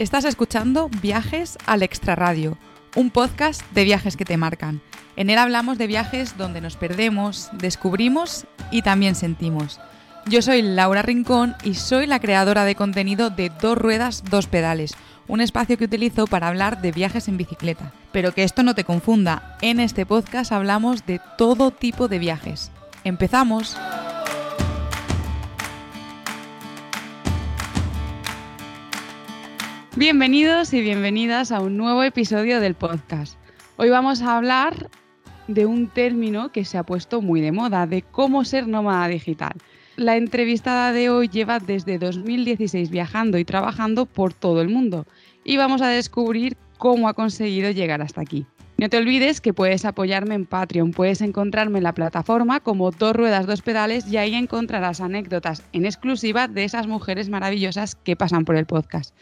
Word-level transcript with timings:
Estás 0.00 0.24
escuchando 0.24 0.88
Viajes 1.02 1.58
al 1.66 1.82
Extraradio, 1.82 2.56
un 2.96 3.10
podcast 3.10 3.60
de 3.72 3.84
viajes 3.84 4.16
que 4.16 4.24
te 4.24 4.38
marcan. 4.38 4.80
En 5.14 5.28
él 5.28 5.36
hablamos 5.36 5.76
de 5.76 5.86
viajes 5.86 6.38
donde 6.38 6.62
nos 6.62 6.76
perdemos, 6.76 7.50
descubrimos 7.52 8.46
y 8.70 8.80
también 8.80 9.14
sentimos. 9.14 9.78
Yo 10.24 10.40
soy 10.40 10.62
Laura 10.62 11.02
Rincón 11.02 11.54
y 11.64 11.74
soy 11.74 12.06
la 12.06 12.18
creadora 12.18 12.64
de 12.64 12.76
contenido 12.76 13.28
de 13.28 13.52
Dos 13.60 13.76
Ruedas, 13.76 14.24
Dos 14.24 14.46
Pedales, 14.46 14.94
un 15.28 15.42
espacio 15.42 15.76
que 15.76 15.84
utilizo 15.84 16.26
para 16.26 16.48
hablar 16.48 16.80
de 16.80 16.92
viajes 16.92 17.28
en 17.28 17.36
bicicleta. 17.36 17.92
Pero 18.10 18.32
que 18.32 18.44
esto 18.44 18.62
no 18.62 18.74
te 18.74 18.84
confunda, 18.84 19.58
en 19.60 19.80
este 19.80 20.06
podcast 20.06 20.50
hablamos 20.50 21.04
de 21.04 21.20
todo 21.36 21.72
tipo 21.72 22.08
de 22.08 22.18
viajes. 22.18 22.70
¡Empezamos! 23.04 23.76
Bienvenidos 29.96 30.72
y 30.72 30.82
bienvenidas 30.82 31.50
a 31.50 31.60
un 31.60 31.76
nuevo 31.76 32.04
episodio 32.04 32.60
del 32.60 32.74
podcast. 32.74 33.36
Hoy 33.76 33.90
vamos 33.90 34.22
a 34.22 34.36
hablar 34.36 34.88
de 35.48 35.66
un 35.66 35.88
término 35.88 36.52
que 36.52 36.64
se 36.64 36.78
ha 36.78 36.84
puesto 36.84 37.20
muy 37.20 37.40
de 37.40 37.50
moda, 37.50 37.88
de 37.88 38.02
cómo 38.02 38.44
ser 38.44 38.68
nómada 38.68 39.08
digital. 39.08 39.54
La 39.96 40.16
entrevistada 40.16 40.92
de 40.92 41.10
hoy 41.10 41.26
lleva 41.26 41.58
desde 41.58 41.98
2016 41.98 42.88
viajando 42.88 43.36
y 43.36 43.44
trabajando 43.44 44.06
por 44.06 44.32
todo 44.32 44.60
el 44.62 44.68
mundo 44.68 45.06
y 45.42 45.56
vamos 45.56 45.82
a 45.82 45.88
descubrir 45.88 46.56
cómo 46.78 47.08
ha 47.08 47.14
conseguido 47.14 47.72
llegar 47.72 48.00
hasta 48.00 48.20
aquí. 48.20 48.46
No 48.78 48.88
te 48.88 48.96
olvides 48.96 49.40
que 49.40 49.52
puedes 49.52 49.84
apoyarme 49.84 50.36
en 50.36 50.46
Patreon, 50.46 50.92
puedes 50.92 51.20
encontrarme 51.20 51.78
en 51.78 51.84
la 51.84 51.94
plataforma 51.94 52.60
como 52.60 52.92
Dos 52.92 53.16
Ruedas, 53.16 53.48
Dos 53.48 53.60
Pedales 53.60 54.06
y 54.06 54.18
ahí 54.18 54.36
encontrarás 54.36 55.00
anécdotas 55.00 55.64
en 55.72 55.84
exclusiva 55.84 56.46
de 56.46 56.62
esas 56.62 56.86
mujeres 56.86 57.28
maravillosas 57.28 57.96
que 57.96 58.14
pasan 58.14 58.44
por 58.44 58.54
el 58.54 58.66
podcast. 58.66 59.16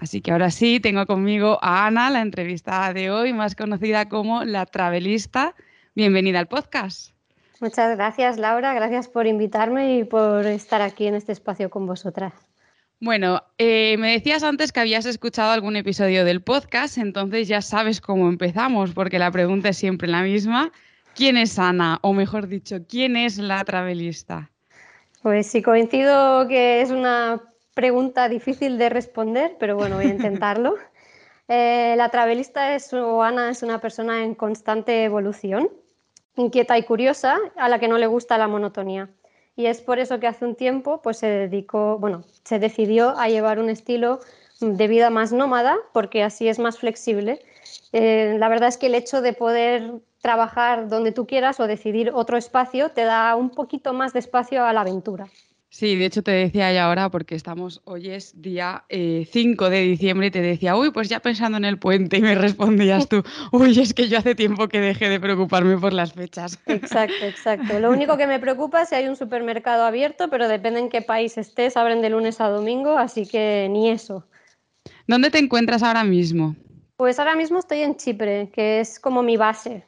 Así 0.00 0.22
que 0.22 0.32
ahora 0.32 0.50
sí, 0.50 0.80
tengo 0.80 1.04
conmigo 1.04 1.58
a 1.60 1.86
Ana, 1.86 2.08
la 2.08 2.22
entrevistada 2.22 2.94
de 2.94 3.10
hoy, 3.10 3.34
más 3.34 3.54
conocida 3.54 4.08
como 4.08 4.44
la 4.44 4.64
Travelista. 4.64 5.54
Bienvenida 5.94 6.38
al 6.38 6.48
podcast. 6.48 7.12
Muchas 7.60 7.94
gracias, 7.98 8.38
Laura. 8.38 8.72
Gracias 8.72 9.08
por 9.08 9.26
invitarme 9.26 9.98
y 9.98 10.04
por 10.04 10.46
estar 10.46 10.80
aquí 10.80 11.06
en 11.06 11.16
este 11.16 11.32
espacio 11.32 11.68
con 11.68 11.86
vosotras. 11.86 12.32
Bueno, 12.98 13.42
eh, 13.58 13.96
me 13.98 14.12
decías 14.12 14.42
antes 14.42 14.72
que 14.72 14.80
habías 14.80 15.04
escuchado 15.04 15.52
algún 15.52 15.76
episodio 15.76 16.24
del 16.24 16.40
podcast, 16.40 16.96
entonces 16.96 17.46
ya 17.46 17.60
sabes 17.60 18.00
cómo 18.00 18.30
empezamos, 18.30 18.92
porque 18.92 19.18
la 19.18 19.30
pregunta 19.30 19.68
es 19.68 19.76
siempre 19.76 20.08
la 20.08 20.22
misma. 20.22 20.72
¿Quién 21.14 21.36
es 21.36 21.58
Ana? 21.58 21.98
O 22.00 22.14
mejor 22.14 22.48
dicho, 22.48 22.78
¿quién 22.88 23.16
es 23.16 23.36
la 23.36 23.62
Travelista? 23.64 24.50
Pues 25.20 25.46
sí, 25.46 25.60
coincido 25.60 26.48
que 26.48 26.80
es 26.80 26.90
una 26.90 27.42
pregunta 27.74 28.28
difícil 28.28 28.78
de 28.78 28.88
responder, 28.88 29.56
pero 29.58 29.76
bueno, 29.76 29.96
voy 29.96 30.06
a 30.06 30.10
intentarlo. 30.10 30.76
Eh, 31.52 31.94
la 31.96 32.10
travelista 32.10 32.76
es, 32.76 32.92
o 32.92 33.24
Ana 33.24 33.50
es 33.50 33.64
una 33.64 33.80
persona 33.80 34.22
en 34.22 34.36
constante 34.36 35.02
evolución, 35.02 35.68
inquieta 36.36 36.78
y 36.78 36.84
curiosa, 36.84 37.38
a 37.56 37.68
la 37.68 37.80
que 37.80 37.88
no 37.88 37.98
le 37.98 38.06
gusta 38.06 38.38
la 38.38 38.46
monotonía. 38.46 39.10
Y 39.56 39.66
es 39.66 39.80
por 39.80 39.98
eso 39.98 40.20
que 40.20 40.28
hace 40.28 40.44
un 40.44 40.54
tiempo 40.54 41.02
pues, 41.02 41.18
se 41.18 41.26
dedicó, 41.26 41.98
bueno, 41.98 42.22
se 42.44 42.60
decidió 42.60 43.18
a 43.18 43.28
llevar 43.28 43.58
un 43.58 43.68
estilo 43.68 44.20
de 44.60 44.86
vida 44.86 45.10
más 45.10 45.32
nómada, 45.32 45.76
porque 45.92 46.22
así 46.22 46.48
es 46.48 46.60
más 46.60 46.78
flexible. 46.78 47.40
Eh, 47.92 48.36
la 48.38 48.48
verdad 48.48 48.68
es 48.68 48.78
que 48.78 48.86
el 48.86 48.94
hecho 48.94 49.20
de 49.20 49.32
poder 49.32 49.90
trabajar 50.20 50.88
donde 50.88 51.12
tú 51.12 51.26
quieras 51.26 51.58
o 51.60 51.66
decidir 51.66 52.12
otro 52.14 52.36
espacio 52.36 52.90
te 52.90 53.04
da 53.04 53.34
un 53.34 53.50
poquito 53.50 53.92
más 53.92 54.12
de 54.12 54.20
espacio 54.20 54.64
a 54.64 54.72
la 54.72 54.82
aventura. 54.82 55.26
Sí, 55.72 55.94
de 55.94 56.04
hecho 56.04 56.24
te 56.24 56.32
decía 56.32 56.72
ya 56.72 56.86
ahora, 56.86 57.10
porque 57.10 57.36
estamos, 57.36 57.80
hoy 57.84 58.10
es 58.10 58.42
día 58.42 58.84
5 58.88 59.66
eh, 59.66 59.70
de 59.70 59.80
diciembre 59.82 60.26
y 60.26 60.30
te 60.32 60.42
decía, 60.42 60.74
uy, 60.74 60.90
pues 60.90 61.08
ya 61.08 61.20
pensando 61.20 61.58
en 61.58 61.64
el 61.64 61.78
puente 61.78 62.18
y 62.18 62.22
me 62.22 62.34
respondías 62.34 63.08
tú, 63.08 63.22
uy, 63.52 63.78
es 63.78 63.94
que 63.94 64.08
yo 64.08 64.18
hace 64.18 64.34
tiempo 64.34 64.66
que 64.66 64.80
dejé 64.80 65.08
de 65.08 65.20
preocuparme 65.20 65.78
por 65.78 65.92
las 65.92 66.12
fechas. 66.12 66.58
Exacto, 66.66 67.24
exacto. 67.24 67.78
Lo 67.78 67.92
único 67.92 68.16
que 68.16 68.26
me 68.26 68.40
preocupa 68.40 68.82
es 68.82 68.88
si 68.88 68.96
hay 68.96 69.06
un 69.06 69.14
supermercado 69.14 69.84
abierto, 69.84 70.28
pero 70.28 70.48
depende 70.48 70.80
en 70.80 70.88
qué 70.88 71.02
país 71.02 71.38
estés, 71.38 71.76
abren 71.76 72.02
de 72.02 72.10
lunes 72.10 72.40
a 72.40 72.48
domingo, 72.48 72.98
así 72.98 73.26
que 73.26 73.68
ni 73.70 73.90
eso. 73.90 74.26
¿Dónde 75.06 75.30
te 75.30 75.38
encuentras 75.38 75.84
ahora 75.84 76.02
mismo? 76.02 76.56
Pues 76.96 77.20
ahora 77.20 77.36
mismo 77.36 77.60
estoy 77.60 77.82
en 77.82 77.96
Chipre, 77.96 78.50
que 78.52 78.80
es 78.80 78.98
como 78.98 79.22
mi 79.22 79.36
base. 79.36 79.84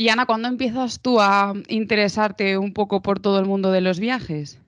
Y 0.00 0.08
Ana, 0.08 0.24
¿cuándo 0.24 0.48
empiezas 0.48 1.00
tú 1.02 1.20
a 1.20 1.52
interesarte 1.68 2.56
un 2.56 2.72
poco 2.72 3.02
por 3.02 3.20
todo 3.20 3.38
el 3.38 3.44
mundo 3.44 3.70
de 3.70 3.82
los 3.82 4.00
viajes? 4.00 4.58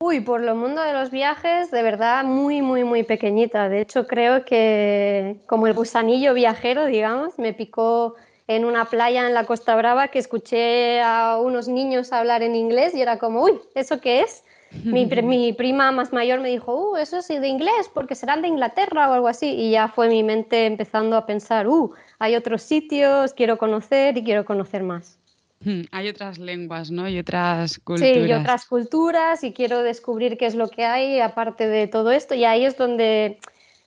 Uy, 0.00 0.20
por 0.20 0.44
el 0.44 0.54
mundo 0.54 0.82
de 0.82 0.92
los 0.92 1.10
viajes, 1.10 1.72
de 1.72 1.82
verdad, 1.82 2.22
muy, 2.22 2.62
muy, 2.62 2.84
muy 2.84 3.02
pequeñita. 3.02 3.68
De 3.68 3.80
hecho, 3.80 4.06
creo 4.06 4.44
que 4.44 5.40
como 5.46 5.66
el 5.66 5.74
gusanillo 5.74 6.32
viajero, 6.32 6.86
digamos, 6.86 7.40
me 7.40 7.54
picó 7.54 8.14
en 8.46 8.64
una 8.64 8.84
playa 8.84 9.26
en 9.26 9.34
la 9.34 9.46
Costa 9.46 9.74
Brava 9.74 10.06
que 10.06 10.20
escuché 10.20 11.00
a 11.02 11.36
unos 11.36 11.66
niños 11.66 12.12
hablar 12.12 12.44
en 12.44 12.54
inglés 12.54 12.94
y 12.94 13.02
era 13.02 13.18
como, 13.18 13.42
uy, 13.42 13.58
¿eso 13.74 14.00
qué 14.00 14.20
es? 14.20 14.44
Mi, 14.84 15.52
prima 15.54 15.90
más 15.90 16.12
mayor 16.12 16.38
me 16.38 16.50
dijo, 16.50 16.92
uh, 16.92 16.96
eso 16.96 17.18
es 17.18 17.26
de 17.26 17.48
inglés, 17.48 17.90
porque 17.92 18.14
serán 18.14 18.42
de 18.42 18.46
Inglaterra 18.48 19.10
o 19.10 19.14
algo 19.14 19.26
así. 19.26 19.48
Y 19.48 19.72
ya 19.72 19.88
fue 19.88 20.08
mi 20.08 20.22
mente 20.22 20.66
empezando 20.66 21.16
a 21.16 21.26
pensar, 21.26 21.66
uh, 21.66 21.92
hay 22.20 22.36
otros 22.36 22.62
sitios, 22.62 23.32
quiero 23.32 23.58
conocer 23.58 24.16
y 24.16 24.22
quiero 24.22 24.44
conocer 24.44 24.84
más. 24.84 25.18
Hmm, 25.64 25.82
hay 25.90 26.08
otras 26.08 26.38
lenguas, 26.38 26.90
¿no? 26.90 27.08
Y 27.08 27.18
otras 27.18 27.78
culturas. 27.78 28.14
Sí, 28.14 28.20
y 28.20 28.32
otras 28.32 28.66
culturas 28.66 29.42
y 29.42 29.52
quiero 29.52 29.82
descubrir 29.82 30.38
qué 30.38 30.46
es 30.46 30.54
lo 30.54 30.68
que 30.68 30.84
hay 30.84 31.18
aparte 31.20 31.66
de 31.66 31.86
todo 31.86 32.12
esto. 32.12 32.34
Y 32.34 32.44
ahí 32.44 32.64
es 32.64 32.76
donde 32.76 33.38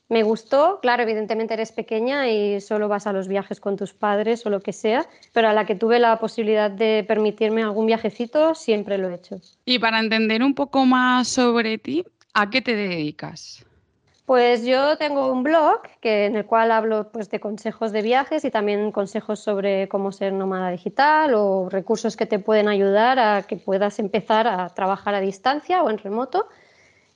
me 0.09 0.23
gustó. 0.23 0.79
Claro, 0.81 1.03
evidentemente 1.03 1.53
eres 1.53 1.71
pequeña 1.71 2.29
y 2.29 2.59
solo 2.59 2.87
vas 2.87 3.05
a 3.05 3.13
los 3.13 3.27
viajes 3.27 3.59
con 3.59 3.77
tus 3.77 3.93
padres 3.93 4.45
o 4.45 4.49
lo 4.49 4.61
que 4.61 4.73
sea, 4.73 5.05
pero 5.31 5.47
a 5.47 5.53
la 5.53 5.65
que 5.65 5.75
tuve 5.75 5.99
la 5.99 6.19
posibilidad 6.19 6.71
de 6.71 7.05
permitirme 7.07 7.61
algún 7.61 7.85
viajecito, 7.85 8.55
siempre 8.55 8.97
lo 8.97 9.09
he 9.09 9.15
hecho. 9.15 9.39
Y 9.65 9.77
para 9.77 9.99
entender 9.99 10.43
un 10.43 10.55
poco 10.55 10.85
más 10.85 11.27
sobre 11.27 11.77
ti, 11.77 12.03
¿a 12.33 12.49
qué 12.49 12.61
te 12.61 12.75
dedicas? 12.75 13.63
Pues 14.25 14.63
yo 14.63 14.97
tengo 14.97 15.29
un 15.33 15.43
blog 15.43 15.81
que, 15.99 16.25
en 16.25 16.37
el 16.37 16.45
cual 16.45 16.71
hablo 16.71 17.11
pues, 17.11 17.29
de 17.29 17.41
consejos 17.41 17.91
de 17.91 18.01
viajes 18.01 18.45
y 18.45 18.51
también 18.51 18.93
consejos 18.93 19.41
sobre 19.41 19.89
cómo 19.89 20.13
ser 20.13 20.31
nómada 20.31 20.69
digital 20.71 21.33
o 21.35 21.67
recursos 21.69 22.15
que 22.15 22.25
te 22.25 22.39
pueden 22.39 22.69
ayudar 22.69 23.19
a 23.19 23.43
que 23.43 23.57
puedas 23.57 23.99
empezar 23.99 24.47
a 24.47 24.69
trabajar 24.69 25.13
a 25.13 25.19
distancia 25.19 25.83
o 25.83 25.89
en 25.89 25.97
remoto. 25.97 26.47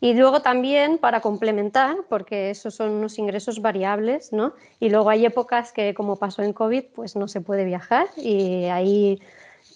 Y 0.01 0.15
luego 0.15 0.41
también 0.41 0.97
para 0.97 1.21
complementar, 1.21 1.95
porque 2.09 2.49
esos 2.49 2.75
son 2.75 2.91
unos 2.91 3.17
ingresos 3.17 3.61
variables, 3.61 4.33
¿no? 4.33 4.53
Y 4.79 4.89
luego 4.89 5.09
hay 5.09 5.25
épocas 5.25 5.71
que, 5.71 5.93
como 5.93 6.17
pasó 6.17 6.43
en 6.43 6.51
COVID, 6.51 6.83
pues 6.93 7.15
no 7.15 7.29
se 7.29 7.39
puede 7.39 7.63
viajar 7.63 8.07
y 8.17 8.65
ahí 8.65 9.21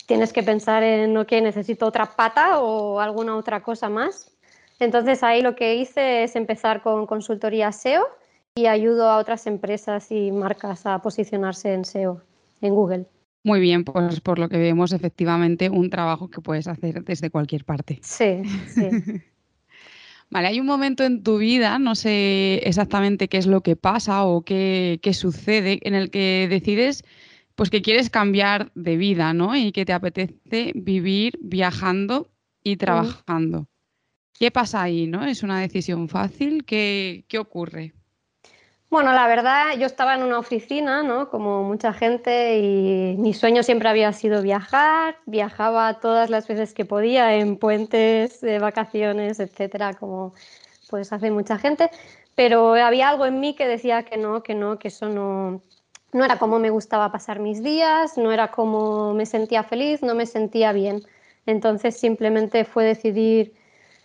tienes 0.05 0.33
que 0.33 0.43
pensar 0.43 0.83
en, 0.83 1.15
ok, 1.17 1.31
necesito 1.41 1.85
otra 1.85 2.05
pata 2.17 2.59
o 2.59 2.99
alguna 2.99 3.37
otra 3.37 3.63
cosa 3.63 3.89
más 3.89 4.30
entonces 4.85 5.23
ahí 5.23 5.41
lo 5.41 5.55
que 5.55 5.75
hice 5.75 6.23
es 6.23 6.35
empezar 6.35 6.81
con 6.81 7.05
consultoría 7.05 7.71
SEO 7.71 8.03
y 8.55 8.65
ayudo 8.65 9.09
a 9.09 9.17
otras 9.17 9.47
empresas 9.47 10.11
y 10.11 10.31
marcas 10.31 10.85
a 10.85 10.99
posicionarse 11.01 11.73
en 11.73 11.85
SEO, 11.85 12.21
en 12.61 12.75
Google. 12.75 13.05
Muy 13.43 13.59
bien, 13.59 13.83
pues 13.83 14.21
por 14.21 14.37
lo 14.37 14.49
que 14.49 14.57
vemos, 14.57 14.91
efectivamente, 14.91 15.69
un 15.69 15.89
trabajo 15.89 16.29
que 16.29 16.41
puedes 16.41 16.67
hacer 16.67 17.03
desde 17.03 17.31
cualquier 17.31 17.65
parte. 17.65 17.99
Sí, 18.03 18.43
sí. 18.67 18.89
Vale, 20.29 20.47
hay 20.47 20.59
un 20.61 20.65
momento 20.65 21.03
en 21.03 21.23
tu 21.23 21.39
vida, 21.39 21.77
no 21.77 21.93
sé 21.93 22.61
exactamente 22.63 23.27
qué 23.27 23.37
es 23.37 23.47
lo 23.47 23.61
que 23.61 23.75
pasa 23.75 24.23
o 24.23 24.43
qué, 24.43 24.99
qué, 25.01 25.13
sucede, 25.13 25.79
en 25.81 25.93
el 25.93 26.09
que 26.09 26.47
decides 26.49 27.03
pues 27.55 27.69
que 27.69 27.81
quieres 27.81 28.09
cambiar 28.09 28.71
de 28.73 28.95
vida, 28.95 29.33
¿no? 29.33 29.55
Y 29.55 29.73
que 29.73 29.85
te 29.85 29.93
apetece 29.93 30.71
vivir 30.73 31.37
viajando 31.41 32.29
y 32.63 32.77
trabajando. 32.77 33.67
¿Qué 34.41 34.49
pasa 34.49 34.81
ahí? 34.81 35.05
¿no? 35.05 35.23
¿Es 35.23 35.43
una 35.43 35.59
decisión 35.59 36.09
fácil? 36.09 36.65
¿Qué, 36.65 37.25
¿Qué, 37.27 37.37
ocurre? 37.37 37.93
Bueno, 38.89 39.13
la 39.13 39.27
verdad, 39.27 39.77
yo 39.77 39.85
estaba 39.85 40.15
en 40.15 40.23
una 40.23 40.39
oficina, 40.39 41.03
¿no? 41.03 41.29
Como 41.29 41.63
mucha 41.63 41.93
gente, 41.93 42.57
y 42.57 43.17
mi 43.19 43.35
sueño 43.35 43.61
siempre 43.61 43.87
había 43.87 44.11
sido 44.13 44.41
viajar. 44.41 45.15
Viajaba 45.27 45.99
todas 45.99 46.31
las 46.31 46.47
veces 46.47 46.73
que 46.73 46.85
podía 46.85 47.35
en 47.35 47.55
puentes, 47.55 48.41
de 48.41 48.57
vacaciones, 48.57 49.39
etcétera, 49.39 49.93
como 49.93 50.33
pues 50.89 51.13
hace 51.13 51.29
mucha 51.29 51.59
gente. 51.59 51.91
Pero 52.33 52.73
había 52.73 53.09
algo 53.09 53.27
en 53.27 53.39
mí 53.39 53.53
que 53.53 53.67
decía 53.67 54.01
que 54.01 54.17
no, 54.17 54.41
que 54.41 54.55
no, 54.55 54.79
que 54.79 54.87
eso 54.87 55.07
no, 55.07 55.61
no 56.13 56.25
era 56.25 56.39
como 56.39 56.57
me 56.57 56.71
gustaba 56.71 57.11
pasar 57.11 57.39
mis 57.39 57.61
días, 57.61 58.17
no 58.17 58.31
era 58.31 58.49
como 58.49 59.13
me 59.13 59.27
sentía 59.27 59.61
feliz, 59.61 60.01
no 60.01 60.15
me 60.15 60.25
sentía 60.25 60.71
bien. 60.71 61.03
Entonces 61.45 61.95
simplemente 61.95 62.65
fue 62.65 62.85
decidir 62.85 63.60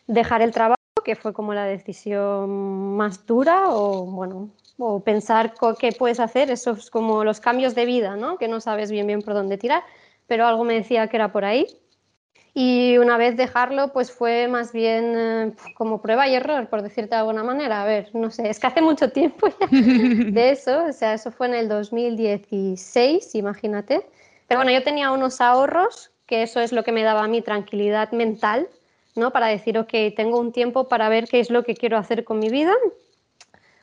dejar 0.06 0.42
el 0.42 0.52
trabajo, 0.52 0.76
que 1.04 1.16
fue 1.16 1.32
como 1.32 1.54
la 1.54 1.64
decisión 1.64 2.96
más 2.96 3.26
dura, 3.26 3.70
o 3.70 4.04
bueno, 4.06 4.50
o 4.78 5.00
pensar 5.00 5.54
qué 5.78 5.92
puedes 5.92 6.20
hacer, 6.20 6.50
esos 6.50 6.90
como 6.90 7.24
los 7.24 7.40
cambios 7.40 7.74
de 7.74 7.86
vida, 7.86 8.16
¿no? 8.16 8.38
Que 8.38 8.48
no 8.48 8.60
sabes 8.60 8.90
bien 8.90 9.06
bien 9.06 9.22
por 9.22 9.34
dónde 9.34 9.58
tirar, 9.58 9.82
pero 10.26 10.46
algo 10.46 10.64
me 10.64 10.74
decía 10.74 11.08
que 11.08 11.16
era 11.16 11.32
por 11.32 11.44
ahí. 11.44 11.66
Y 12.58 12.96
una 12.96 13.18
vez 13.18 13.36
dejarlo, 13.36 13.92
pues 13.92 14.10
fue 14.10 14.48
más 14.48 14.72
bien 14.72 15.12
eh, 15.14 15.52
como 15.74 16.00
prueba 16.00 16.26
y 16.26 16.34
error, 16.34 16.68
por 16.68 16.80
decirte 16.80 17.10
de 17.10 17.20
alguna 17.20 17.44
manera. 17.44 17.82
A 17.82 17.84
ver, 17.84 18.08
no 18.14 18.30
sé, 18.30 18.48
es 18.48 18.58
que 18.58 18.66
hace 18.66 18.80
mucho 18.80 19.12
tiempo 19.12 19.48
ya 19.60 19.66
de 19.66 20.50
eso, 20.50 20.86
o 20.86 20.92
sea, 20.94 21.12
eso 21.12 21.30
fue 21.30 21.48
en 21.48 21.54
el 21.54 21.68
2016, 21.68 23.34
imagínate. 23.34 24.06
Pero 24.48 24.60
bueno, 24.60 24.72
yo 24.72 24.82
tenía 24.82 25.10
unos 25.10 25.42
ahorros, 25.42 26.12
que 26.24 26.42
eso 26.42 26.60
es 26.60 26.72
lo 26.72 26.82
que 26.82 26.92
me 26.92 27.02
daba 27.02 27.28
mí 27.28 27.42
tranquilidad 27.42 28.12
mental, 28.12 28.68
¿no? 29.16 29.32
Para 29.32 29.48
decir, 29.48 29.78
ok, 29.78 29.92
tengo 30.14 30.38
un 30.38 30.52
tiempo 30.52 30.88
para 30.88 31.08
ver 31.08 31.28
qué 31.28 31.40
es 31.40 31.50
lo 31.50 31.62
que 31.62 31.74
quiero 31.74 31.98
hacer 31.98 32.24
con 32.24 32.38
mi 32.38 32.48
vida. 32.48 32.74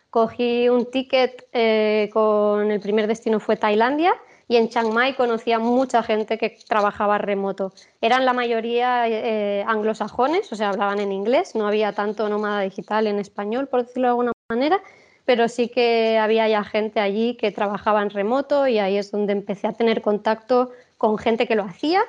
Cogí 0.09 0.69
un 0.69 0.91
ticket 0.91 1.47
eh, 1.53 2.09
con 2.13 2.71
el 2.71 2.79
primer 2.79 3.07
destino 3.07 3.39
fue 3.39 3.57
Tailandia 3.57 4.13
y 4.47 4.57
en 4.57 4.69
Chiang 4.69 4.93
Mai 4.93 5.15
conocía 5.15 5.57
mucha 5.57 6.03
gente 6.03 6.37
que 6.37 6.57
trabajaba 6.67 7.17
remoto. 7.17 7.73
Eran 8.01 8.25
la 8.25 8.33
mayoría 8.33 9.07
eh, 9.07 9.63
anglosajones, 9.67 10.51
o 10.51 10.55
sea, 10.55 10.69
hablaban 10.69 10.99
en 10.99 11.11
inglés, 11.11 11.55
no 11.55 11.67
había 11.67 11.93
tanto 11.93 12.29
nómada 12.29 12.61
digital 12.61 13.07
en 13.07 13.19
español, 13.19 13.67
por 13.67 13.85
decirlo 13.85 14.07
de 14.07 14.09
alguna 14.09 14.31
manera, 14.49 14.81
pero 15.25 15.47
sí 15.47 15.69
que 15.69 16.17
había 16.19 16.47
ya 16.47 16.63
gente 16.63 16.99
allí 16.99 17.35
que 17.35 17.51
trabajaba 17.51 18.01
en 18.01 18.09
remoto 18.09 18.67
y 18.67 18.79
ahí 18.79 18.97
es 18.97 19.11
donde 19.11 19.33
empecé 19.33 19.67
a 19.67 19.73
tener 19.73 20.01
contacto 20.01 20.71
con 20.97 21.17
gente 21.17 21.47
que 21.47 21.55
lo 21.55 21.63
hacía 21.63 22.03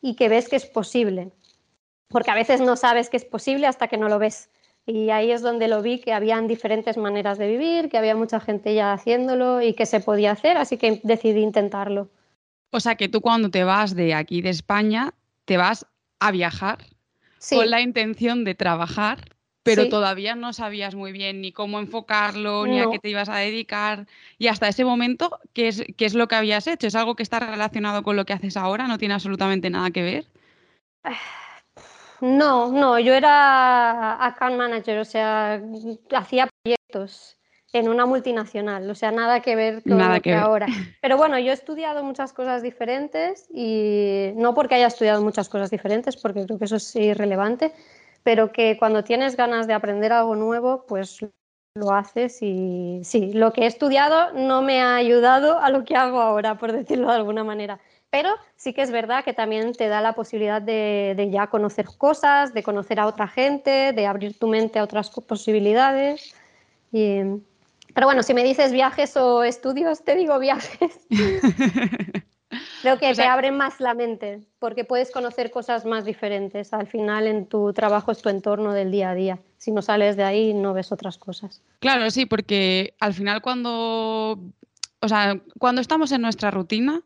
y 0.00 0.14
que 0.14 0.28
ves 0.28 0.48
que 0.48 0.56
es 0.56 0.66
posible. 0.66 1.30
Porque 2.12 2.30
a 2.30 2.34
veces 2.34 2.60
no 2.60 2.76
sabes 2.76 3.10
que 3.10 3.16
es 3.16 3.24
posible 3.24 3.66
hasta 3.66 3.88
que 3.88 3.96
no 3.96 4.08
lo 4.08 4.18
ves. 4.18 4.50
Y 4.84 5.10
ahí 5.10 5.30
es 5.30 5.42
donde 5.42 5.68
lo 5.68 5.80
vi, 5.80 6.00
que 6.00 6.12
habían 6.12 6.48
diferentes 6.48 6.96
maneras 6.96 7.38
de 7.38 7.46
vivir, 7.46 7.88
que 7.88 7.98
había 7.98 8.16
mucha 8.16 8.40
gente 8.40 8.74
ya 8.74 8.92
haciéndolo 8.92 9.62
y 9.62 9.74
que 9.74 9.86
se 9.86 10.00
podía 10.00 10.32
hacer, 10.32 10.56
así 10.56 10.76
que 10.76 11.00
decidí 11.04 11.40
intentarlo. 11.40 12.08
O 12.70 12.80
sea 12.80 12.96
que 12.96 13.08
tú 13.08 13.20
cuando 13.20 13.50
te 13.50 13.64
vas 13.64 13.94
de 13.94 14.14
aquí 14.14 14.42
de 14.42 14.50
España, 14.50 15.14
te 15.44 15.56
vas 15.56 15.86
a 16.18 16.30
viajar 16.30 16.78
con 17.50 17.70
la 17.70 17.80
intención 17.80 18.44
de 18.44 18.54
trabajar, 18.54 19.36
pero 19.62 19.88
todavía 19.88 20.34
no 20.34 20.52
sabías 20.52 20.94
muy 20.94 21.12
bien 21.12 21.40
ni 21.40 21.52
cómo 21.52 21.78
enfocarlo, 21.78 22.66
ni 22.66 22.80
a 22.80 22.86
qué 22.90 22.98
te 22.98 23.10
ibas 23.10 23.28
a 23.28 23.36
dedicar. 23.36 24.06
Y 24.38 24.48
hasta 24.48 24.68
ese 24.68 24.84
momento, 24.84 25.38
¿qué 25.52 25.68
es, 25.68 25.84
¿qué 25.96 26.06
es 26.06 26.14
lo 26.14 26.26
que 26.26 26.34
habías 26.34 26.66
hecho? 26.66 26.88
¿Es 26.88 26.94
algo 26.96 27.14
que 27.14 27.22
está 27.22 27.38
relacionado 27.38 28.02
con 28.02 28.16
lo 28.16 28.24
que 28.24 28.32
haces 28.32 28.56
ahora? 28.56 28.88
¿No 28.88 28.98
tiene 28.98 29.14
absolutamente 29.14 29.70
nada 29.70 29.90
que 29.90 30.02
ver? 30.02 30.26
No, 32.22 32.70
no, 32.70 33.00
yo 33.00 33.14
era 33.14 34.24
account 34.24 34.56
manager, 34.56 35.00
o 35.00 35.04
sea, 35.04 35.60
hacía 36.14 36.48
proyectos 36.62 37.36
en 37.72 37.88
una 37.88 38.06
multinacional, 38.06 38.88
o 38.88 38.94
sea, 38.94 39.10
nada 39.10 39.40
que 39.40 39.56
ver 39.56 39.82
con 39.82 39.98
lo 39.98 40.22
que, 40.22 40.32
ahora. 40.32 40.66
Pero 41.02 41.16
bueno, 41.16 41.36
yo 41.40 41.50
he 41.50 41.54
estudiado 41.54 42.04
muchas 42.04 42.32
cosas 42.32 42.62
diferentes 42.62 43.48
y 43.52 44.30
no 44.36 44.54
porque 44.54 44.76
haya 44.76 44.86
estudiado 44.86 45.20
muchas 45.20 45.48
cosas 45.48 45.70
diferentes, 45.70 46.16
porque 46.16 46.44
creo 46.44 46.60
que 46.60 46.66
eso 46.66 46.76
es 46.76 46.94
irrelevante, 46.94 47.72
pero 48.22 48.52
que 48.52 48.76
cuando 48.78 49.02
tienes 49.02 49.36
ganas 49.36 49.66
de 49.66 49.74
aprender 49.74 50.12
algo 50.12 50.36
nuevo, 50.36 50.86
pues 50.86 51.26
lo 51.74 51.90
haces 51.90 52.40
y 52.40 53.00
sí, 53.02 53.32
lo 53.32 53.52
que 53.52 53.62
he 53.62 53.66
estudiado 53.66 54.32
no 54.34 54.62
me 54.62 54.80
ha 54.80 54.94
ayudado 54.94 55.58
a 55.58 55.70
lo 55.70 55.84
que 55.84 55.96
hago 55.96 56.20
ahora, 56.20 56.56
por 56.56 56.70
decirlo 56.70 57.08
de 57.08 57.16
alguna 57.16 57.42
manera. 57.42 57.80
Pero 58.12 58.28
sí 58.56 58.74
que 58.74 58.82
es 58.82 58.90
verdad 58.90 59.24
que 59.24 59.32
también 59.32 59.72
te 59.72 59.88
da 59.88 60.02
la 60.02 60.12
posibilidad 60.12 60.60
de, 60.60 61.28
ya 61.32 61.46
conocer 61.46 61.86
cosas, 61.96 62.52
de 62.52 62.62
conocer 62.62 63.00
a 63.00 63.06
otra 63.06 63.26
gente, 63.26 63.94
de 63.94 64.06
abrir 64.06 64.38
tu 64.38 64.48
mente 64.48 64.78
a 64.78 64.84
otras 64.84 65.08
posibilidades. 65.08 66.34
pero 66.90 68.06
bueno, 68.06 68.22
si 68.22 68.34
me 68.34 68.44
dices 68.44 68.70
viajes 68.70 69.16
o 69.16 69.42
estudios, 69.44 70.04
te 70.04 70.14
digo 70.14 70.38
viajes. 70.38 71.06
Creo 72.82 72.98
que 72.98 73.14
te 73.14 73.22
abren 73.22 73.56
más 73.56 73.80
la 73.80 73.94
mente, 73.94 74.42
porque 74.58 74.84
puedes 74.84 75.10
conocer 75.10 75.50
cosas 75.50 75.86
más 75.86 76.04
diferentes. 76.04 76.74
Al 76.74 76.88
final, 76.88 77.26
en 77.26 77.46
tu 77.46 77.72
trabajo 77.72 78.12
es 78.12 78.20
tu 78.20 78.28
entorno 78.28 78.74
del 78.74 78.90
día 78.90 79.08
a 79.08 79.14
día. 79.14 79.38
Si 79.56 79.70
no 79.70 79.80
sales 79.80 80.18
de 80.18 80.24
ahí, 80.24 80.52
no 80.52 80.74
ves 80.74 80.92
otras 80.92 81.16
cosas. 81.16 81.62
Claro, 81.78 82.10
sí, 82.10 82.26
porque 82.26 82.92
al 83.00 83.14
final 83.14 83.40
cuando, 83.40 84.38
o 85.00 85.08
sea, 85.08 85.40
cuando 85.58 85.80
estamos 85.80 86.12
en 86.12 86.20
nuestra 86.20 86.50
rutina, 86.50 87.00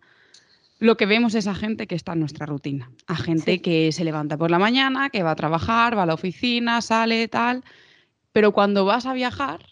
lo 0.78 0.96
que 0.96 1.06
vemos 1.06 1.34
es 1.34 1.46
a 1.46 1.54
gente 1.54 1.86
que 1.86 1.94
está 1.94 2.12
en 2.12 2.20
nuestra 2.20 2.46
rutina, 2.46 2.90
a 3.06 3.16
gente 3.16 3.62
que 3.62 3.92
se 3.92 4.04
levanta 4.04 4.36
por 4.36 4.50
la 4.50 4.58
mañana, 4.58 5.10
que 5.10 5.22
va 5.22 5.30
a 5.32 5.36
trabajar, 5.36 5.96
va 5.96 6.02
a 6.02 6.06
la 6.06 6.14
oficina, 6.14 6.82
sale, 6.82 7.28
tal, 7.28 7.64
pero 8.32 8.52
cuando 8.52 8.84
vas 8.84 9.06
a 9.06 9.14
viajar, 9.14 9.64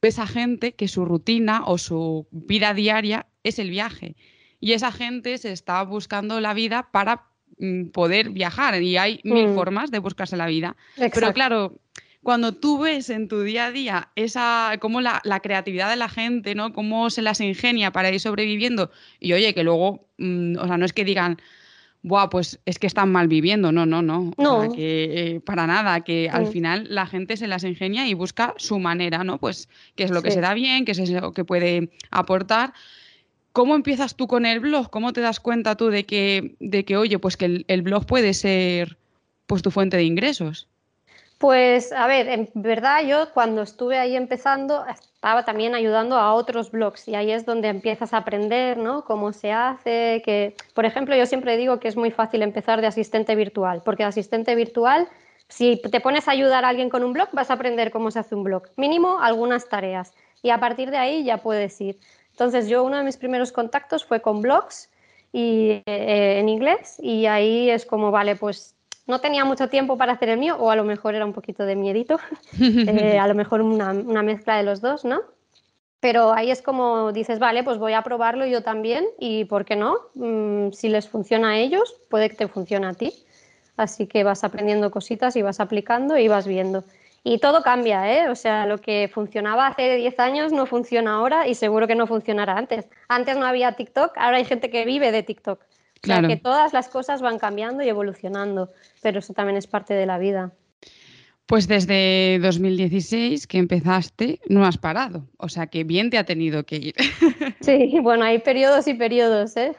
ves 0.00 0.18
a 0.18 0.26
gente 0.26 0.72
que 0.72 0.88
su 0.88 1.04
rutina 1.04 1.62
o 1.66 1.76
su 1.76 2.26
vida 2.30 2.72
diaria 2.72 3.26
es 3.42 3.58
el 3.58 3.70
viaje. 3.70 4.16
Y 4.58 4.72
esa 4.72 4.90
gente 4.90 5.36
se 5.36 5.52
está 5.52 5.82
buscando 5.82 6.40
la 6.40 6.54
vida 6.54 6.88
para 6.90 7.26
mm, 7.58 7.88
poder 7.88 8.30
viajar 8.30 8.80
y 8.82 8.96
hay 8.96 9.20
mil 9.24 9.48
mm. 9.48 9.54
formas 9.54 9.90
de 9.90 9.98
buscarse 9.98 10.36
la 10.36 10.46
vida. 10.46 10.76
Pero 10.96 11.32
claro, 11.34 11.78
cuando 12.26 12.50
tú 12.50 12.80
ves 12.80 13.08
en 13.08 13.28
tu 13.28 13.42
día 13.42 13.66
a 13.66 13.70
día 13.70 14.08
esa, 14.16 14.78
cómo 14.80 15.00
la, 15.00 15.20
creatividad 15.44 15.88
de 15.88 15.94
la 15.94 16.08
gente, 16.08 16.56
¿no? 16.56 16.72
Cómo 16.72 17.08
se 17.08 17.22
las 17.22 17.40
ingenia 17.40 17.92
para 17.92 18.10
ir 18.10 18.18
sobreviviendo. 18.18 18.90
Y 19.20 19.32
oye, 19.34 19.54
que 19.54 19.62
luego, 19.62 20.08
mm, 20.18 20.56
o 20.58 20.66
sea, 20.66 20.76
no 20.76 20.84
es 20.84 20.92
que 20.92 21.04
digan, 21.04 21.40
Buah, 22.02 22.28
pues 22.28 22.58
es 22.66 22.80
que 22.80 22.88
están 22.88 23.12
mal 23.12 23.28
viviendo. 23.28 23.70
No, 23.70 23.86
no, 23.86 24.02
no. 24.02 24.32
No. 24.38 24.72
que, 24.72 25.36
eh, 25.36 25.40
para 25.40 25.68
nada, 25.68 26.00
que 26.00 26.28
al 26.28 26.48
final 26.48 26.88
la 26.90 27.06
gente 27.06 27.36
se 27.36 27.46
las 27.46 27.62
ingenia 27.62 28.08
y 28.08 28.14
busca 28.14 28.54
su 28.56 28.80
manera, 28.80 29.22
¿no? 29.22 29.38
Pues 29.38 29.68
qué 29.94 30.02
es 30.02 30.10
lo 30.10 30.20
que 30.20 30.32
se 30.32 30.40
da 30.40 30.52
bien, 30.52 30.84
qué 30.84 30.90
es 30.90 31.08
lo 31.08 31.32
que 31.32 31.44
puede 31.44 31.90
aportar. 32.10 32.72
¿Cómo 33.52 33.76
empiezas 33.76 34.16
tú 34.16 34.26
con 34.26 34.46
el 34.46 34.58
blog? 34.58 34.90
¿Cómo 34.90 35.12
te 35.12 35.20
das 35.20 35.38
cuenta 35.38 35.76
tú 35.76 35.90
de 35.90 36.04
que, 36.04 36.56
de 36.58 36.84
que 36.84 36.96
oye, 36.96 37.20
pues 37.20 37.36
que 37.36 37.44
el, 37.44 37.64
el 37.68 37.82
blog 37.82 38.04
puede 38.04 38.34
ser 38.34 38.98
pues 39.46 39.62
tu 39.62 39.70
fuente 39.70 39.96
de 39.96 40.02
ingresos? 40.02 40.66
Pues 41.38 41.92
a 41.92 42.06
ver, 42.06 42.28
en 42.28 42.48
verdad 42.54 43.02
yo 43.04 43.30
cuando 43.34 43.60
estuve 43.60 43.98
ahí 43.98 44.16
empezando 44.16 44.86
estaba 44.86 45.44
también 45.44 45.74
ayudando 45.74 46.16
a 46.16 46.32
otros 46.32 46.70
blogs 46.70 47.08
y 47.08 47.14
ahí 47.14 47.30
es 47.30 47.44
donde 47.44 47.68
empiezas 47.68 48.14
a 48.14 48.18
aprender, 48.18 48.78
¿no? 48.78 49.04
Cómo 49.04 49.34
se 49.34 49.52
hace, 49.52 50.22
que 50.24 50.54
por 50.72 50.86
ejemplo 50.86 51.14
yo 51.14 51.26
siempre 51.26 51.58
digo 51.58 51.78
que 51.78 51.88
es 51.88 51.96
muy 51.96 52.10
fácil 52.10 52.40
empezar 52.40 52.80
de 52.80 52.86
asistente 52.86 53.34
virtual, 53.34 53.82
porque 53.84 54.04
de 54.04 54.08
asistente 54.08 54.54
virtual 54.54 55.08
si 55.48 55.76
te 55.76 56.00
pones 56.00 56.26
a 56.26 56.30
ayudar 56.32 56.64
a 56.64 56.68
alguien 56.70 56.88
con 56.88 57.04
un 57.04 57.12
blog 57.12 57.28
vas 57.32 57.50
a 57.50 57.54
aprender 57.54 57.90
cómo 57.90 58.10
se 58.10 58.18
hace 58.18 58.34
un 58.34 58.42
blog, 58.42 58.62
mínimo 58.76 59.20
algunas 59.20 59.68
tareas 59.68 60.14
y 60.42 60.50
a 60.50 60.58
partir 60.58 60.90
de 60.90 60.96
ahí 60.96 61.22
ya 61.24 61.38
puedes 61.38 61.78
ir. 61.82 61.98
Entonces 62.30 62.66
yo 62.68 62.82
uno 62.82 62.96
de 62.96 63.04
mis 63.04 63.18
primeros 63.18 63.52
contactos 63.52 64.04
fue 64.06 64.22
con 64.22 64.40
blogs 64.40 64.90
y, 65.32 65.82
eh, 65.86 66.38
en 66.38 66.48
inglés 66.48 66.96
y 66.98 67.26
ahí 67.26 67.68
es 67.70 67.84
como, 67.84 68.10
vale, 68.10 68.36
pues 68.36 68.75
no 69.06 69.20
tenía 69.20 69.44
mucho 69.44 69.68
tiempo 69.68 69.96
para 69.96 70.12
hacer 70.12 70.28
el 70.28 70.38
mío, 70.38 70.56
o 70.58 70.70
a 70.70 70.76
lo 70.76 70.84
mejor 70.84 71.14
era 71.14 71.24
un 71.24 71.32
poquito 71.32 71.64
de 71.64 71.76
miedito, 71.76 72.18
eh, 72.60 73.18
a 73.18 73.26
lo 73.28 73.34
mejor 73.34 73.62
una, 73.62 73.92
mezcla 74.22 74.56
de 74.56 74.62
los 74.62 74.80
dos, 74.80 75.04
¿no? 75.04 75.20
Pero 76.00 76.32
ahí 76.32 76.50
es 76.50 76.62
como 76.62 77.12
dices, 77.12 77.38
vale, 77.38 77.64
pues 77.64 77.78
voy 77.78 77.94
a 77.94 78.02
probarlo 78.02 78.46
yo 78.46 78.62
también 78.62 79.06
y 79.18 79.44
¿por 79.46 79.64
qué 79.64 79.76
no? 79.76 79.96
Mm, 80.14 80.72
si 80.72 80.88
les 80.88 81.08
funciona 81.08 81.50
a 81.50 81.58
ellos, 81.58 81.96
puede 82.10 82.28
que 82.28 82.36
te 82.36 82.48
funcione 82.48 82.86
a 82.86 82.92
ti. 82.92 83.12
Así 83.76 84.06
que 84.06 84.24
vas 84.24 84.44
aprendiendo 84.44 84.90
cositas 84.90 85.36
y 85.36 85.42
vas 85.42 85.60
aplicando 85.60 86.16
y 86.16 86.28
vas 86.28 86.46
viendo. 86.46 86.84
Y 87.24 87.38
todo 87.38 87.62
cambia, 87.62 88.12
¿eh? 88.12 88.28
O 88.30 88.36
sea, 88.36 88.66
lo 88.66 88.78
que 88.78 89.10
funcionaba 89.12 89.66
hace 89.66 89.96
10 89.96 90.20
años 90.20 90.52
no 90.52 90.64
funciona 90.64 91.14
ahora 91.14 91.48
y 91.48 91.54
seguro 91.54 91.86
que 91.88 91.96
no 91.96 92.06
funcionará 92.06 92.56
antes. 92.56 92.86
Antes 93.08 93.36
no 93.36 93.46
había 93.46 93.72
TikTok, 93.72 94.16
ahora 94.16 94.36
hay 94.36 94.44
gente 94.44 94.70
que 94.70 94.84
vive 94.84 95.10
de 95.10 95.24
TikTok. 95.24 95.60
O 96.02 96.06
sea, 96.06 96.22
que 96.22 96.36
todas 96.36 96.72
las 96.72 96.88
cosas 96.88 97.22
van 97.22 97.38
cambiando 97.38 97.82
y 97.82 97.88
evolucionando, 97.88 98.70
pero 99.02 99.18
eso 99.18 99.32
también 99.32 99.56
es 99.56 99.66
parte 99.66 99.94
de 99.94 100.06
la 100.06 100.18
vida. 100.18 100.52
Pues 101.46 101.68
desde 101.68 102.40
2016 102.40 103.46
que 103.46 103.58
empezaste 103.58 104.40
no 104.48 104.66
has 104.66 104.78
parado, 104.78 105.28
o 105.36 105.48
sea 105.48 105.68
que 105.68 105.84
bien 105.84 106.10
te 106.10 106.18
ha 106.18 106.24
tenido 106.24 106.64
que 106.64 106.76
ir. 106.76 106.94
Sí, 107.60 107.98
bueno, 108.00 108.24
hay 108.24 108.38
periodos 108.38 108.86
y 108.86 108.94
periodos, 108.94 109.56
¿eh? 109.56 109.74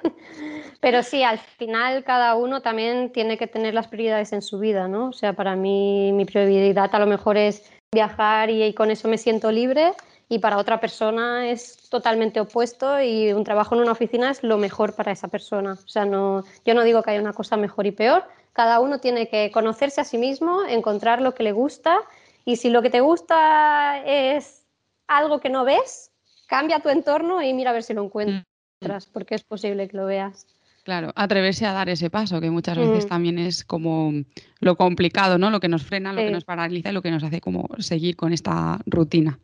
Pero 0.81 1.03
sí, 1.03 1.23
al 1.23 1.39
final 1.39 2.03
cada 2.03 2.35
uno 2.35 2.61
también 2.61 3.13
tiene 3.13 3.37
que 3.37 3.47
tener 3.47 3.73
las 3.73 3.87
prioridades 3.87 4.33
en 4.33 4.41
su 4.41 4.59
vida, 4.59 4.89
¿no? 4.89 5.09
O 5.09 5.13
sea, 5.13 5.33
para 5.33 5.55
mí 5.55 6.11
mi 6.11 6.25
prioridad 6.25 6.89
a 6.93 6.99
lo 6.99 7.07
mejor 7.07 7.37
es 7.37 7.71
viajar 7.93 8.49
y 8.49 8.73
con 8.73 8.91
eso 8.91 9.07
me 9.07 9.17
siento 9.17 9.51
libre 9.53 9.93
y 10.29 10.39
para 10.39 10.57
otra 10.57 10.79
persona 10.79 11.49
es 11.49 11.89
totalmente 11.89 12.39
opuesto 12.39 13.01
y 13.01 13.31
un 13.31 13.43
trabajo 13.43 13.75
en 13.75 13.81
una 13.81 13.93
oficina 13.93 14.29
es 14.29 14.43
lo 14.43 14.57
mejor 14.57 14.93
para 14.93 15.11
esa 15.11 15.29
persona. 15.29 15.73
O 15.73 15.87
sea, 15.87 16.05
no, 16.05 16.43
yo 16.65 16.73
no 16.73 16.83
digo 16.83 17.01
que 17.01 17.11
haya 17.11 17.21
una 17.21 17.33
cosa 17.33 17.55
mejor 17.55 17.85
y 17.87 17.91
peor, 17.91 18.25
cada 18.53 18.79
uno 18.79 18.99
tiene 18.99 19.29
que 19.29 19.51
conocerse 19.51 20.01
a 20.01 20.03
sí 20.03 20.17
mismo, 20.17 20.63
encontrar 20.65 21.21
lo 21.21 21.33
que 21.33 21.43
le 21.43 21.51
gusta 21.51 21.99
y 22.43 22.57
si 22.57 22.69
lo 22.69 22.81
que 22.81 22.89
te 22.89 23.01
gusta 23.01 24.01
es 24.05 24.65
algo 25.07 25.39
que 25.39 25.49
no 25.49 25.63
ves, 25.63 26.11
cambia 26.47 26.79
tu 26.79 26.89
entorno 26.89 27.41
y 27.41 27.53
mira 27.53 27.69
a 27.69 27.73
ver 27.73 27.83
si 27.83 27.93
lo 27.93 28.03
encuentras, 28.03 28.43
mm. 28.81 29.11
porque 29.13 29.35
es 29.35 29.43
posible 29.43 29.87
que 29.87 29.95
lo 29.95 30.05
veas. 30.05 30.47
Claro, 30.87 31.11
atreverse 31.17 31.65
a 31.65 31.73
dar 31.73 31.89
ese 31.89 32.09
paso, 32.09 32.39
que 32.39 32.49
muchas 32.49 32.77
veces 32.77 33.03
mm. 33.03 33.09
también 33.09 33.39
es 33.39 33.65
como 33.65 34.13
lo 34.61 34.77
complicado, 34.77 35.37
¿no? 35.37 35.51
Lo 35.51 35.59
que 35.59 35.67
nos 35.67 35.83
frena, 35.83 36.13
lo 36.13 36.21
que 36.21 36.31
nos 36.31 36.45
paraliza 36.45 36.91
y 36.91 36.93
lo 36.93 37.01
que 37.01 37.11
nos 37.11 37.23
hace 37.23 37.41
como 37.41 37.67
seguir 37.79 38.15
con 38.15 38.31
esta 38.31 38.79
rutina, 38.85 39.37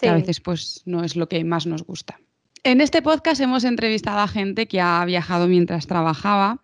que 0.00 0.08
a 0.08 0.14
veces 0.14 0.40
pues 0.40 0.82
no 0.86 1.04
es 1.04 1.14
lo 1.14 1.28
que 1.28 1.44
más 1.44 1.66
nos 1.66 1.84
gusta. 1.84 2.18
En 2.64 2.80
este 2.80 3.00
podcast 3.00 3.40
hemos 3.40 3.62
entrevistado 3.62 4.18
a 4.18 4.26
gente 4.26 4.66
que 4.66 4.80
ha 4.80 5.04
viajado 5.04 5.46
mientras 5.46 5.86
trabajaba 5.86 6.60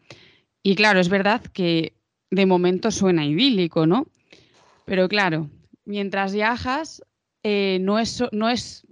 y 0.65 0.75
claro, 0.75 0.99
es 0.99 1.09
verdad 1.09 1.41
que 1.41 1.93
de 2.33 2.47
momento 2.47 2.91
suena 2.91 3.25
idílico, 3.25 3.87
¿no? 3.87 4.09
Pero 4.85 5.09
claro, 5.09 5.49
mientras 5.85 6.35
viajas, 6.35 7.05
eh, 7.45 7.79
no, 7.83 8.01
es, 8.01 8.21
no 8.33 8.51
es 8.51 8.85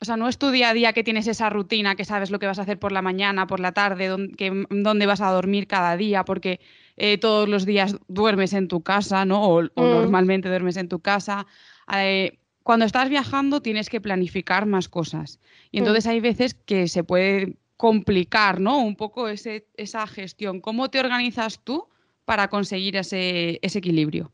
o 0.00 0.04
sea, 0.04 0.16
no 0.16 0.28
es 0.28 0.38
tu 0.38 0.50
día 0.50 0.70
a 0.70 0.74
día 0.74 0.94
que 0.94 1.04
tienes 1.04 1.26
esa 1.26 1.50
rutina, 1.50 1.94
que 1.94 2.06
sabes 2.06 2.30
lo 2.30 2.38
que 2.38 2.46
vas 2.46 2.58
a 2.58 2.62
hacer 2.62 2.78
por 2.78 2.90
la 2.90 3.02
mañana, 3.02 3.46
por 3.46 3.60
la 3.60 3.72
tarde, 3.72 4.08
dónde, 4.08 5.06
vas 5.06 5.20
a 5.20 5.30
dormir 5.30 5.66
cada 5.66 5.96
día, 5.98 6.24
porque 6.24 6.58
eh, 6.96 7.18
todos 7.18 7.48
los 7.48 7.66
días 7.66 7.96
duermes 8.08 8.54
en 8.54 8.66
tu 8.66 8.80
casa, 8.82 9.26
¿no? 9.26 9.44
O, 9.44 9.62
mm. 9.62 9.70
normalmente 9.76 10.48
duermes 10.48 10.78
en 10.78 10.88
tu 10.88 11.00
casa. 11.00 11.46
Eh, 11.94 12.38
cuando 12.62 12.86
estás 12.86 13.10
viajando 13.10 13.60
tienes 13.60 13.90
que 13.90 14.00
planificar 14.00 14.64
más 14.64 14.88
cosas. 14.88 15.38
Y 15.70 15.76
mm. 15.76 15.80
entonces 15.80 16.06
hay 16.06 16.20
veces 16.20 16.54
que 16.54 16.88
se 16.88 17.04
puede 17.04 17.56
complicar, 17.76 18.58
¿no? 18.58 18.78
Un 18.78 18.96
poco 18.96 19.28
ese, 19.28 19.66
esa 19.76 20.06
gestión. 20.06 20.62
¿Cómo 20.62 20.88
te 20.88 20.98
organizas 20.98 21.60
tú 21.62 21.88
para 22.24 22.48
conseguir 22.48 22.96
ese, 22.96 23.58
equilibrio? 23.62 24.32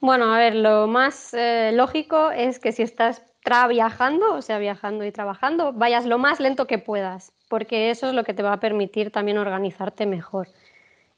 Bueno, 0.00 0.34
a 0.34 0.38
ver, 0.38 0.54
lo 0.54 0.86
más 0.86 1.32
eh, 1.32 1.70
lógico 1.72 2.30
es 2.30 2.58
que 2.58 2.72
si 2.72 2.82
estás 2.82 3.22
viajando, 3.68 4.34
o 4.34 4.42
sea, 4.42 4.58
viajando 4.58 5.04
y 5.04 5.12
trabajando, 5.12 5.72
vayas 5.72 6.06
lo 6.06 6.18
más 6.18 6.40
lento 6.40 6.66
que 6.66 6.78
puedas, 6.78 7.32
porque 7.48 7.90
eso 7.90 8.08
es 8.08 8.14
lo 8.14 8.24
que 8.24 8.34
te 8.34 8.42
va 8.42 8.54
a 8.54 8.60
permitir 8.60 9.10
también 9.10 9.38
organizarte 9.38 10.06
mejor. 10.06 10.48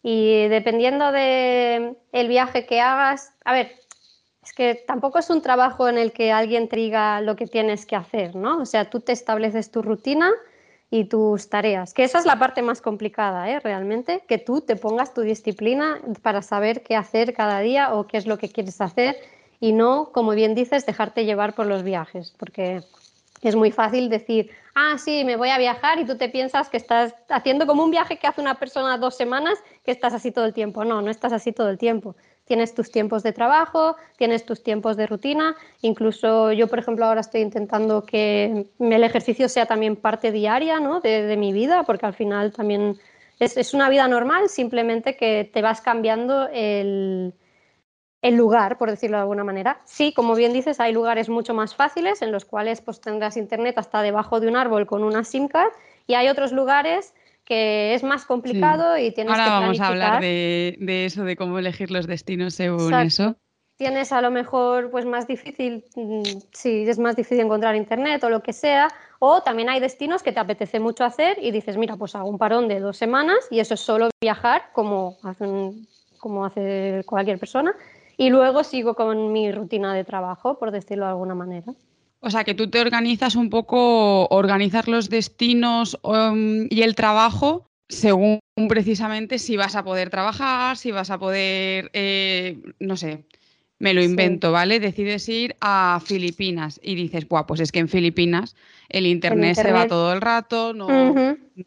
Y 0.02 0.48
dependiendo 0.48 1.12
del 1.12 1.96
el 2.12 2.28
viaje 2.28 2.66
que 2.66 2.80
hagas, 2.80 3.32
a 3.44 3.52
ver, 3.52 3.72
es 4.42 4.52
que 4.52 4.74
tampoco 4.74 5.18
es 5.18 5.30
un 5.30 5.40
trabajo 5.40 5.88
en 5.88 5.96
el 5.96 6.12
que 6.12 6.32
alguien 6.32 6.68
te 6.68 6.76
diga 6.76 7.20
lo 7.20 7.36
que 7.36 7.46
tienes 7.46 7.86
que 7.86 7.96
hacer, 7.96 8.36
¿no? 8.36 8.58
O 8.58 8.66
sea, 8.66 8.90
tú 8.90 9.00
te 9.00 9.12
estableces 9.12 9.70
tu 9.70 9.80
rutina 9.80 10.30
y 10.90 11.04
tus 11.04 11.48
tareas, 11.48 11.94
que 11.94 12.04
esa 12.04 12.18
es 12.18 12.26
la 12.26 12.38
parte 12.38 12.62
más 12.62 12.80
complicada, 12.80 13.48
¿eh? 13.50 13.60
Realmente, 13.60 14.22
que 14.28 14.38
tú 14.38 14.60
te 14.60 14.76
pongas 14.76 15.14
tu 15.14 15.22
disciplina 15.22 16.00
para 16.22 16.42
saber 16.42 16.82
qué 16.82 16.94
hacer 16.94 17.32
cada 17.32 17.60
día 17.60 17.94
o 17.94 18.06
qué 18.06 18.18
es 18.18 18.26
lo 18.26 18.38
que 18.38 18.50
quieres 18.50 18.80
hacer 18.80 19.16
y 19.60 19.72
no, 19.72 20.10
como 20.12 20.32
bien 20.32 20.54
dices, 20.54 20.86
dejarte 20.86 21.24
llevar 21.24 21.54
por 21.54 21.66
los 21.66 21.82
viajes, 21.82 22.34
porque 22.38 22.82
es 23.42 23.56
muy 23.56 23.70
fácil 23.70 24.08
decir, 24.08 24.50
ah, 24.74 24.96
sí, 24.98 25.24
me 25.24 25.36
voy 25.36 25.50
a 25.50 25.58
viajar 25.58 25.98
y 25.98 26.06
tú 26.06 26.16
te 26.16 26.28
piensas 26.28 26.68
que 26.68 26.76
estás 26.76 27.14
haciendo 27.28 27.66
como 27.66 27.84
un 27.84 27.90
viaje 27.90 28.18
que 28.18 28.26
hace 28.26 28.40
una 28.40 28.58
persona 28.58 28.98
dos 28.98 29.16
semanas, 29.16 29.58
que 29.84 29.90
estás 29.90 30.14
así 30.14 30.32
todo 30.32 30.46
el 30.46 30.54
tiempo. 30.54 30.84
No, 30.84 31.02
no 31.02 31.10
estás 31.10 31.32
así 31.32 31.52
todo 31.52 31.68
el 31.68 31.78
tiempo. 31.78 32.16
Tienes 32.46 32.74
tus 32.74 32.90
tiempos 32.90 33.22
de 33.22 33.32
trabajo, 33.32 33.96
tienes 34.16 34.44
tus 34.44 34.62
tiempos 34.62 34.96
de 34.96 35.06
rutina. 35.06 35.56
Incluso 35.82 36.52
yo, 36.52 36.68
por 36.68 36.78
ejemplo, 36.78 37.04
ahora 37.04 37.20
estoy 37.20 37.42
intentando 37.42 38.04
que 38.04 38.66
el 38.78 39.04
ejercicio 39.04 39.48
sea 39.48 39.66
también 39.66 39.96
parte 39.96 40.32
diaria 40.32 40.80
¿no? 40.80 41.00
de, 41.00 41.36
mi 41.36 41.52
vida, 41.52 41.84
porque 41.84 42.06
al 42.06 42.14
final 42.14 42.52
también 42.52 42.98
es, 43.38 43.56
es 43.56 43.74
una 43.74 43.88
vida 43.88 44.08
normal, 44.08 44.48
simplemente 44.48 45.16
que 45.16 45.50
te 45.52 45.62
vas 45.62 45.80
cambiando 45.80 46.48
el, 46.52 47.34
el 48.24 48.36
lugar, 48.36 48.78
por 48.78 48.90
decirlo 48.90 49.18
de 49.18 49.20
alguna 49.20 49.44
manera. 49.44 49.82
Sí, 49.84 50.14
como 50.14 50.34
bien 50.34 50.54
dices, 50.54 50.80
hay 50.80 50.94
lugares 50.94 51.28
mucho 51.28 51.52
más 51.52 51.74
fáciles 51.74 52.22
en 52.22 52.32
los 52.32 52.46
cuales 52.46 52.80
pues, 52.80 53.02
tendrás 53.02 53.36
internet 53.36 53.76
hasta 53.76 54.00
debajo 54.00 54.40
de 54.40 54.48
un 54.48 54.56
árbol 54.56 54.86
con 54.86 55.04
una 55.04 55.24
SIM 55.24 55.46
card 55.46 55.72
y 56.06 56.14
hay 56.14 56.28
otros 56.28 56.50
lugares 56.50 57.12
que 57.44 57.92
es 57.92 58.02
más 58.02 58.24
complicado 58.24 58.96
y 58.96 59.12
tienes 59.12 59.30
Ahora 59.30 59.44
que 59.44 59.50
vamos 59.50 59.80
a 59.80 59.88
hablar 59.88 60.22
de, 60.22 61.04
eso, 61.04 61.24
de 61.24 61.36
cómo 61.36 61.58
elegir 61.58 61.90
los 61.90 62.06
destinos 62.06 62.54
según 62.54 62.94
eso. 62.94 63.36
Tienes 63.76 64.10
a 64.10 64.22
lo 64.22 64.30
mejor 64.30 64.90
pues 64.90 65.04
más 65.04 65.26
difícil, 65.26 65.84
mm, 65.94 66.22
si 66.52 66.88
es 66.88 66.98
más 66.98 67.16
difícil 67.16 67.40
encontrar 67.40 67.76
internet 67.76 68.24
o 68.24 68.30
lo 68.30 68.42
que 68.42 68.54
sea, 68.54 68.88
o 69.18 69.42
también 69.42 69.68
hay 69.68 69.80
destinos 69.80 70.22
que 70.22 70.32
te 70.32 70.40
apetece 70.40 70.80
mucho 70.80 71.04
hacer 71.04 71.36
y 71.42 71.50
dices, 71.50 71.76
mira, 71.76 71.96
pues 71.96 72.14
hago 72.14 72.30
un 72.30 72.38
parón 72.38 72.68
de 72.68 72.80
dos 72.80 72.96
semanas 72.96 73.36
y 73.50 73.60
eso 73.60 73.74
es 73.74 73.80
solo 73.80 74.08
viajar 74.22 74.70
como 74.72 75.18
como 76.24 76.46
hace 76.46 77.02
cualquier 77.04 77.38
persona 77.38 77.74
y 78.16 78.30
luego 78.30 78.64
sigo 78.64 78.94
con 78.94 79.32
mi 79.32 79.50
rutina 79.52 79.94
de 79.94 80.04
trabajo, 80.04 80.58
por 80.58 80.70
decirlo 80.70 81.04
de 81.04 81.10
alguna 81.10 81.34
manera. 81.34 81.74
O 82.20 82.30
sea, 82.30 82.44
que 82.44 82.54
tú 82.54 82.70
te 82.70 82.80
organizas 82.80 83.36
un 83.36 83.50
poco, 83.50 84.26
organizar 84.28 84.88
los 84.88 85.10
destinos 85.10 85.98
um, 86.02 86.66
y 86.70 86.82
el 86.82 86.94
trabajo 86.94 87.66
según 87.88 88.40
precisamente 88.68 89.38
si 89.38 89.56
vas 89.56 89.76
a 89.76 89.84
poder 89.84 90.10
trabajar, 90.10 90.76
si 90.76 90.90
vas 90.90 91.10
a 91.10 91.18
poder, 91.18 91.90
eh, 91.92 92.58
no 92.78 92.96
sé, 92.96 93.24
me 93.78 93.92
lo 93.92 94.02
invento, 94.02 94.52
¿vale? 94.52 94.80
Decides 94.80 95.28
ir 95.28 95.56
a 95.60 96.00
Filipinas 96.04 96.80
y 96.82 96.94
dices, 96.94 97.28
Buah, 97.28 97.46
pues 97.46 97.60
es 97.60 97.72
que 97.72 97.80
en 97.80 97.88
Filipinas 97.88 98.56
el 98.88 99.06
internet, 99.06 99.56
se 99.56 99.72
va 99.72 99.86
todo 99.86 100.12
el 100.12 100.20
rato, 100.20 100.72
no, 100.72 100.88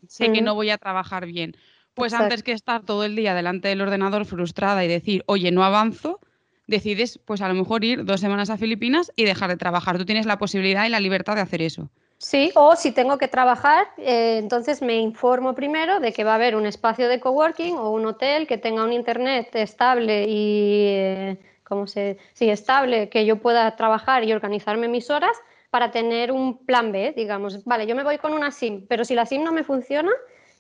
sé 0.08 0.32
que 0.32 0.42
no 0.42 0.56
voy 0.56 0.70
a 0.70 0.78
trabajar 0.78 1.26
bien. 1.26 1.56
Pues 1.94 2.14
antes 2.14 2.44
que 2.44 2.52
estar 2.52 2.84
todo 2.84 3.04
el 3.04 3.16
día 3.16 3.34
delante 3.34 3.68
del 3.68 3.82
ordenador 3.82 4.26
frustrada 4.26 4.86
y 4.86 4.88
decir, 4.88 5.24
oye, 5.26 5.52
no 5.52 5.64
avanzo, 5.64 6.20
decides, 6.68 7.20
pues 7.26 7.42
a 7.42 7.48
lo 7.48 7.54
mejor 7.54 7.84
ir 7.84 8.06
dos 8.06 8.22
semanas 8.22 8.50
a 8.50 8.58
Filipinas 8.58 9.12
y 9.16 9.26
dejar 9.26 9.50
de 9.50 9.58
trabajar. 9.58 9.98
Tú 9.98 10.06
tienes 10.06 10.26
la 10.26 10.38
posibilidad 10.38 10.86
y 10.86 10.90
la 10.90 11.00
libertad 11.00 11.36
de 11.36 11.42
hacer 11.42 11.62
eso. 11.62 11.90
Sí, 12.20 12.52
o 12.56 12.76
si 12.76 12.92
tengo 12.92 13.20
que 13.20 13.28
trabajar, 13.28 13.88
eh, 13.98 14.38
entonces 14.40 14.82
me 14.82 14.98
informo 14.98 15.54
primero 15.54 16.00
de 16.00 16.12
que 16.14 16.24
va 16.24 16.32
a 16.32 16.36
haber 16.36 16.56
un 16.56 16.66
espacio 16.66 17.08
de 17.08 17.20
coworking 17.20 17.76
o 17.78 17.92
un 17.92 18.08
hotel 18.08 18.48
que 18.48 18.58
tenga 18.58 18.84
un 18.84 18.92
internet 18.92 19.50
estable 19.54 20.26
y, 20.28 20.86
eh, 20.88 21.38
¿cómo 21.64 21.86
se? 21.86 22.18
Sí, 22.34 22.50
estable, 22.50 23.10
que 23.10 23.26
yo 23.26 23.38
pueda 23.40 23.76
trabajar 23.76 24.24
y 24.24 24.34
organizarme 24.34 24.88
mis 24.88 25.12
horas 25.12 25.38
para 25.70 25.92
tener 25.92 26.32
un 26.32 26.66
plan 26.66 26.92
B, 26.92 27.14
digamos. 27.16 27.64
Vale, 27.66 27.86
yo 27.86 27.96
me 27.96 28.04
voy 28.04 28.18
con 28.18 28.34
una 28.34 28.52
SIM, 28.52 28.88
pero 28.88 29.06
si 29.06 29.14
la 29.14 29.28
SIM 29.28 29.44
no 29.44 29.52
me 29.52 29.64
funciona, 29.64 30.12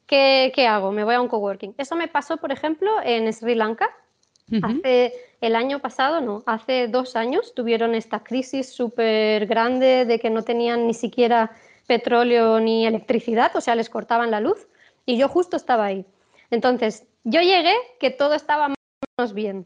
¿qué, 0.05 0.51
qué 0.53 0.67
hago? 0.67 0.91
Me 0.91 1.03
voy 1.03 1.15
a 1.15 1.21
un 1.21 1.27
coworking. 1.27 1.73
Eso 1.79 1.95
me 1.95 2.07
pasó, 2.07 2.37
por 2.37 2.51
ejemplo, 2.51 2.91
en 3.03 3.31
Sri 3.33 3.55
Lanka. 3.55 3.89
Hace 4.63 5.13
el 5.41 5.55
año 5.55 5.79
pasado, 5.79 6.21
no, 6.21 6.43
hace 6.45 6.87
dos 6.87 7.17
años 7.17 7.53
tuvieron 7.53 7.95
esta 7.95 8.23
crisis 8.23 8.69
súper 8.69 9.45
grande 9.45 10.05
de 10.05 10.19
que 10.19 10.29
no 10.29 10.43
tenían 10.43 10.87
ni 10.87 10.93
siquiera 10.93 11.51
petróleo 11.85 12.59
ni 12.59 12.85
electricidad, 12.85 13.53
o 13.55 13.61
sea, 13.61 13.75
les 13.75 13.89
cortaban 13.89 14.31
la 14.31 14.39
luz 14.39 14.67
y 15.05 15.17
yo 15.17 15.27
justo 15.27 15.57
estaba 15.57 15.85
ahí. 15.85 16.05
Entonces, 16.49 17.05
yo 17.23 17.41
llegué 17.41 17.73
que 17.99 18.09
todo 18.09 18.35
estaba 18.35 18.73
más 19.17 19.33
bien. 19.33 19.65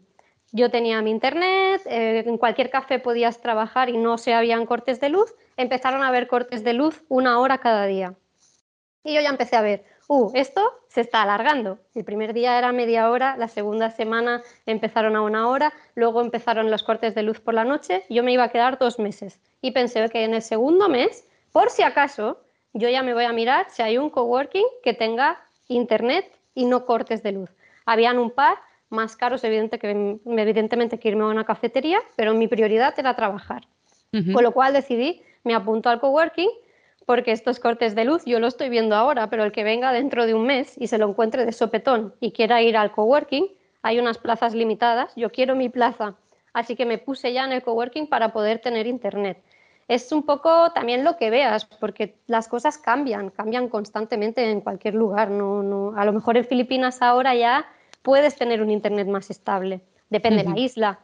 Yo 0.51 0.69
tenía 0.69 1.01
mi 1.01 1.11
internet, 1.11 1.81
eh, 1.85 2.23
en 2.25 2.37
cualquier 2.37 2.69
café 2.69 2.99
podías 2.99 3.39
trabajar 3.39 3.89
y 3.89 3.97
no 3.97 4.17
se 4.17 4.33
habían 4.33 4.65
cortes 4.65 4.99
de 4.99 5.09
luz. 5.09 5.33
Empezaron 5.57 6.03
a 6.03 6.09
haber 6.09 6.27
cortes 6.27 6.63
de 6.63 6.73
luz 6.73 7.03
una 7.07 7.39
hora 7.39 7.59
cada 7.59 7.85
día. 7.85 8.15
Y 9.03 9.13
yo 9.13 9.21
ya 9.21 9.29
empecé 9.29 9.55
a 9.55 9.61
ver, 9.61 9.85
uh, 10.07 10.31
esto 10.33 10.61
se 10.87 11.01
está 11.01 11.21
alargando. 11.21 11.79
El 11.95 12.03
primer 12.03 12.33
día 12.33 12.57
era 12.57 12.71
media 12.71 13.09
hora, 13.09 13.37
la 13.37 13.47
segunda 13.47 13.91
semana 13.91 14.41
empezaron 14.65 15.15
a 15.15 15.21
una 15.21 15.47
hora, 15.47 15.73
luego 15.95 16.21
empezaron 16.21 16.71
los 16.71 16.83
cortes 16.83 17.15
de 17.15 17.23
luz 17.23 17.39
por 17.39 17.53
la 17.53 17.63
noche, 17.63 18.03
yo 18.09 18.23
me 18.23 18.33
iba 18.33 18.43
a 18.43 18.49
quedar 18.49 18.77
dos 18.77 18.99
meses. 18.99 19.39
Y 19.61 19.71
pensé 19.71 20.09
que 20.09 20.23
en 20.23 20.33
el 20.33 20.41
segundo 20.41 20.89
mes, 20.89 21.25
por 21.51 21.69
si 21.69 21.83
acaso, 21.83 22.39
yo 22.73 22.89
ya 22.89 23.03
me 23.03 23.13
voy 23.13 23.25
a 23.25 23.33
mirar 23.33 23.67
si 23.69 23.81
hay 23.81 23.97
un 23.97 24.09
coworking 24.09 24.65
que 24.83 24.93
tenga 24.93 25.39
internet 25.67 26.31
y 26.53 26.65
no 26.65 26.85
cortes 26.85 27.23
de 27.23 27.31
luz. 27.31 27.49
Habían 27.85 28.17
un 28.17 28.31
par 28.31 28.57
más 28.89 29.15
caros, 29.15 29.43
evidente 29.43 29.79
que, 29.79 30.19
evidentemente, 30.25 30.99
que 30.99 31.09
irme 31.09 31.23
a 31.23 31.27
una 31.27 31.45
cafetería, 31.45 31.99
pero 32.15 32.33
mi 32.33 32.47
prioridad 32.47 32.93
era 32.97 33.15
trabajar. 33.15 33.67
Con 34.11 34.43
lo 34.43 34.51
cual 34.51 34.73
decidí, 34.73 35.23
me 35.45 35.55
apunto 35.55 35.89
al 35.89 36.01
coworking 36.01 36.49
porque 37.11 37.33
estos 37.33 37.59
cortes 37.59 37.93
de 37.93 38.05
luz 38.05 38.23
yo 38.23 38.39
lo 38.39 38.47
estoy 38.47 38.69
viendo 38.69 38.95
ahora, 38.95 39.29
pero 39.29 39.43
el 39.43 39.51
que 39.51 39.65
venga 39.65 39.91
dentro 39.91 40.25
de 40.25 40.33
un 40.33 40.45
mes 40.45 40.77
y 40.77 40.87
se 40.87 40.97
lo 40.97 41.09
encuentre 41.09 41.45
de 41.45 41.51
sopetón 41.51 42.15
y 42.21 42.31
quiera 42.31 42.61
ir 42.61 42.77
al 42.77 42.93
coworking, 42.93 43.47
hay 43.81 43.99
unas 43.99 44.17
plazas 44.17 44.53
limitadas, 44.53 45.13
yo 45.17 45.29
quiero 45.29 45.53
mi 45.53 45.67
plaza, 45.67 46.15
así 46.53 46.77
que 46.77 46.85
me 46.85 46.99
puse 46.99 47.33
ya 47.33 47.43
en 47.43 47.51
el 47.51 47.63
coworking 47.63 48.07
para 48.07 48.31
poder 48.31 48.59
tener 48.59 48.87
internet. 48.87 49.43
Es 49.89 50.13
un 50.13 50.23
poco 50.23 50.71
también 50.71 51.03
lo 51.03 51.17
que 51.17 51.29
veas, 51.29 51.65
porque 51.65 52.15
las 52.27 52.47
cosas 52.47 52.77
cambian, 52.77 53.29
cambian 53.29 53.67
constantemente 53.67 54.49
en 54.49 54.61
cualquier 54.61 54.93
lugar. 54.95 55.31
No, 55.31 55.63
no, 55.63 55.93
a 55.97 56.05
lo 56.05 56.13
mejor 56.13 56.37
en 56.37 56.45
Filipinas 56.45 57.01
ahora 57.01 57.35
ya 57.35 57.65
puedes 58.03 58.37
tener 58.37 58.61
un 58.61 58.71
internet 58.71 59.09
más 59.09 59.29
estable, 59.29 59.81
depende 60.09 60.43
de 60.43 60.49
la 60.49 60.57
isla. 60.57 60.99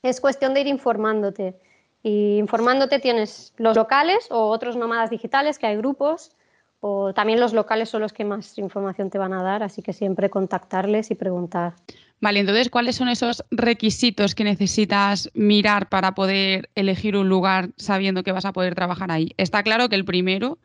Es 0.00 0.20
cuestión 0.20 0.54
de 0.54 0.60
ir 0.60 0.68
informándote. 0.68 1.56
Y 2.02 2.38
informándote 2.38 2.98
tienes 2.98 3.52
los 3.56 3.76
locales 3.76 4.26
o 4.30 4.48
otros 4.48 4.76
nómadas 4.76 5.10
digitales, 5.10 5.58
que 5.58 5.66
hay 5.66 5.76
grupos, 5.76 6.32
o 6.80 7.12
también 7.12 7.40
los 7.40 7.52
locales 7.52 7.90
son 7.90 8.00
los 8.00 8.12
que 8.12 8.24
más 8.24 8.56
información 8.58 9.10
te 9.10 9.18
van 9.18 9.34
a 9.34 9.42
dar, 9.42 9.62
así 9.62 9.82
que 9.82 9.92
siempre 9.92 10.30
contactarles 10.30 11.10
y 11.10 11.14
preguntar. 11.14 11.74
Vale, 12.20 12.40
entonces, 12.40 12.70
¿cuáles 12.70 12.96
son 12.96 13.08
esos 13.08 13.44
requisitos 13.50 14.34
que 14.34 14.44
necesitas 14.44 15.30
mirar 15.34 15.88
para 15.88 16.14
poder 16.14 16.70
elegir 16.74 17.16
un 17.16 17.28
lugar 17.28 17.70
sabiendo 17.76 18.22
que 18.22 18.32
vas 18.32 18.44
a 18.44 18.52
poder 18.52 18.74
trabajar 18.74 19.10
ahí? 19.10 19.34
Está 19.36 19.62
claro 19.62 19.88
que 19.88 19.96
el 19.96 20.04
primero 20.04 20.58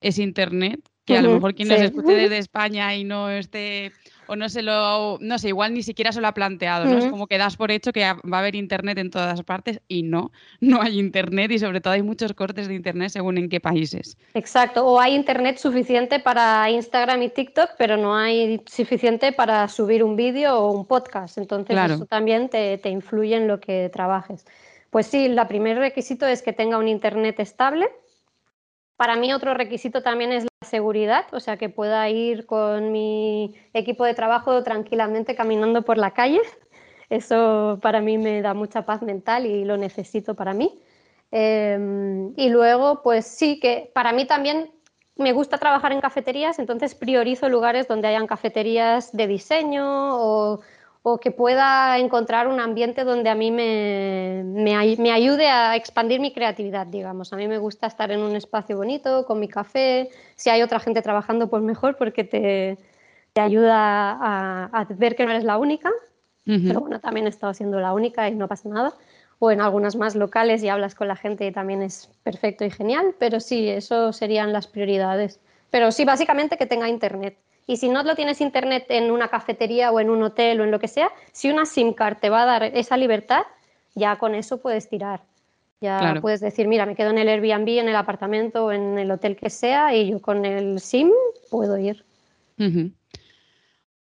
es 0.00 0.18
Internet, 0.18 0.87
que 1.08 1.18
a 1.18 1.22
lo 1.22 1.32
mejor 1.32 1.54
quien 1.54 1.68
nos 1.68 1.80
escuche 1.80 2.12
desde 2.12 2.38
España 2.38 2.94
y 2.94 3.04
no 3.04 3.30
esté 3.30 3.92
o 4.28 4.36
no 4.36 4.50
se 4.50 4.60
lo, 4.60 5.18
no 5.20 5.38
sé, 5.38 5.48
igual 5.48 5.72
ni 5.72 5.82
siquiera 5.82 6.12
se 6.12 6.20
lo 6.20 6.28
ha 6.28 6.34
planteado, 6.34 6.84
¿no? 6.84 6.98
Es 6.98 7.06
como 7.06 7.26
que 7.26 7.38
das 7.38 7.56
por 7.56 7.70
hecho 7.70 7.92
que 7.92 8.02
va 8.02 8.36
a 8.36 8.38
haber 8.40 8.54
internet 8.54 8.98
en 8.98 9.10
todas 9.10 9.42
partes 9.42 9.80
y 9.88 10.02
no, 10.02 10.32
no 10.60 10.82
hay 10.82 10.98
internet 10.98 11.50
y 11.50 11.58
sobre 11.58 11.80
todo 11.80 11.94
hay 11.94 12.02
muchos 12.02 12.34
cortes 12.34 12.68
de 12.68 12.74
internet 12.74 13.08
según 13.08 13.38
en 13.38 13.48
qué 13.48 13.58
países. 13.58 14.18
Exacto, 14.34 14.86
o 14.86 15.00
hay 15.00 15.14
internet 15.14 15.56
suficiente 15.56 16.20
para 16.20 16.70
Instagram 16.70 17.22
y 17.22 17.30
TikTok, 17.30 17.70
pero 17.78 17.96
no 17.96 18.14
hay 18.14 18.60
suficiente 18.66 19.32
para 19.32 19.66
subir 19.68 20.04
un 20.04 20.14
vídeo 20.14 20.58
o 20.58 20.72
un 20.72 20.84
podcast, 20.84 21.38
entonces 21.38 21.78
eso 21.90 22.04
también 22.04 22.50
te, 22.50 22.76
te 22.76 22.90
influye 22.90 23.34
en 23.34 23.48
lo 23.48 23.60
que 23.60 23.88
trabajes. 23.90 24.44
Pues 24.90 25.06
sí, 25.06 25.24
el 25.24 25.40
primer 25.46 25.78
requisito 25.78 26.26
es 26.26 26.42
que 26.42 26.52
tenga 26.52 26.76
un 26.76 26.88
internet 26.88 27.40
estable. 27.40 27.88
Para 28.98 29.14
mí 29.14 29.32
otro 29.32 29.54
requisito 29.54 30.02
también 30.02 30.32
es 30.32 30.48
seguridad, 30.60 31.26
o 31.30 31.38
sea, 31.38 31.56
que 31.56 31.68
pueda 31.68 32.08
ir 32.10 32.46
con 32.46 32.90
mi 32.90 33.54
equipo 33.72 34.04
de 34.04 34.12
trabajo 34.12 34.64
tranquilamente 34.64 35.36
caminando 35.36 35.82
por 35.82 35.98
la 35.98 36.10
calle. 36.10 36.40
Eso 37.08 37.78
para 37.80 38.00
mí 38.00 38.18
me 38.18 38.42
da 38.42 38.54
mucha 38.54 38.84
paz 38.84 39.02
mental 39.02 39.46
y 39.46 39.64
lo 39.64 39.76
necesito 39.76 40.34
para 40.34 40.52
mí. 40.52 40.82
Em, 41.30 42.32
y 42.36 42.48
luego, 42.48 43.00
pues 43.04 43.24
sí, 43.24 43.60
que 43.60 43.88
para 43.94 44.12
mí 44.12 44.26
también 44.26 44.72
me 45.14 45.32
gusta 45.32 45.58
trabajar 45.58 45.92
en 45.92 46.00
cafeterías, 46.00 46.58
entonces 46.58 46.96
priorizo 46.96 47.48
lugares 47.48 47.86
donde 47.86 48.08
hayan 48.08 48.26
cafeterías 48.26 49.12
de 49.12 49.28
diseño 49.28 49.84
o 49.86 50.60
o 51.10 51.18
que 51.18 51.30
pueda 51.30 51.98
encontrar 51.98 52.48
un 52.48 52.60
ambiente 52.60 53.02
donde 53.02 53.30
a 53.30 53.34
mí 53.34 53.50
me, 53.50 54.42
me, 54.44 55.10
ayude 55.10 55.48
a 55.48 55.74
expandir 55.74 56.20
mi 56.20 56.32
creatividad, 56.32 56.86
digamos. 56.86 57.32
A 57.32 57.36
mí 57.36 57.48
me 57.48 57.56
gusta 57.56 57.86
estar 57.86 58.10
en 58.10 58.20
un 58.20 58.36
espacio 58.36 58.76
bonito, 58.76 59.24
con 59.24 59.40
mi 59.40 59.48
café. 59.48 60.10
Si 60.36 60.50
hay 60.50 60.60
otra 60.60 60.80
gente 60.80 61.00
trabajando, 61.00 61.48
pues 61.48 61.62
mejor, 61.62 61.96
porque 61.96 62.24
te, 62.24 62.78
te 63.32 63.40
ayuda 63.40 64.18
a, 64.20 64.86
ver 64.90 65.16
que 65.16 65.24
no 65.24 65.30
eres 65.30 65.44
la 65.44 65.56
única. 65.56 65.90
Pero 66.44 66.80
bueno, 66.80 66.98
también 66.98 67.26
he 67.26 67.28
estado 67.28 67.52
siendo 67.52 67.78
la 67.78 67.92
única 67.92 68.26
y 68.28 68.34
no 68.34 68.48
pasa 68.48 68.68
nada. 68.70 68.94
O 69.38 69.50
en 69.50 69.60
algunas 69.60 69.96
más 69.96 70.14
locales 70.14 70.62
y 70.62 70.68
hablas 70.68 70.94
con 70.94 71.06
la 71.06 71.16
gente 71.16 71.46
y 71.46 71.52
también 71.52 71.82
es 71.82 72.10
perfecto 72.22 72.64
y 72.64 72.70
genial. 72.70 73.14
Pero 73.18 73.40
sí, 73.40 73.68
eso 73.68 74.12
serían 74.12 74.52
las 74.52 74.66
prioridades. 74.66 75.40
Pero 75.70 75.92
sí, 75.92 76.04
básicamente 76.04 76.56
que 76.56 76.66
tenga 76.66 76.88
internet 76.88 77.36
y 77.68 77.76
si 77.76 77.90
no 77.90 78.02
lo 78.02 78.16
tienes 78.16 78.40
internet 78.40 78.86
en 78.88 79.10
una 79.10 79.28
cafetería 79.28 79.92
o 79.92 80.00
en 80.00 80.08
un 80.08 80.22
hotel 80.22 80.60
o 80.60 80.64
en 80.64 80.70
lo 80.70 80.80
que 80.80 80.88
sea, 80.88 81.10
si 81.32 81.50
una 81.50 81.66
SIM 81.66 81.92
card 81.92 82.16
te 82.16 82.30
va 82.30 82.42
a 82.42 82.46
dar 82.46 82.62
esa 82.64 82.96
libertad, 82.96 83.42
ya 83.94 84.16
con 84.16 84.34
eso 84.34 84.60
puedes 84.60 84.88
tirar. 84.88 85.20
Ya 85.80 86.16
puedes 86.20 86.40
decir, 86.40 86.66
mira, 86.66 86.86
me 86.86 86.96
quedo 86.96 87.10
en 87.10 87.18
el 87.18 87.28
Airbnb, 87.28 87.68
en 87.68 87.88
el 87.88 87.94
apartamento 87.94 88.64
o 88.64 88.72
en 88.72 88.98
el 88.98 89.10
hotel 89.10 89.36
que 89.36 89.50
sea 89.50 89.94
y 89.94 90.10
yo 90.10 90.20
con 90.20 90.46
el 90.46 90.80
SIM 90.80 91.10
puedo 91.50 91.78
ir. 91.78 92.04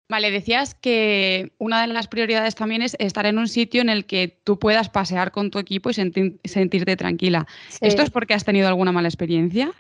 Vale, 0.09 0.31
decías 0.31 0.77
que 0.77 1.53
una 1.59 1.83
de 1.83 1.89
las 1.89 2.07
prioridades 2.07 2.55
también 2.55 2.83
es 2.83 2.97
estar 3.01 3.27
en 3.27 3.37
un 3.37 3.49
sitio 3.49 3.83
en 3.83 3.89
el 3.89 4.07
que 4.07 4.39
tú 4.45 4.61
puedas 4.61 4.89
pasear 4.89 5.33
con 5.33 5.51
tu 5.51 5.59
equipo 5.59 5.91
y 5.91 5.95
sentirte 5.95 6.97
tranquila. 6.97 7.49
¿Esto 7.81 8.03
es 8.03 8.11
porque 8.11 8.33
has 8.33 8.45
tenido 8.45 8.69
alguna 8.69 8.93
mala 8.93 9.09
experiencia? 9.09 9.73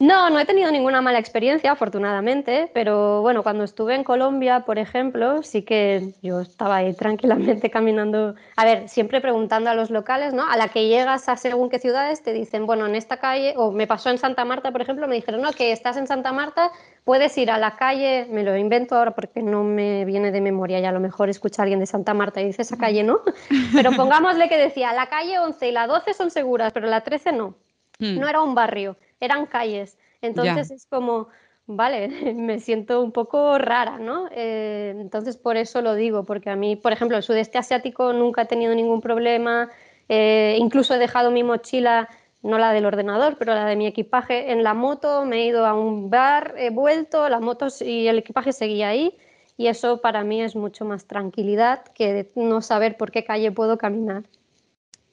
No, 0.00 0.28
no 0.28 0.40
he 0.40 0.44
tenido 0.44 0.72
ninguna 0.72 1.00
mala 1.00 1.20
experiencia, 1.20 1.70
afortunadamente, 1.70 2.68
pero 2.74 3.22
bueno, 3.22 3.44
cuando 3.44 3.62
estuve 3.62 3.94
en 3.94 4.02
Colombia, 4.02 4.64
por 4.66 4.76
ejemplo, 4.76 5.44
sí 5.44 5.62
que 5.62 6.14
yo 6.20 6.40
estaba 6.40 6.76
ahí 6.76 6.94
tranquilamente 6.94 7.70
caminando, 7.70 8.34
a 8.56 8.64
ver, 8.64 8.88
siempre 8.88 9.20
preguntando 9.20 9.70
a 9.70 9.74
los 9.74 9.90
locales, 9.90 10.34
¿no? 10.34 10.50
A 10.50 10.56
la 10.56 10.66
que 10.66 10.88
llegas 10.88 11.28
a 11.28 11.36
según 11.36 11.70
qué 11.70 11.78
ciudades 11.78 12.24
te 12.24 12.32
dicen, 12.32 12.66
bueno, 12.66 12.86
en 12.86 12.96
esta 12.96 13.18
calle, 13.18 13.54
o 13.56 13.70
me 13.70 13.86
pasó 13.86 14.10
en 14.10 14.18
Santa 14.18 14.44
Marta, 14.44 14.72
por 14.72 14.82
ejemplo, 14.82 15.06
me 15.06 15.14
dijeron, 15.14 15.42
no, 15.42 15.52
que 15.52 15.70
estás 15.70 15.96
en 15.96 16.08
Santa 16.08 16.32
Marta, 16.32 16.72
puedes 17.04 17.38
ir 17.38 17.52
a 17.52 17.58
la 17.58 17.76
calle, 17.76 18.26
me 18.30 18.42
lo 18.42 18.56
invento 18.56 18.96
ahora 18.96 19.12
porque 19.12 19.42
no 19.42 19.62
me 19.62 20.04
viene 20.04 20.32
de 20.32 20.40
memoria, 20.40 20.80
y 20.80 20.84
a 20.86 20.92
lo 20.92 20.98
mejor 20.98 21.30
escucha 21.30 21.62
a 21.62 21.64
alguien 21.64 21.78
de 21.78 21.86
Santa 21.86 22.14
Marta 22.14 22.40
y 22.40 22.46
dice 22.46 22.62
esa 22.62 22.76
calle 22.76 23.04
no, 23.04 23.20
pero 23.72 23.92
pongámosle 23.92 24.48
que 24.48 24.58
decía, 24.58 24.92
la 24.92 25.06
calle 25.06 25.38
11 25.38 25.68
y 25.68 25.70
la 25.72 25.86
12 25.86 26.14
son 26.14 26.32
seguras, 26.32 26.72
pero 26.72 26.88
la 26.88 27.02
13 27.02 27.30
no. 27.30 27.54
Hmm. 28.00 28.18
No 28.18 28.26
era 28.26 28.42
un 28.42 28.56
barrio 28.56 28.96
eran 29.24 29.46
calles. 29.46 29.98
Entonces 30.22 30.70
es 30.70 30.86
como, 30.86 31.28
vale, 31.66 32.08
me 32.34 32.60
siento 32.60 33.02
un 33.02 33.12
poco 33.12 33.58
rara, 33.58 33.98
¿no? 33.98 34.28
Eh, 34.32 34.94
entonces 34.98 35.36
por 35.36 35.56
eso 35.56 35.82
lo 35.82 35.94
digo, 35.94 36.24
porque 36.24 36.50
a 36.50 36.56
mí, 36.56 36.76
por 36.76 36.92
ejemplo, 36.92 37.16
el 37.16 37.22
sudeste 37.22 37.58
asiático 37.58 38.12
nunca 38.12 38.42
he 38.42 38.46
tenido 38.46 38.74
ningún 38.74 39.00
problema, 39.00 39.70
eh, 40.08 40.56
incluso 40.58 40.94
he 40.94 40.98
dejado 40.98 41.30
mi 41.30 41.42
mochila, 41.42 42.08
no 42.42 42.58
la 42.58 42.72
del 42.72 42.84
ordenador, 42.86 43.36
pero 43.38 43.54
la 43.54 43.64
de 43.64 43.76
mi 43.76 43.86
equipaje 43.86 44.52
en 44.52 44.62
la 44.62 44.74
moto, 44.74 45.24
me 45.24 45.38
he 45.38 45.46
ido 45.46 45.66
a 45.66 45.74
un 45.74 46.10
bar, 46.10 46.54
he 46.58 46.70
vuelto, 46.70 47.28
la 47.28 47.40
moto 47.40 47.68
y 47.80 48.06
el 48.06 48.18
equipaje 48.18 48.52
seguía 48.52 48.88
ahí. 48.88 49.16
Y 49.56 49.68
eso 49.68 50.00
para 50.00 50.24
mí 50.24 50.42
es 50.42 50.56
mucho 50.56 50.84
más 50.84 51.06
tranquilidad 51.06 51.84
que 51.94 52.30
no 52.34 52.60
saber 52.60 52.96
por 52.96 53.12
qué 53.12 53.24
calle 53.24 53.52
puedo 53.52 53.78
caminar. 53.78 54.24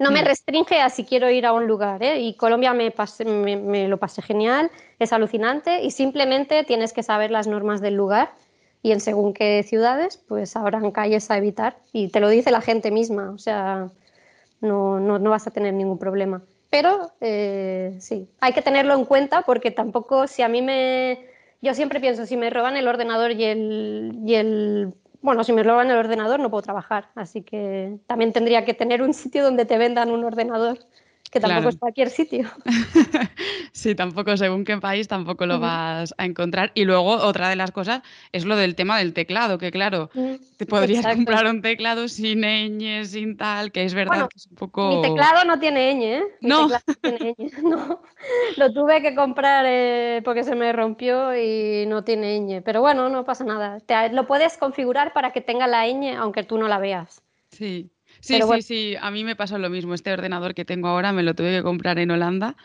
No 0.02 0.10
me 0.10 0.24
mm. 0.24 0.26
restringe 0.26 0.82
a 0.82 0.90
si 0.90 1.06
quiero 1.06 1.30
ir 1.30 1.46
a 1.46 1.54
un 1.54 1.68
lugar, 1.68 2.02
¿eh? 2.02 2.20
Y 2.20 2.34
Colombia 2.34 2.74
me, 2.74 2.92
me, 3.56 3.88
lo 3.88 3.98
pasé 3.98 4.24
genial, 4.24 4.72
es 4.98 5.14
alucinante 5.14 5.84
y 5.84 5.92
simplemente 5.92 6.64
tienes 6.64 6.92
que 6.92 7.04
saber 7.04 7.30
las 7.30 7.46
normas 7.46 7.82
del 7.82 7.94
lugar 7.94 8.32
y 8.82 8.94
en 8.94 9.00
según 9.00 9.32
qué 9.34 9.62
ciudades, 9.62 10.18
pues 10.18 10.56
habrán 10.56 10.90
calles 10.90 11.30
a 11.30 11.38
evitar 11.38 11.78
y 11.94 12.08
te 12.08 12.20
lo 12.20 12.30
dice 12.30 12.50
la 12.50 12.62
gente 12.62 12.90
misma, 12.90 13.30
o 13.30 13.38
sea, 13.38 13.92
no, 14.60 15.00
no, 15.00 15.20
no 15.20 15.30
vas 15.30 15.46
a 15.46 15.52
tener 15.52 15.76
ningún 15.76 16.00
problema. 16.00 16.42
Pero 16.72 17.12
eh, 17.22 17.96
sí, 18.00 18.28
hay 18.40 18.54
que 18.54 18.64
tenerlo 18.64 18.96
en 18.96 19.06
cuenta 19.06 19.44
porque 19.44 19.70
tampoco 19.70 20.26
si 20.26 20.42
a 20.42 20.48
mí 20.48 20.64
me... 20.64 21.28
Yo 21.62 21.76
siempre 21.76 22.00
pienso, 22.00 22.26
si 22.26 22.38
me 22.38 22.50
roban 22.50 22.76
el 22.76 22.88
ordenador 22.88 23.34
y 23.34 23.44
el, 23.44 24.18
y 24.26 24.34
el 24.34 24.96
bueno, 25.22 25.44
si 25.44 25.54
me 25.54 25.62
en 25.62 25.92
el 25.92 25.98
ordenador 25.98 26.40
no 26.40 26.50
puedo 26.50 26.64
trabajar, 26.64 27.10
así 27.16 27.44
que 27.44 28.00
también 28.08 28.34
tendría 28.34 28.66
que 28.66 28.74
tener 28.74 29.02
un 29.02 29.14
sitio 29.14 29.44
donde 29.44 29.66
te 29.66 29.78
vendan 29.78 30.10
un 30.12 30.24
ordenador 30.24 30.80
que 31.32 31.40
tampoco 31.40 31.70
es 31.70 31.78
cualquier 31.78 32.10
sitio. 32.10 32.50
sí, 33.72 33.96
tampoco, 33.96 34.36
según 34.36 34.66
qué 34.66 34.78
país, 34.78 35.08
tampoco 35.08 35.46
lo 35.46 35.60
vas 35.60 36.14
a 36.18 36.26
encontrar. 36.26 36.72
Y 36.76 36.84
luego, 36.84 37.06
otra 37.06 37.48
de 37.48 37.56
las 37.56 37.72
cosas 37.72 38.02
es 38.34 38.44
lo 38.44 38.58
del 38.58 38.76
tema 38.76 38.98
del 38.98 39.14
teclado, 39.14 39.58
que 39.58 39.72
claro, 39.72 40.10
te 40.58 40.66
podrías 40.66 41.08
comprar 41.08 41.46
un 41.48 41.62
teclado 41.62 42.10
sin 42.10 42.42
ñ, 42.42 43.06
sin 43.06 43.38
tal, 43.38 43.72
que 43.72 43.86
es 43.86 43.94
verdad 43.94 44.28
que 44.28 44.38
es 44.38 44.48
un 44.48 44.56
poco. 44.58 44.90
Mi 44.90 45.02
teclado 45.02 45.46
no 45.46 45.58
tiene 45.58 45.94
ñ, 45.94 46.04
¿eh? 46.04 46.24
no. 46.42 46.68
tiene 47.02 47.34
ñ. 47.38 47.52
no. 47.64 48.02
Lo 48.58 48.74
tuve 48.74 49.02
que 49.02 49.16
comprar 49.16 49.66
eh, 49.68 50.22
porque 50.26 50.44
se 50.44 50.56
me 50.56 50.74
rompió 50.74 51.34
y 51.34 51.86
no 51.88 52.04
tiene 52.04 52.38
ñ. 52.42 52.62
Pero 52.62 52.82
bueno, 52.82 53.08
no 53.08 53.24
pasa 53.24 53.46
nada. 53.46 53.80
Te, 53.80 54.10
lo 54.10 54.28
puedes 54.28 54.58
configurar 54.58 55.14
para 55.14 55.32
que 55.32 55.40
tenga 55.40 55.66
la 55.68 55.88
ñ, 55.88 56.18
aunque 56.18 56.44
tú 56.44 56.58
no 56.58 56.68
la 56.68 56.78
veas. 56.78 57.24
Sí. 57.52 57.90
Sí, 58.22 58.40
sí, 58.42 58.62
sí, 58.62 58.96
a 59.00 59.12
mí 59.12 59.24
me 59.24 59.36
pasó 59.36 59.58
lo 59.58 59.70
mismo. 59.70 59.94
Este 59.94 60.14
ordenador 60.14 60.54
que 60.54 60.66
tengo 60.66 60.88
ahora 60.88 61.12
me 61.12 61.24
lo 61.24 61.34
tuve 61.34 61.58
que 61.58 61.64
comprar 61.64 62.00
en 62.00 62.12
Holanda 62.12 62.56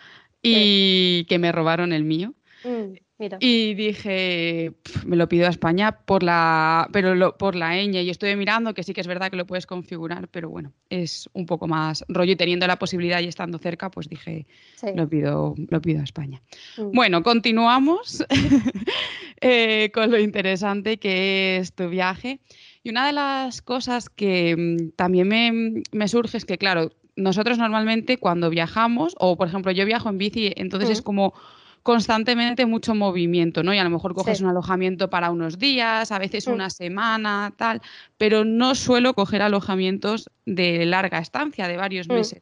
y 0.43 1.25
que 1.25 1.39
me 1.39 1.51
robaron 1.51 1.93
el 1.93 2.05
mío. 2.05 2.35
Mm, 2.65 2.95
y 3.41 3.73
dije, 3.75 4.75
me 5.07 5.17
lo 5.17 5.27
pido 5.27 5.47
a 5.47 5.51
España 5.51 6.01
por 6.05 6.23
la, 6.23 6.89
pero 6.93 7.37
por 7.39 7.55
la 7.55 7.75
ñ. 7.75 8.03
Y 8.03 8.11
estuve 8.11 8.37
mirando 8.37 8.75
que 8.75 8.83
sí 8.83 8.93
que 8.93 9.01
es 9.01 9.07
verdad 9.07 9.31
que 9.31 9.39
lo 9.39 9.47
puedes 9.47 9.67
configurar, 9.67 10.29
pero 10.29 10.51
bueno, 10.51 10.73
es 10.91 11.29
un 11.33 11.47
poco 11.47 11.67
más 11.67 12.05
rollo. 12.09 12.33
Y 12.33 12.37
teniendo 12.37 12.67
la 12.67 12.79
posibilidad 12.79 13.21
y 13.21 13.29
estando 13.29 13.59
cerca, 13.59 13.91
pues 13.91 14.11
dije, 14.11 14.47
lo, 14.95 15.09
pido, 15.09 15.55
lo 15.57 15.81
pido 15.81 16.01
a 16.01 16.05
España. 16.05 16.43
Mm. 16.77 16.91
Bueno, 16.93 17.23
continuamos 17.23 18.23
eh, 19.41 19.91
con 19.95 20.11
lo 20.11 20.19
interesante 20.19 20.99
que 20.99 21.57
es 21.57 21.73
tu 21.73 21.89
viaje. 21.89 22.41
Y 22.87 22.91
una 22.91 23.05
de 23.05 23.13
las 23.13 23.63
cosas 23.63 24.09
que 24.09 24.55
mm, 24.57 24.91
también 24.95 25.83
me, 25.91 26.07
surge 26.07 26.37
es 26.37 26.45
que, 26.45 26.57
claro, 26.57 26.93
nosotros 27.17 27.59
normalmente 27.59 28.17
cuando 28.17 28.49
viajamos, 28.49 29.17
o 29.19 29.37
por 29.37 29.49
ejemplo 29.49 29.73
yo 29.73 29.85
viajo 29.85 30.09
en 30.09 30.19
bici, 30.19 30.53
entonces 30.55 30.91
es 30.91 31.03
como 31.03 31.35
constantemente 31.83 32.65
mucho 32.65 32.95
movimiento, 32.95 33.65
¿no? 33.65 33.75
Y 33.75 33.79
a 33.79 33.83
lo 33.83 33.91
mejor 33.91 34.15
coges 34.15 34.41
un 34.41 34.47
alojamiento 34.47 35.11
para 35.11 35.33
unos 35.33 35.59
días, 35.59 36.13
a 36.13 36.21
veces 36.21 36.47
una 36.47 36.71
semana, 36.71 37.53
tal, 37.57 37.83
pero 38.19 38.45
no 38.45 38.77
suelo 38.77 39.15
coger 39.15 39.43
alojamientos 39.43 40.31
de 40.45 40.87
larga 40.87 41.19
estancia, 41.19 41.67
de 41.67 41.77
varios 41.77 42.09
meses. 42.09 42.41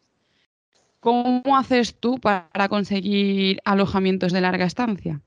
¿Cómo 1.00 1.57
haces 1.57 1.98
tú 1.98 2.18
para 2.18 2.68
conseguir 2.68 3.62
alojamientos 3.64 4.30
de 4.30 4.42
larga 4.42 4.66
estancia? 4.66 5.22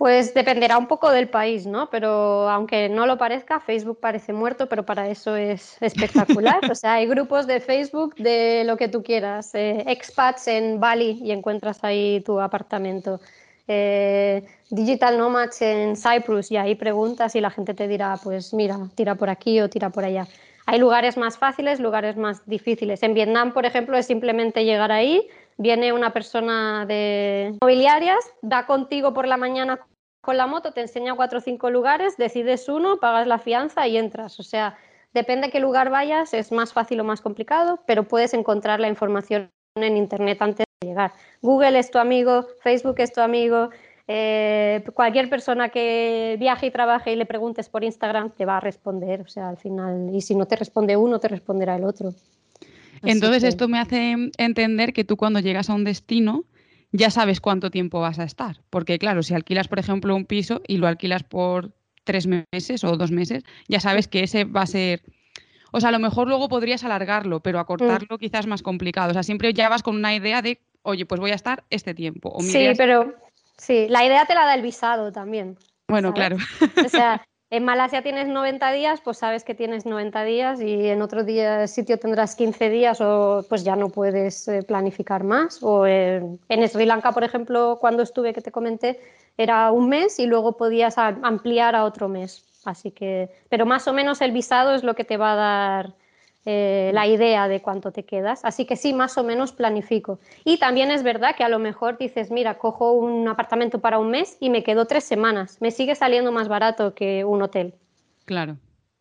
Pues 0.00 0.32
dependerá 0.32 0.78
un 0.78 0.86
poco 0.86 1.10
del 1.10 1.28
país, 1.28 1.66
¿no? 1.66 1.90
Pero 1.90 2.48
aunque 2.48 2.88
no 2.88 3.04
lo 3.04 3.18
parezca, 3.18 3.60
Facebook 3.60 3.98
parece 4.00 4.32
muerto, 4.32 4.66
pero 4.66 4.86
para 4.86 5.06
eso 5.10 5.36
es 5.36 5.76
espectacular. 5.82 6.58
o 6.70 6.74
sea, 6.74 6.94
hay 6.94 7.06
grupos 7.06 7.46
de 7.46 7.60
Facebook 7.60 8.14
de 8.14 8.64
lo 8.64 8.78
que 8.78 8.88
tú 8.88 9.02
quieras. 9.02 9.54
Eh, 9.54 9.84
expats 9.88 10.48
en 10.48 10.80
Bali 10.80 11.20
y 11.22 11.32
encuentras 11.32 11.84
ahí 11.84 12.22
tu 12.24 12.40
apartamento. 12.40 13.20
Eh, 13.68 14.42
digital 14.70 15.18
Nomads 15.18 15.60
en 15.60 15.94
Cyprus 15.96 16.50
y 16.50 16.56
ahí 16.56 16.76
preguntas 16.76 17.36
y 17.36 17.42
la 17.42 17.50
gente 17.50 17.74
te 17.74 17.86
dirá, 17.86 18.18
pues 18.24 18.54
mira, 18.54 18.78
tira 18.94 19.16
por 19.16 19.28
aquí 19.28 19.60
o 19.60 19.68
tira 19.68 19.90
por 19.90 20.06
allá. 20.06 20.26
Hay 20.64 20.78
lugares 20.78 21.18
más 21.18 21.36
fáciles, 21.36 21.78
lugares 21.78 22.16
más 22.16 22.46
difíciles. 22.46 23.02
En 23.02 23.12
Vietnam, 23.12 23.52
por 23.52 23.66
ejemplo, 23.66 23.98
es 23.98 24.06
simplemente 24.06 24.64
llegar 24.64 24.92
ahí, 24.92 25.28
viene 25.60 25.92
una 25.92 26.12
persona 26.12 26.86
de 26.86 27.54
mobiliarias, 27.60 28.18
da 28.40 28.66
contigo 28.66 29.12
por 29.12 29.28
la 29.28 29.36
mañana 29.36 29.78
con 30.22 30.36
la 30.36 30.46
moto, 30.46 30.72
te 30.72 30.80
enseña 30.80 31.14
cuatro 31.14 31.38
o 31.38 31.42
cinco 31.42 31.70
lugares, 31.70 32.16
decides 32.16 32.68
uno, 32.68 32.98
pagas 32.98 33.26
la 33.26 33.38
fianza 33.38 33.86
y 33.86 33.98
entras. 33.98 34.40
O 34.40 34.42
sea, 34.42 34.76
depende 35.12 35.46
de 35.46 35.52
qué 35.52 35.60
lugar 35.60 35.90
vayas, 35.90 36.32
es 36.32 36.50
más 36.50 36.72
fácil 36.72 37.00
o 37.00 37.04
más 37.04 37.20
complicado, 37.20 37.80
pero 37.86 38.04
puedes 38.04 38.32
encontrar 38.32 38.80
la 38.80 38.88
información 38.88 39.50
en 39.76 39.96
Internet 39.96 40.40
antes 40.40 40.64
de 40.80 40.88
llegar. 40.88 41.12
Google 41.42 41.78
es 41.78 41.90
tu 41.90 41.98
amigo, 41.98 42.46
Facebook 42.62 42.96
es 42.98 43.12
tu 43.12 43.20
amigo, 43.20 43.68
eh, 44.08 44.82
cualquier 44.94 45.28
persona 45.28 45.68
que 45.68 46.36
viaje 46.38 46.66
y 46.66 46.70
trabaje 46.70 47.12
y 47.12 47.16
le 47.16 47.26
preguntes 47.26 47.68
por 47.68 47.84
Instagram 47.84 48.30
te 48.30 48.46
va 48.46 48.56
a 48.56 48.60
responder, 48.60 49.20
o 49.20 49.28
sea, 49.28 49.50
al 49.50 49.58
final, 49.58 50.10
y 50.12 50.22
si 50.22 50.34
no 50.34 50.46
te 50.46 50.56
responde 50.56 50.96
uno, 50.96 51.20
te 51.20 51.28
responderá 51.28 51.76
el 51.76 51.84
otro. 51.84 52.14
Entonces 53.02 53.42
esto 53.42 53.68
me 53.68 53.78
hace 53.78 54.30
entender 54.38 54.92
que 54.92 55.04
tú 55.04 55.16
cuando 55.16 55.40
llegas 55.40 55.70
a 55.70 55.74
un 55.74 55.84
destino 55.84 56.44
ya 56.92 57.10
sabes 57.10 57.40
cuánto 57.40 57.70
tiempo 57.70 58.00
vas 58.00 58.18
a 58.18 58.24
estar, 58.24 58.62
porque 58.68 58.98
claro, 58.98 59.22
si 59.22 59.32
alquilas, 59.32 59.68
por 59.68 59.78
ejemplo, 59.78 60.16
un 60.16 60.24
piso 60.24 60.60
y 60.66 60.78
lo 60.78 60.88
alquilas 60.88 61.22
por 61.22 61.72
tres 62.02 62.26
meses 62.26 62.82
o 62.82 62.96
dos 62.96 63.12
meses, 63.12 63.44
ya 63.68 63.78
sabes 63.78 64.08
que 64.08 64.24
ese 64.24 64.44
va 64.44 64.62
a 64.62 64.66
ser... 64.66 65.02
O 65.70 65.78
sea, 65.78 65.90
a 65.90 65.92
lo 65.92 66.00
mejor 66.00 66.26
luego 66.26 66.48
podrías 66.48 66.82
alargarlo, 66.82 67.40
pero 67.40 67.60
acortarlo 67.60 68.16
mm. 68.16 68.18
quizás 68.18 68.40
es 68.40 68.46
más 68.48 68.62
complicado. 68.62 69.10
O 69.10 69.12
sea, 69.12 69.22
siempre 69.22 69.52
ya 69.52 69.68
vas 69.68 69.84
con 69.84 69.94
una 69.94 70.12
idea 70.12 70.42
de, 70.42 70.60
oye, 70.82 71.06
pues 71.06 71.20
voy 71.20 71.30
a 71.30 71.36
estar 71.36 71.62
este 71.70 71.94
tiempo. 71.94 72.36
sí, 72.40 72.70
pero 72.76 73.14
Sí, 73.60 73.88
la 73.90 74.06
idea 74.06 74.24
te 74.24 74.34
la 74.34 74.46
da 74.46 74.54
el 74.54 74.62
visado 74.62 75.12
también. 75.12 75.58
Bueno, 75.86 76.14
claro. 76.14 76.38
O 76.82 76.88
sea, 76.88 77.22
en 77.50 77.64
Malasia 77.64 78.02
tienes 78.02 78.28
90 78.28 78.72
días, 78.72 79.00
pues 79.00 79.18
sabes 79.18 79.42
que 79.42 79.56
tienes 79.56 79.84
90 79.84 80.22
días 80.22 80.60
y 80.60 80.88
en 80.88 81.02
otro 81.02 81.24
día, 81.24 81.66
sitio 81.66 81.98
tendrás 81.98 82.36
15 82.36 82.70
días 82.70 83.00
o 83.00 83.44
pues 83.48 83.64
ya 83.64 83.74
no 83.74 83.88
puedes 83.88 84.46
eh, 84.46 84.62
planificar 84.62 85.24
más. 85.24 85.58
O 85.60 85.84
en, 85.84 86.38
Sri 86.68 86.86
Lanka, 86.86 87.10
por 87.10 87.24
ejemplo, 87.24 87.78
cuando 87.80 88.04
estuve 88.04 88.32
que 88.32 88.40
te 88.40 88.52
comenté, 88.52 89.00
era 89.36 89.72
un 89.72 89.88
mes 89.88 90.20
y 90.20 90.26
luego 90.26 90.56
podías 90.56 90.96
ampliar 90.96 91.74
a 91.74 91.84
otro 91.84 92.08
mes. 92.08 92.44
Así 92.64 92.92
que, 92.92 93.30
pero 93.48 93.66
más 93.66 93.88
o 93.88 93.92
menos 93.92 94.20
el 94.20 94.30
visado 94.30 94.72
es 94.74 94.84
lo 94.84 94.94
que 94.94 95.04
te 95.04 95.16
va 95.16 95.32
a 95.32 95.36
dar 95.36 95.94
eh, 96.46 96.90
la 96.94 97.06
idea 97.06 97.48
de 97.48 97.60
cuánto 97.60 97.92
te 97.92 98.04
quedas. 98.04 98.44
Así 98.44 98.64
que 98.64 98.76
sí, 98.76 98.94
más 98.94 99.18
o 99.18 99.24
menos 99.24 99.52
planifico. 99.52 100.20
Y 100.44 100.58
también 100.58 100.90
es 100.90 101.02
verdad 101.02 101.36
que 101.36 101.44
a 101.44 101.50
lo 101.50 101.58
mejor 101.58 101.98
dices, 101.98 102.30
mira, 102.30 102.56
cojo 102.56 102.92
un 102.92 103.28
apartamento 103.28 103.80
para 103.80 103.98
un 103.98 104.10
mes 104.10 104.38
y 104.40 104.48
me 104.48 104.62
quedo 104.62 104.86
tres 104.86 105.04
semanas. 105.04 105.58
Me 105.60 105.70
sigue 105.70 105.94
saliendo 105.94 106.32
más 106.32 106.48
barato 106.48 106.94
que 106.94 107.24
un 107.24 107.42
hotel. 107.42 107.74
Claro. 108.24 108.56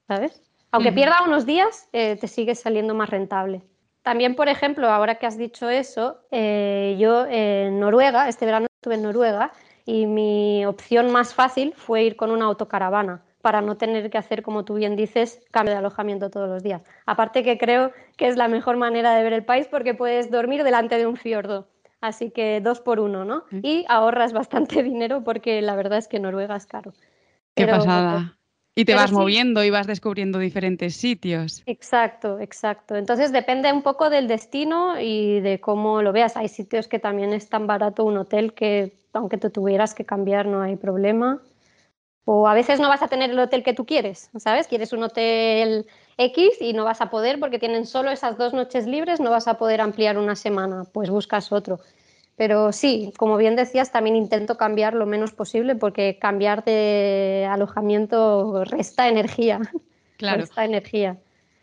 ¿Sabes? 0.07 0.41
Aunque 0.71 0.91
pierda 0.91 1.23
unos 1.25 1.45
días, 1.45 1.87
eh, 1.93 2.17
te 2.19 2.27
sigue 2.27 2.55
saliendo 2.55 2.93
más 2.93 3.09
rentable. 3.09 3.63
También, 4.03 4.35
por 4.35 4.49
ejemplo, 4.49 4.89
ahora 4.89 5.15
que 5.15 5.25
has 5.25 5.37
dicho 5.37 5.69
eso, 5.69 6.17
eh, 6.31 6.95
yo 6.99 7.25
en 7.25 7.79
Noruega, 7.79 8.27
este 8.27 8.45
verano 8.45 8.67
estuve 8.75 8.95
en 8.95 9.03
Noruega 9.03 9.51
y 9.85 10.05
mi 10.05 10.65
opción 10.65 11.11
más 11.11 11.33
fácil 11.33 11.73
fue 11.75 12.03
ir 12.03 12.15
con 12.15 12.31
una 12.31 12.45
autocaravana 12.45 13.23
para 13.41 13.61
no 13.61 13.77
tener 13.77 14.09
que 14.09 14.17
hacer, 14.17 14.43
como 14.43 14.65
tú 14.65 14.75
bien 14.75 14.95
dices, 14.95 15.41
cambio 15.51 15.73
de 15.73 15.79
alojamiento 15.79 16.29
todos 16.29 16.49
los 16.49 16.63
días. 16.63 16.81
Aparte 17.05 17.43
que 17.43 17.57
creo 17.57 17.91
que 18.17 18.27
es 18.27 18.35
la 18.35 18.47
mejor 18.47 18.77
manera 18.77 19.15
de 19.15 19.23
ver 19.23 19.33
el 19.33 19.45
país 19.45 19.67
porque 19.69 19.93
puedes 19.93 20.29
dormir 20.29 20.63
delante 20.63 20.97
de 20.97 21.07
un 21.07 21.15
fiordo. 21.15 21.67
Así 22.01 22.31
que 22.31 22.61
dos 22.61 22.79
por 22.79 22.99
uno, 22.99 23.25
¿no? 23.25 23.43
Y 23.51 23.85
ahorras 23.89 24.33
bastante 24.33 24.83
dinero 24.83 25.23
porque 25.23 25.61
la 25.61 25.75
verdad 25.75 25.99
es 25.99 26.07
que 26.07 26.19
Noruega 26.19 26.55
es 26.55 26.65
caro. 26.65 26.93
Qué 27.55 27.67
pasada. 27.67 28.35
Y 28.75 28.85
te 28.85 28.95
vas 28.95 29.11
moviendo 29.11 29.61
y 29.63 29.69
vas 29.69 29.87
descubriendo 29.87 30.39
diferentes 30.39 30.95
sitios. 30.95 31.63
Exacto, 31.65 32.39
exacto. 32.39 32.95
Entonces 32.95 33.33
depende 33.33 33.73
un 33.73 33.81
poco 33.81 34.09
del 34.09 34.29
destino 34.29 34.99
y 35.01 35.41
de 35.41 35.59
cómo 35.59 36.01
lo 36.01 36.13
veas. 36.13 36.37
Hay 36.37 36.47
sitios 36.47 36.87
que 36.87 36.97
también 36.97 37.33
es 37.33 37.49
tan 37.49 37.67
barato 37.67 38.05
un 38.05 38.17
hotel 38.17 38.53
que 38.53 38.93
aunque 39.11 39.37
te 39.37 39.49
tuvieras 39.49 39.93
que 39.93 40.05
cambiar 40.05 40.45
no 40.45 40.61
hay 40.61 40.77
problema. 40.77 41.41
O 42.25 42.47
a 42.47 42.53
veces 42.53 42.79
no 42.79 42.89
vas 42.89 43.01
a 43.01 43.07
tener 43.07 43.31
el 43.31 43.39
hotel 43.39 43.63
que 43.63 43.73
tú 43.73 43.85
quieres, 43.85 44.29
¿sabes? 44.37 44.67
Quieres 44.67 44.93
un 44.93 45.03
hotel 45.03 45.87
X 46.17 46.61
y 46.61 46.73
no 46.73 46.85
vas 46.85 47.01
a 47.01 47.09
poder 47.09 47.39
porque 47.39 47.59
tienen 47.59 47.85
solo 47.85 48.11
esas 48.11 48.37
dos 48.37 48.53
noches 48.53 48.85
libres, 48.85 49.19
no 49.19 49.31
vas 49.31 49.47
a 49.47 49.57
poder 49.57 49.81
ampliar 49.81 50.17
una 50.17 50.35
semana, 50.35 50.83
pues 50.91 51.09
buscas 51.09 51.51
otro. 51.51 51.79
Pero 52.35 52.71
sí, 52.71 53.11
como 53.17 53.35
bien 53.35 53.55
decías, 53.55 53.91
también 53.91 54.15
intento 54.15 54.55
cambiar 54.55 54.93
lo 54.93 55.05
menos 55.05 55.33
posible 55.33 55.75
porque 55.75 56.17
cambiar 56.19 56.63
de 56.63 57.47
alojamiento 57.49 58.63
resta 58.63 59.07
energía. 59.09 59.59
Claro. 60.17 60.41
Resta 60.41 60.65
energía. 60.65 61.17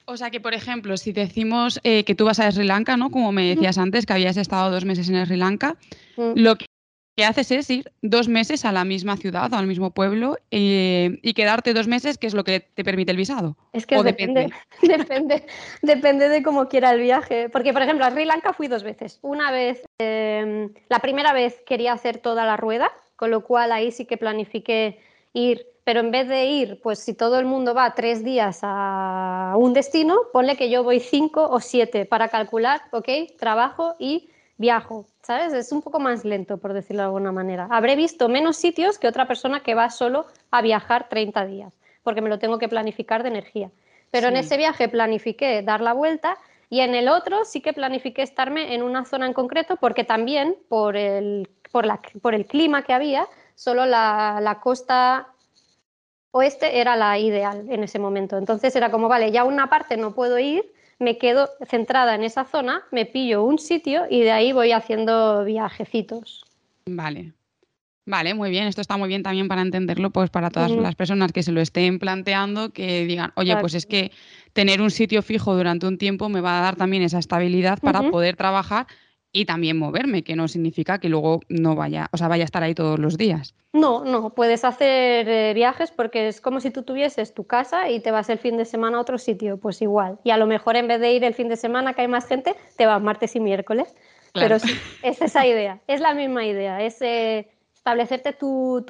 O 0.06 0.16
sea 0.16 0.30
que, 0.30 0.40
por 0.40 0.54
ejemplo, 0.54 0.96
si 0.96 1.12
decimos 1.12 1.80
eh, 1.82 2.04
que 2.04 2.14
tú 2.14 2.24
vas 2.24 2.38
a 2.40 2.50
Sri 2.50 2.64
Lanka, 2.64 2.96
¿no? 2.96 3.10
Como 3.10 3.32
me 3.32 3.54
decías 3.54 3.76
antes, 3.76 4.06
que 4.06 4.12
habías 4.12 4.36
estado 4.36 4.70
dos 4.70 4.84
meses 4.84 5.08
en 5.08 5.26
Sri 5.26 5.36
Lanka, 5.36 5.76
mm. 6.16 6.32
lo 6.36 6.56
que 6.56 6.66
que 7.16 7.24
haces 7.24 7.50
es 7.50 7.70
ir 7.70 7.90
dos 8.02 8.28
meses 8.28 8.66
a 8.66 8.72
la 8.72 8.84
misma 8.84 9.16
ciudad 9.16 9.50
o 9.50 9.56
al 9.56 9.66
mismo 9.66 9.90
pueblo 9.90 10.36
eh, 10.50 11.18
y 11.22 11.32
quedarte 11.32 11.72
dos 11.72 11.88
meses, 11.88 12.18
que 12.18 12.26
es 12.26 12.34
lo 12.34 12.44
que 12.44 12.60
te 12.60 12.84
permite 12.84 13.10
el 13.10 13.16
visado. 13.16 13.56
Es 13.72 13.86
que 13.86 14.02
depende, 14.02 14.50
depende, 14.82 15.46
depende, 15.80 16.28
de 16.28 16.42
cómo 16.42 16.68
quiera 16.68 16.90
el 16.90 17.00
viaje. 17.00 17.48
Porque, 17.48 17.72
por 17.72 17.80
ejemplo, 17.80 18.04
a 18.04 18.10
Sri 18.10 18.26
Lanka 18.26 18.52
fui 18.52 18.68
dos 18.68 18.82
veces. 18.82 19.18
Una 19.22 19.50
vez, 19.50 19.82
em, 19.98 20.70
la 20.90 20.98
primera 20.98 21.32
vez 21.32 21.62
quería 21.66 21.94
hacer 21.94 22.18
toda 22.18 22.44
la 22.44 22.58
rueda, 22.58 22.92
con 23.16 23.30
lo 23.30 23.40
cual 23.40 23.72
ahí 23.72 23.92
sí 23.92 24.04
que 24.04 24.18
planifiqué 24.18 25.00
ir, 25.32 25.66
pero 25.84 26.00
en 26.00 26.10
vez 26.10 26.28
de 26.28 26.44
ir, 26.44 26.80
pues 26.82 26.98
si 26.98 27.14
todo 27.14 27.38
el 27.38 27.46
mundo 27.46 27.72
va 27.72 27.94
tres 27.94 28.24
días 28.24 28.60
a 28.62 29.54
un 29.56 29.72
destino, 29.72 30.18
ponle 30.34 30.56
que 30.56 30.68
yo 30.68 30.84
voy 30.84 31.00
cinco 31.00 31.48
o 31.48 31.60
siete 31.60 32.04
para 32.04 32.28
calcular, 32.28 32.82
¿ok? 32.90 33.08
Trabajo 33.38 33.94
y 33.98 34.28
viajo, 34.58 35.06
¿sabes? 35.22 35.52
Es 35.52 35.72
un 35.72 35.82
poco 35.82 35.98
más 35.98 36.24
lento, 36.24 36.58
por 36.58 36.72
decirlo 36.72 37.02
de 37.02 37.06
alguna 37.06 37.32
manera. 37.32 37.68
Habré 37.70 37.96
visto 37.96 38.28
menos 38.28 38.56
sitios 38.56 38.98
que 38.98 39.08
otra 39.08 39.26
persona 39.26 39.60
que 39.60 39.74
va 39.74 39.90
solo 39.90 40.26
a 40.50 40.62
viajar 40.62 41.08
30 41.08 41.46
días, 41.46 41.72
porque 42.02 42.20
me 42.20 42.28
lo 42.28 42.38
tengo 42.38 42.58
que 42.58 42.68
planificar 42.68 43.22
de 43.22 43.28
energía. 43.28 43.70
Pero 44.10 44.28
en 44.28 44.36
ese 44.36 44.56
viaje 44.56 44.88
planifiqué 44.88 45.62
dar 45.62 45.80
la 45.80 45.92
vuelta 45.92 46.38
y 46.70 46.80
en 46.80 46.94
el 46.94 47.08
otro 47.08 47.44
sí 47.44 47.60
que 47.60 47.72
planifiqué 47.72 48.22
estarme 48.22 48.74
en 48.74 48.82
una 48.82 49.04
zona 49.04 49.26
en 49.26 49.32
concreto, 49.32 49.76
porque 49.76 50.04
también 50.04 50.56
por 50.68 50.96
el, 50.96 51.48
por 51.70 51.86
la, 51.86 52.00
por 52.22 52.34
el 52.34 52.46
clima 52.46 52.82
que 52.82 52.92
había, 52.92 53.26
solo 53.54 53.84
la, 53.84 54.38
la 54.40 54.60
costa 54.60 55.28
oeste 56.30 56.80
era 56.80 56.96
la 56.96 57.18
ideal 57.18 57.66
en 57.68 57.82
ese 57.82 57.98
momento. 57.98 58.38
Entonces 58.38 58.74
era 58.76 58.90
como, 58.90 59.08
vale, 59.08 59.30
ya 59.32 59.44
una 59.44 59.68
parte 59.68 59.96
no 59.96 60.14
puedo 60.14 60.38
ir, 60.38 60.72
me 60.98 61.18
quedo 61.18 61.50
centrada 61.68 62.14
en 62.14 62.24
esa 62.24 62.44
zona, 62.44 62.84
me 62.90 63.06
pillo 63.06 63.44
un 63.44 63.58
sitio 63.58 64.04
y 64.08 64.22
de 64.22 64.32
ahí 64.32 64.52
voy 64.52 64.72
haciendo 64.72 65.44
viajecitos. 65.44 66.44
Vale. 66.86 67.32
Vale, 68.08 68.34
muy 68.34 68.50
bien. 68.50 68.68
Esto 68.68 68.80
está 68.80 68.96
muy 68.96 69.08
bien 69.08 69.24
también 69.24 69.48
para 69.48 69.62
entenderlo, 69.62 70.10
pues 70.10 70.30
para 70.30 70.48
todas 70.48 70.70
las 70.70 70.94
personas 70.94 71.32
que 71.32 71.42
se 71.42 71.50
lo 71.50 71.60
estén 71.60 71.98
planteando, 71.98 72.70
que 72.70 73.04
digan, 73.04 73.32
oye, 73.34 73.56
pues 73.56 73.74
es 73.74 73.84
que 73.84 74.12
tener 74.52 74.80
un 74.80 74.92
sitio 74.92 75.22
fijo 75.22 75.56
durante 75.56 75.88
un 75.88 75.98
tiempo 75.98 76.28
me 76.28 76.40
va 76.40 76.60
a 76.60 76.62
dar 76.62 76.76
también 76.76 77.02
esa 77.02 77.18
estabilidad 77.18 77.80
para 77.80 78.08
poder 78.08 78.36
trabajar 78.36 78.86
y 79.36 79.44
también 79.44 79.76
moverme, 79.76 80.24
que 80.24 80.34
no 80.34 80.48
significa 80.48 80.98
que 80.98 81.10
luego 81.10 81.40
no 81.50 81.76
vaya, 81.76 82.08
o 82.10 82.16
sea, 82.16 82.26
vaya 82.26 82.44
a 82.44 82.46
estar 82.46 82.62
ahí 82.62 82.74
todos 82.74 82.98
los 82.98 83.18
días. 83.18 83.54
No, 83.74 84.02
no, 84.02 84.30
puedes 84.30 84.64
hacer 84.64 85.28
eh, 85.28 85.52
viajes 85.52 85.90
porque 85.90 86.28
es 86.28 86.40
como 86.40 86.60
si 86.60 86.70
tú 86.70 86.84
tuvieses 86.84 87.34
tu 87.34 87.44
casa 87.44 87.90
y 87.90 88.00
te 88.00 88.10
vas 88.10 88.30
el 88.30 88.38
fin 88.38 88.56
de 88.56 88.64
semana 88.64 88.96
a 88.96 89.00
otro 89.02 89.18
sitio, 89.18 89.58
pues 89.58 89.82
igual. 89.82 90.18
Y 90.24 90.30
a 90.30 90.38
lo 90.38 90.46
mejor 90.46 90.76
en 90.76 90.88
vez 90.88 91.00
de 91.00 91.12
ir 91.12 91.22
el 91.22 91.34
fin 91.34 91.50
de 91.50 91.56
semana 91.56 91.92
que 91.92 92.00
hay 92.00 92.08
más 92.08 92.26
gente, 92.26 92.54
te 92.78 92.86
vas 92.86 93.02
martes 93.02 93.36
y 93.36 93.40
miércoles. 93.40 93.94
Pero 94.32 94.58
sí, 94.58 94.70
es 95.02 95.20
esa 95.20 95.46
idea, 95.46 95.80
es 95.86 96.00
la 96.00 96.14
misma 96.14 96.44
idea, 96.46 96.82
es 96.82 97.00
eh, 97.02 97.48
establecerte 97.86 98.32
tu, 98.32 98.84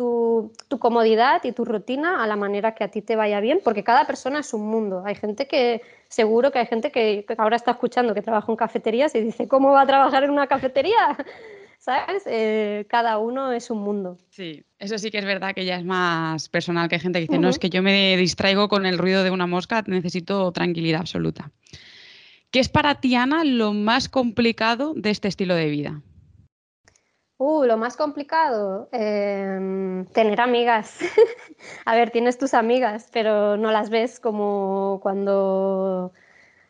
tu, 0.68 0.78
comodidad 0.78 1.44
y 1.44 1.52
tu 1.52 1.66
rutina 1.66 2.24
a 2.24 2.26
la 2.26 2.34
manera 2.34 2.74
que 2.74 2.82
a 2.82 2.88
ti 2.88 3.02
te 3.02 3.14
vaya 3.14 3.40
bien, 3.40 3.60
porque 3.62 3.84
cada 3.84 4.06
persona 4.06 4.38
es 4.38 4.54
un 4.54 4.66
mundo. 4.66 5.02
Hay 5.04 5.14
gente 5.14 5.46
que, 5.46 5.82
seguro 6.08 6.50
que 6.50 6.60
hay 6.60 6.66
gente 6.66 6.90
que, 6.90 7.26
ahora 7.36 7.56
está 7.56 7.72
escuchando 7.72 8.14
que 8.14 8.22
trabaja 8.22 8.50
en 8.50 8.56
cafeterías 8.56 9.14
y 9.14 9.20
dice, 9.20 9.48
¿cómo 9.48 9.72
va 9.72 9.82
a 9.82 9.86
trabajar 9.86 10.24
en 10.24 10.30
una 10.30 10.46
cafetería? 10.46 10.96
¿Sabes? 11.78 12.22
Eh, 12.24 12.86
cada 12.88 13.18
uno 13.18 13.52
es 13.52 13.70
un 13.70 13.82
mundo. 13.82 14.16
Sí, 14.30 14.64
eso 14.78 14.96
sí 14.96 15.10
que 15.10 15.18
es 15.18 15.26
verdad 15.26 15.54
que 15.54 15.66
ya 15.66 15.76
es 15.76 15.84
más 15.84 16.48
personal 16.48 16.88
que 16.88 16.94
hay 16.94 17.00
gente 17.02 17.18
que 17.18 17.26
dice, 17.26 17.38
no, 17.38 17.50
es 17.50 17.58
que 17.58 17.68
yo 17.68 17.82
me 17.82 18.16
distraigo 18.16 18.68
con 18.68 18.86
el 18.86 18.96
ruido 18.96 19.24
de 19.24 19.30
una 19.30 19.46
mosca, 19.46 19.84
necesito 19.86 20.52
tranquilidad 20.52 21.00
absoluta. 21.00 21.50
¿Qué 22.50 22.60
es 22.60 22.70
para 22.70 22.94
ti, 22.94 23.14
Ana, 23.14 23.44
lo 23.44 23.74
más 23.74 24.08
complicado 24.08 24.94
de 24.96 25.10
este 25.10 25.28
estilo 25.28 25.54
de 25.54 25.68
vida? 25.68 26.00
Uh, 27.38 27.64
lo 27.64 27.76
más 27.76 27.98
complicado, 27.98 28.88
em, 28.92 30.06
tener 30.06 30.40
amigas. 30.40 30.98
a 31.84 31.94
ver, 31.94 32.10
tienes 32.10 32.38
tus 32.38 32.54
amigas, 32.54 33.10
pero 33.12 33.58
no 33.58 33.70
las 33.70 33.90
ves 33.90 34.20
como 34.20 35.00
cuando 35.02 36.12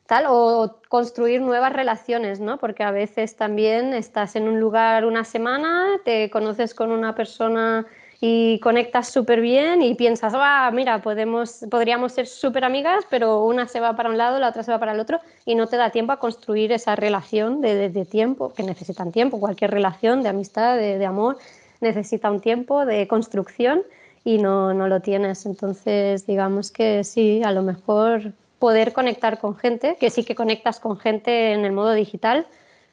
tal, 0.07 0.27
o 0.29 0.81
construir 0.89 1.41
nuevas 1.41 1.73
relaciones, 1.73 2.41
¿no? 2.41 2.59
Porque 2.59 2.83
a 2.85 2.91
veces 2.91 3.37
también 3.37 3.95
estás 3.95 4.37
en 4.37 4.49
un 4.49 4.61
lugar 4.61 5.05
una 5.07 5.25
semana, 5.25 6.01
te 6.05 6.31
conoces 6.31 6.75
con 6.75 6.93
una 6.93 7.15
persona 7.15 7.87
y 8.21 8.59
conectas 8.61 9.09
súper 9.09 9.41
bien 9.41 9.83
y 9.83 9.95
piensas, 9.95 10.33
ah, 10.37 10.71
mira, 10.73 11.03
podemos, 11.03 11.65
podríamos 11.71 12.13
ser 12.13 12.27
súper 12.27 12.65
amigas, 12.65 13.05
pero 13.11 13.45
una 13.45 13.69
se 13.69 13.81
va 13.81 13.95
para 13.95 14.09
un 14.09 14.17
lado, 14.17 14.39
la 14.39 14.49
otra 14.49 14.63
se 14.63 14.71
va 14.71 14.79
para 14.79 14.93
el 14.93 15.01
otro 15.01 15.21
y 15.45 15.55
no 15.55 15.67
te 15.67 15.77
da 15.77 15.91
tiempo 15.91 16.13
a 16.13 16.19
construir 16.19 16.73
esa 16.73 16.97
relación 16.97 17.61
de, 17.61 17.91
de, 17.91 18.05
tiempo, 18.05 18.53
que 18.55 18.63
necesitan 18.63 19.13
tiempo, 19.13 19.39
cualquier 19.39 19.71
relación 19.71 20.23
de 20.23 20.31
amistad, 20.31 20.77
de, 20.77 20.99
de, 20.99 21.07
amor, 21.07 21.37
necesita 21.81 22.31
un 22.31 22.41
tiempo 22.41 22.87
de 22.87 23.07
construcción 23.07 23.83
y 24.25 24.39
no, 24.39 24.73
no 24.73 24.89
lo 24.89 25.01
tienes. 25.01 25.45
Entonces, 25.45 26.27
digamos 26.27 26.71
que 26.71 27.05
sí, 27.05 27.43
a 27.45 27.53
lo 27.53 27.63
mejor 27.63 28.33
poder 28.59 28.93
conectar 28.93 29.39
con 29.39 29.57
gente, 29.57 29.97
que 30.01 30.11
sí 30.11 30.25
que 30.25 30.35
conectas 30.35 30.81
con 30.81 30.99
gente 30.99 31.53
en 31.53 31.65
el 31.65 31.73
modo 31.73 31.93
digital, 31.93 32.47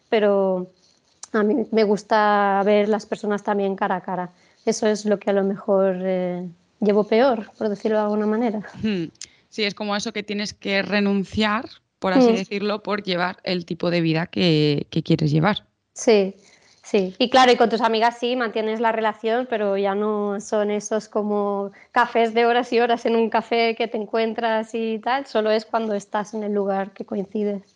pero 0.09 0.67
a 1.31 1.43
mí 1.43 1.65
me 1.71 1.83
gusta 1.83 2.62
ver 2.65 2.89
las 2.89 3.05
personas 3.05 3.43
también 3.43 3.75
cara 3.75 3.95
a 3.95 4.01
cara. 4.01 4.29
Eso 4.65 4.88
es 4.88 5.06
lo 5.06 5.19
que 5.19 5.30
a 5.30 5.34
lo 5.34 5.43
mejor 5.43 5.97
eh, 6.02 6.47
llevo 6.80 7.04
peor, 7.06 7.52
por 7.58 7.69
decirlo 7.69 7.97
de 7.97 8.04
alguna 8.04 8.26
manera. 8.26 8.62
Hmm. 8.82 9.06
Sí, 9.49 9.63
es 9.63 9.76
como 9.76 9.95
eso 9.95 10.13
que 10.13 10.23
tienes 10.23 10.54
que 10.54 10.82
renunciar, 10.82 11.65
por 11.99 12.13
así 12.13 12.32
hmm. 12.32 12.36
decirlo, 12.36 12.84
por 12.84 13.04
llevar 13.04 13.38
el 13.43 13.65
tipo 13.65 13.91
de 13.91 14.02
vida 14.02 14.28
que, 14.28 14.88
que 14.89 15.04
quieres 15.04 15.32
llevar. 15.32 15.65
Sí, 15.93 16.36
Sí, 16.84 17.15
y 17.17 17.30
claro, 17.30 17.49
y 17.54 17.56
con 17.56 17.69
tus 17.69 17.80
amigas 17.80 18.17
sí 18.19 18.36
mantienes 18.36 18.82
la 18.82 18.91
relación, 18.91 19.47
pero 19.49 19.78
ya 19.78 19.95
no 19.95 20.41
son 20.41 20.69
esos 20.69 21.08
como 21.08 21.71
cafés 21.93 22.34
de 22.34 22.45
horas 22.45 22.73
y 22.73 22.82
horas 22.82 23.06
en 23.06 23.15
un 23.15 23.30
café 23.30 23.73
que 23.76 23.88
te 23.88 23.97
encuentras 23.97 24.76
y 24.76 24.99
tal, 24.99 25.26
solo 25.26 25.49
es 25.49 25.65
cuando 25.65 25.95
estás 25.95 26.34
en 26.34 26.43
el 26.43 26.54
lugar 26.54 26.91
que 26.91 27.06
coincides. 27.06 27.72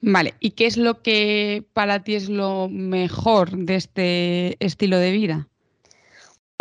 Vale, 0.00 0.34
¿y 0.40 0.50
qué 0.50 0.66
es 0.66 0.76
lo 0.76 1.02
que 1.02 1.64
para 1.72 2.02
ti 2.02 2.14
es 2.14 2.28
lo 2.28 2.68
mejor 2.68 3.50
de 3.56 3.76
este 3.76 4.64
estilo 4.64 4.98
de 4.98 5.10
vida? 5.12 5.48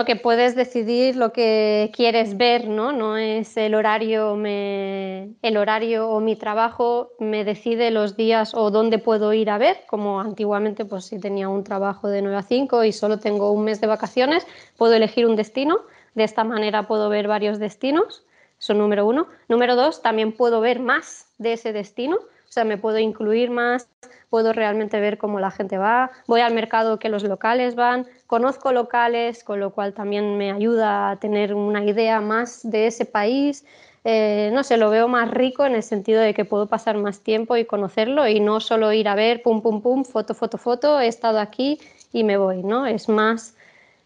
que 0.04 0.18
puedes 0.18 0.56
decidir 0.56 1.16
lo 1.16 1.32
que 1.32 1.90
quieres 1.96 2.36
ver, 2.36 2.68
¿no? 2.68 2.92
No 2.92 3.16
es 3.16 3.56
el 3.56 3.74
horario, 3.76 4.36
me, 4.36 5.36
el 5.42 5.56
horario 5.56 6.10
o 6.10 6.20
mi 6.20 6.36
trabajo 6.36 7.12
me 7.20 7.46
decide 7.46 7.92
los 7.92 8.18
días 8.18 8.54
o 8.54 8.72
dónde 8.72 9.00
puedo 9.00 9.32
ir 9.32 9.50
a 9.50 9.58
ver, 9.58 9.78
como 9.88 10.20
antiguamente 10.20 10.84
pues 10.84 11.06
si 11.06 11.18
tenía 11.18 11.48
un 11.48 11.64
trabajo 11.64 12.10
de 12.10 12.22
9 12.22 12.36
a 12.36 12.44
5 12.44 12.84
y 12.84 12.92
solo 12.92 13.20
tengo 13.20 13.52
un 13.52 13.64
mes 13.64 13.80
de 13.80 13.88
vacaciones, 13.88 14.46
puedo 14.76 14.94
elegir 14.94 15.28
un 15.28 15.38
destino, 15.38 15.80
de 16.14 16.26
esta 16.26 16.44
manera 16.44 16.88
puedo 16.88 17.08
ver 17.08 17.30
varios 17.30 17.58
destinos, 17.58 18.26
eso 18.60 18.74
número 18.74 19.06
uno. 19.06 19.28
Número 19.48 19.78
dos, 19.78 20.02
también 20.02 20.34
puedo 20.34 20.60
ver 20.60 20.82
más 20.82 21.28
de 21.38 21.54
ese 21.54 21.72
destino, 21.72 22.20
sea, 22.56 22.64
me 22.64 22.78
puedo 22.78 22.98
incluir 22.98 23.52
más, 23.52 23.88
puedo 24.30 24.54
realmente 24.54 25.00
ver 25.00 25.18
cómo 25.18 25.40
la 25.40 25.52
gente 25.52 25.78
va, 25.78 26.12
voy 26.26 26.42
al 26.42 26.54
mercado 26.54 27.00
que 27.00 27.10
los 27.10 27.24
locales 27.24 27.76
van, 27.76 28.08
conozco 28.28 28.72
locales, 28.72 29.44
con 29.44 29.60
lo 29.60 29.72
cual 29.72 29.94
también 29.94 30.38
me 30.38 30.52
ayuda 30.52 31.12
a 31.12 31.16
tener 31.18 31.54
una 31.54 31.84
idea 31.84 32.22
más 32.22 32.62
de 32.64 32.88
ese 32.88 33.06
país. 33.06 33.66
Eh, 34.06 34.52
no 34.54 34.64
sé, 34.64 34.78
lo 34.78 34.90
veo 34.90 35.08
más 35.08 35.32
rico 35.32 35.66
en 35.66 35.76
el 35.76 35.84
sentido 35.84 36.22
de 36.22 36.34
que 36.34 36.46
puedo 36.46 36.68
pasar 36.68 36.98
más 36.98 37.20
tiempo 37.22 37.58
y 37.58 37.66
conocerlo 37.66 38.28
y 38.28 38.40
no 38.40 38.60
solo 38.60 38.94
ir 38.94 39.08
a 39.08 39.16
ver, 39.16 39.42
pum, 39.42 39.62
pum, 39.62 39.82
pum, 39.82 40.06
foto, 40.06 40.34
foto, 40.34 40.58
foto, 40.58 41.00
he 41.00 41.08
estado 41.08 41.40
aquí 41.40 41.80
y 42.14 42.24
me 42.24 42.38
voy, 42.38 42.64
¿no? 42.64 42.86
Es 42.86 43.10
más, 43.10 43.56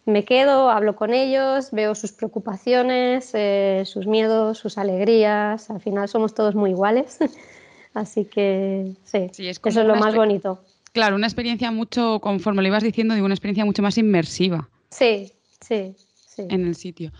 me 0.06 0.26
quedo, 0.26 0.72
hablo 0.72 0.96
con 0.96 1.14
ellos, 1.14 1.70
veo 1.72 1.94
sus 1.96 2.14
preocupaciones, 2.14 3.32
eh, 3.34 3.84
sus 3.86 4.08
miedos, 4.08 4.58
sus 4.58 4.78
alegrías, 4.78 5.70
al 5.70 5.82
final 5.82 6.08
somos 6.08 6.34
todos 6.34 6.56
muy 6.56 6.72
iguales. 6.72 7.20
Así 8.00 8.24
que 8.24 8.96
sí, 9.04 9.30
eso 9.50 9.60
es 9.66 9.76
lo 9.76 9.96
más 9.98 10.16
bonito. 10.16 10.64
Claro, 10.94 11.18
una 11.18 11.28
experiencia 11.28 11.70
mucho, 11.70 12.22
conforme 12.22 12.62
lo 12.62 12.70
ibas 12.70 12.82
diciendo, 12.82 13.14
digo, 13.14 13.26
una 13.26 13.36
experiencia 13.36 13.66
mucho 13.66 13.82
más 13.82 13.98
inmersiva. 13.98 14.70
Sí, 14.90 15.34
sí, 15.60 15.94
sí. 16.16 16.48
En 16.50 16.66
el 16.66 16.76
sitio. 16.76 17.12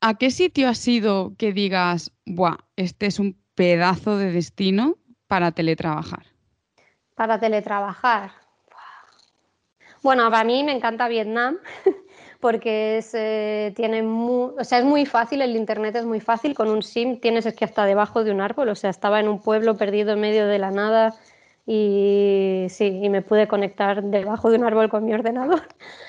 ¿A 0.00 0.14
qué 0.14 0.30
sitio 0.30 0.70
has 0.70 0.78
sido 0.78 1.34
que 1.36 1.52
digas, 1.52 2.10
buah, 2.24 2.56
este 2.76 3.04
es 3.04 3.18
un 3.18 3.36
pedazo 3.54 4.16
de 4.16 4.32
destino 4.32 4.96
para 5.26 5.52
teletrabajar? 5.52 6.24
Para 7.14 7.38
teletrabajar. 7.38 8.30
Bueno, 10.02 10.30
para 10.30 10.44
mí 10.44 10.64
me 10.64 10.72
encanta 10.72 11.06
Vietnam. 11.08 11.58
porque 12.40 12.98
es, 12.98 13.14
eh, 13.14 13.72
tiene 13.74 14.02
muy, 14.02 14.52
o 14.58 14.64
sea, 14.64 14.78
es 14.78 14.84
muy 14.84 15.06
fácil, 15.06 15.42
el 15.42 15.56
internet 15.56 15.96
es 15.96 16.04
muy 16.04 16.20
fácil, 16.20 16.54
con 16.54 16.68
un 16.68 16.82
SIM 16.82 17.20
tienes 17.20 17.46
es 17.46 17.54
que 17.54 17.64
hasta 17.64 17.84
debajo 17.84 18.24
de 18.24 18.30
un 18.30 18.40
árbol, 18.40 18.68
o 18.68 18.74
sea, 18.74 18.90
estaba 18.90 19.20
en 19.20 19.28
un 19.28 19.40
pueblo 19.40 19.76
perdido 19.76 20.12
en 20.12 20.20
medio 20.20 20.46
de 20.46 20.58
la 20.58 20.70
nada 20.70 21.14
y 21.66 22.66
sí, 22.70 23.00
y 23.02 23.10
me 23.10 23.20
pude 23.20 23.46
conectar 23.46 24.02
debajo 24.02 24.50
de 24.50 24.56
un 24.56 24.64
árbol 24.64 24.88
con 24.88 25.04
mi 25.04 25.12
ordenador. 25.12 25.62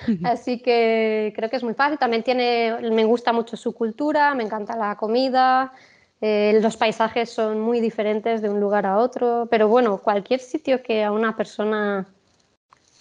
Así 0.23 0.61
que 0.61 1.33
creo 1.35 1.49
que 1.49 1.57
es 1.57 1.63
muy 1.63 1.73
fácil. 1.73 1.97
También 1.97 2.23
tiene, 2.23 2.77
me 2.91 3.03
gusta 3.03 3.33
mucho 3.33 3.57
su 3.57 3.73
cultura, 3.73 4.33
me 4.35 4.43
encanta 4.43 4.77
la 4.77 4.95
comida, 4.95 5.73
eh, 6.21 6.59
los 6.61 6.77
paisajes 6.77 7.29
son 7.29 7.59
muy 7.59 7.81
diferentes 7.81 8.41
de 8.41 8.49
un 8.49 8.61
lugar 8.61 8.85
a 8.85 8.99
otro, 8.99 9.47
pero 9.51 9.67
bueno, 9.67 9.97
cualquier 9.97 10.39
sitio 10.39 10.81
que 10.81 11.03
a 11.03 11.11
una 11.11 11.35
persona 11.35 12.07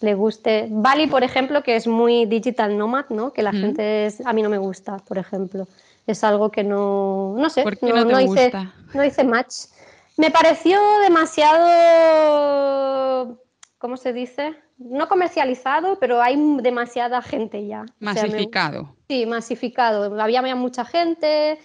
le 0.00 0.14
guste. 0.14 0.68
Bali, 0.70 1.06
por 1.06 1.24
ejemplo, 1.24 1.62
que 1.62 1.76
es 1.76 1.86
muy 1.86 2.26
digital 2.26 2.76
nomad, 2.76 3.06
¿no? 3.10 3.32
Que 3.32 3.42
la 3.42 3.52
gente 3.52 4.06
es, 4.06 4.24
a 4.24 4.32
mí 4.32 4.42
no 4.42 4.48
me 4.48 4.58
gusta, 4.58 4.98
por 4.98 5.18
ejemplo. 5.18 5.66
Es 6.06 6.24
algo 6.24 6.50
que 6.50 6.64
no, 6.64 7.34
no 7.36 7.50
sé, 7.50 7.64
no, 7.82 8.04
no, 8.04 8.20
hice, 8.20 8.52
no 8.94 9.04
hice 9.04 9.24
match. 9.24 9.66
Me 10.16 10.30
pareció 10.30 10.80
demasiado, 11.02 11.58
¿cómo 13.78 13.96
se 13.96 14.12
dice? 14.12 14.54
No 14.78 15.08
comercializado, 15.08 15.98
pero 15.98 16.22
hay 16.22 16.36
demasiada 16.62 17.20
gente 17.22 17.66
ya. 17.66 17.84
Masificado. 17.98 18.94
sí, 19.08 19.26
masificado. 19.26 20.20
Había 20.20 20.54
mucha 20.54 20.84
gente, 20.84 21.58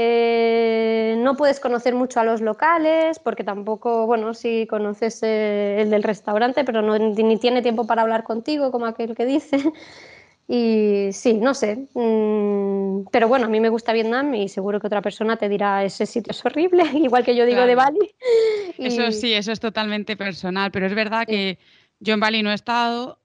eh, 0.00 1.16
no 1.18 1.36
puedes 1.36 1.58
conocer 1.58 1.92
mucho 1.92 2.20
a 2.20 2.24
los 2.24 2.40
locales 2.40 3.18
porque 3.18 3.42
tampoco, 3.42 4.06
bueno, 4.06 4.32
si 4.32 4.64
conoces 4.68 5.24
eh, 5.24 5.80
el 5.80 5.90
del 5.90 6.04
restaurante, 6.04 6.64
pero 6.64 6.82
no, 6.82 6.96
ni 6.96 7.36
tiene 7.36 7.62
tiempo 7.62 7.84
para 7.84 8.02
hablar 8.02 8.22
contigo, 8.22 8.70
como 8.70 8.86
aquel 8.86 9.16
que 9.16 9.26
dice. 9.26 9.58
Y 10.50 11.10
sí, 11.12 11.34
no 11.34 11.52
sé. 11.52 11.88
Mm, 11.92 13.08
pero 13.12 13.28
bueno, 13.28 13.44
a 13.44 13.48
mí 13.50 13.60
me 13.60 13.68
gusta 13.68 13.92
Vietnam 13.92 14.34
y 14.34 14.48
seguro 14.48 14.80
que 14.80 14.86
otra 14.86 15.02
persona 15.02 15.36
te 15.36 15.46
dirá 15.46 15.84
ese 15.84 16.06
sitio 16.06 16.30
es 16.30 16.42
horrible, 16.42 16.84
igual 16.94 17.22
que 17.22 17.36
yo 17.36 17.44
digo 17.44 17.66
de 17.66 17.74
Bali. 17.74 18.14
Eso 18.78 19.12
sí, 19.12 19.34
eso 19.34 19.52
es 19.52 19.60
totalmente 19.60 20.16
personal, 20.16 20.70
pero 20.70 20.86
es 20.86 20.94
verdad 20.94 21.26
que 21.26 21.58
yo 22.00 22.14
en 22.14 22.20
Bali 22.20 22.42
no 22.42 22.50
he 22.50 22.54
estado, 22.54 23.20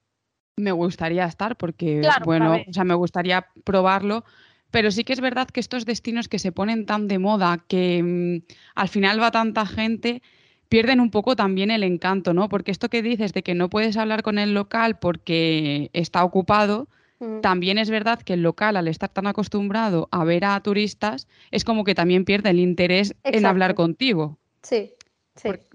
me 0.57 0.73
gustaría 0.73 1.23
estar 1.25 1.55
porque, 1.55 2.01
bueno, 2.25 2.57
o 2.67 2.73
sea, 2.73 2.83
me 2.83 2.95
gustaría 2.95 3.47
probarlo, 3.63 4.25
pero 4.73 4.89
sí 4.89 5.03
que 5.03 5.13
es 5.13 5.21
verdad 5.21 5.47
que 5.47 5.59
estos 5.59 5.85
destinos 5.85 6.27
que 6.27 6.39
se 6.39 6.51
ponen 6.51 6.87
tan 6.87 7.07
de 7.07 7.19
moda, 7.19 7.63
que 7.67 8.01
mm, 8.01 8.53
al 8.73 8.89
final 8.89 9.21
va 9.21 9.29
tanta 9.29 9.67
gente, 9.67 10.23
pierden 10.67 10.99
un 10.99 11.11
poco 11.11 11.35
también 11.35 11.69
el 11.69 11.83
encanto, 11.83 12.33
¿no? 12.33 12.49
Porque 12.49 12.71
esto 12.71 12.89
que 12.89 13.03
dices 13.03 13.33
de 13.33 13.43
que 13.43 13.53
no 13.53 13.69
puedes 13.69 13.97
hablar 13.97 14.23
con 14.23 14.39
el 14.39 14.55
local 14.55 14.97
porque 14.97 15.91
está 15.93 16.23
ocupado, 16.23 16.87
mm. 17.19 17.41
también 17.41 17.77
es 17.77 17.91
verdad 17.91 18.19
que 18.23 18.33
el 18.33 18.41
local, 18.41 18.75
al 18.75 18.87
estar 18.87 19.09
tan 19.09 19.27
acostumbrado 19.27 20.09
a 20.09 20.23
ver 20.23 20.43
a 20.43 20.59
turistas, 20.61 21.27
es 21.51 21.63
como 21.63 21.83
que 21.83 21.93
también 21.93 22.25
pierde 22.25 22.49
el 22.49 22.59
interés 22.59 23.15
en 23.23 23.45
hablar 23.45 23.75
contigo. 23.75 24.39
Sí. 24.63 24.95
Sí 25.35 25.49
porque 25.49 25.65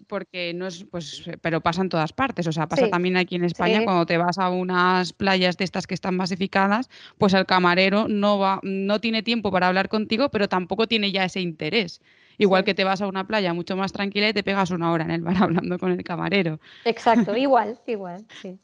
no 0.54 0.66
es, 0.66 0.84
pues, 0.90 1.30
pero 1.40 1.60
pasa 1.60 1.82
en 1.82 1.88
todas 1.88 2.12
partes. 2.12 2.46
O 2.46 2.52
sea, 2.52 2.68
pasa 2.68 2.88
también 2.88 3.16
aquí 3.16 3.36
en 3.36 3.44
España 3.44 3.84
cuando 3.84 4.06
te 4.06 4.16
vas 4.16 4.38
a 4.38 4.50
unas 4.50 5.12
playas 5.12 5.56
de 5.56 5.64
estas 5.64 5.86
que 5.86 5.94
están 5.94 6.16
masificadas, 6.16 6.88
pues 7.18 7.34
el 7.34 7.46
camarero 7.46 8.08
no 8.08 8.38
va, 8.38 8.60
no 8.62 9.00
tiene 9.00 9.22
tiempo 9.22 9.50
para 9.50 9.68
hablar 9.68 9.88
contigo, 9.88 10.30
pero 10.30 10.48
tampoco 10.48 10.86
tiene 10.86 11.12
ya 11.12 11.24
ese 11.24 11.40
interés. 11.40 12.00
Igual 12.38 12.64
que 12.64 12.74
te 12.74 12.84
vas 12.84 13.02
a 13.02 13.08
una 13.08 13.26
playa 13.26 13.52
mucho 13.52 13.76
más 13.76 13.92
tranquila 13.92 14.28
y 14.28 14.32
te 14.32 14.42
pegas 14.42 14.70
una 14.70 14.92
hora 14.92 15.04
en 15.04 15.10
el 15.10 15.22
bar 15.22 15.36
hablando 15.42 15.78
con 15.78 15.92
el 15.92 16.02
camarero. 16.04 16.60
Exacto, 16.84 17.36
igual, 17.36 17.78
igual, 17.86 18.24
sí. 18.40 18.58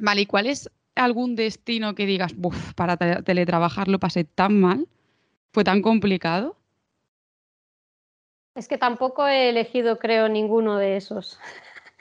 Vale, 0.00 0.22
¿y 0.22 0.26
cuál 0.26 0.46
es 0.46 0.70
algún 0.96 1.36
destino 1.36 1.94
que 1.94 2.04
digas, 2.06 2.34
para 2.74 2.96
teletrabajar 2.96 3.88
lo 3.88 4.00
pasé 4.00 4.24
tan 4.24 4.60
mal? 4.60 4.88
¿Fue 5.52 5.64
tan 5.64 5.82
complicado? 5.82 6.57
Es 8.58 8.66
que 8.66 8.76
tampoco 8.76 9.24
he 9.28 9.50
elegido, 9.50 10.00
creo, 10.00 10.28
ninguno 10.28 10.78
de 10.78 10.96
esos. 10.96 11.38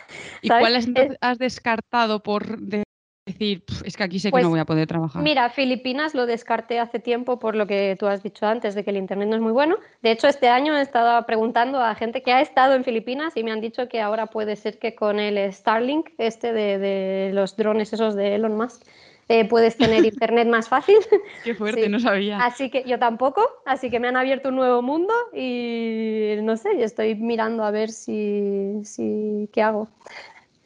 ¿Y 0.42 0.50
cuáles 0.50 0.88
has 1.22 1.38
descartado 1.38 2.24
por 2.24 2.58
decir, 2.60 3.64
es 3.86 3.96
que 3.96 4.04
aquí 4.04 4.20
sé 4.20 4.30
que 4.30 4.38
no 4.38 4.42
pues 4.42 4.48
voy 4.48 4.60
a 4.60 4.66
poder 4.66 4.88
trabajar? 4.88 5.22
Mira, 5.22 5.52
Filipinas 5.52 6.16
lo 6.16 6.26
descarté 6.26 6.80
hace 6.80 6.98
tiempo 6.98 7.38
por 7.38 7.56
lo 7.56 7.68
que 7.68 7.96
tú 8.00 8.08
has 8.08 8.24
dicho 8.24 8.48
antes, 8.48 8.74
de 8.74 8.84
que 8.84 8.90
el 8.90 8.98
Internet 8.98 9.30
no 9.30 9.36
es 9.36 9.42
muy 9.42 9.52
bueno. 9.52 9.78
De 10.02 10.10
hecho, 10.10 10.28
este 10.28 10.50
año 10.50 10.76
he 10.76 10.82
estado 10.82 11.24
preguntando 11.28 11.80
a 11.80 11.94
gente 11.94 12.24
que 12.24 12.34
ha 12.34 12.42
estado 12.42 12.74
en 12.74 12.84
Filipinas 12.84 13.38
y 13.38 13.44
me 13.44 13.52
han 13.52 13.62
dicho 13.62 13.88
que 13.88 14.02
ahora 14.02 14.26
puede 14.26 14.56
ser 14.56 14.80
que 14.80 14.96
con 14.96 15.20
el 15.20 15.54
Starlink, 15.54 16.10
este 16.18 16.54
de 16.54 17.30
los 17.34 17.56
drones 17.56 17.94
esos 17.94 18.16
de 18.16 18.34
Elon 18.34 18.58
Musk, 18.58 18.82
eh, 19.30 19.46
puedes 19.46 19.78
tener 19.78 20.06
internet 20.06 20.48
más 20.48 20.70
fácil. 20.70 20.98
Qué 21.44 21.56
fuerte, 21.56 21.90
no 21.90 22.00
sabía. 22.00 22.40
Así 22.40 22.70
que 22.70 22.84
yo 22.86 23.00
tampoco, 23.00 23.42
así 23.66 23.90
que 23.90 24.00
me 24.00 24.08
han 24.08 24.18
abierto 24.18 24.50
un 24.50 24.56
nuevo 24.56 24.82
mundo 24.82 25.14
y 25.34 26.36
no 26.42 26.58
sé, 26.58 26.70
estoy 26.84 27.16
mirando 27.16 27.64
a 27.64 27.72
ver 27.72 27.90
si, 27.90 28.74
si 28.84 29.50
qué 29.52 29.62
hago. 29.62 29.90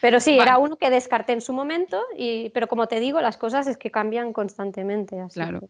Pero 0.00 0.20
sí, 0.20 0.38
era 0.38 0.58
uno 0.58 0.76
que 0.76 0.90
descarté 0.90 1.32
en 1.32 1.40
su 1.40 1.54
momento, 1.54 1.98
y, 2.18 2.50
pero 2.50 2.68
como 2.68 2.88
te 2.88 3.00
digo, 3.00 3.22
las 3.22 3.38
cosas 3.38 3.66
es 3.66 3.78
que 3.78 3.90
cambian 3.90 4.34
constantemente. 4.34 5.16
claro. 5.32 5.60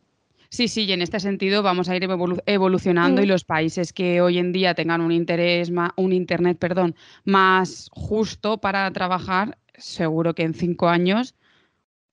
Sí, 0.49 0.67
sí, 0.67 0.85
y 0.85 0.93
en 0.93 1.03
este 1.03 1.21
sentido 1.21 1.63
vamos 1.63 1.89
a 1.89 1.97
ir 1.97 2.09
evolucionando 2.47 3.23
y 3.23 3.27
mm. 3.27 3.29
los 3.29 3.45
países 3.45 3.93
que 3.93 4.21
hoy 4.21 4.39
en 4.39 4.53
día 4.53 4.75
tengan 4.75 5.01
un 5.01 5.13
interés, 5.13 5.71
un 5.97 6.13
internet, 6.13 6.59
perdón, 6.59 6.97
más 7.25 7.91
justo 7.93 8.59
para 8.59 8.91
trabajar, 8.93 9.57
seguro 9.77 10.35
que 10.35 10.43
en 10.43 10.55
cinco 10.55 10.89
años 10.89 11.37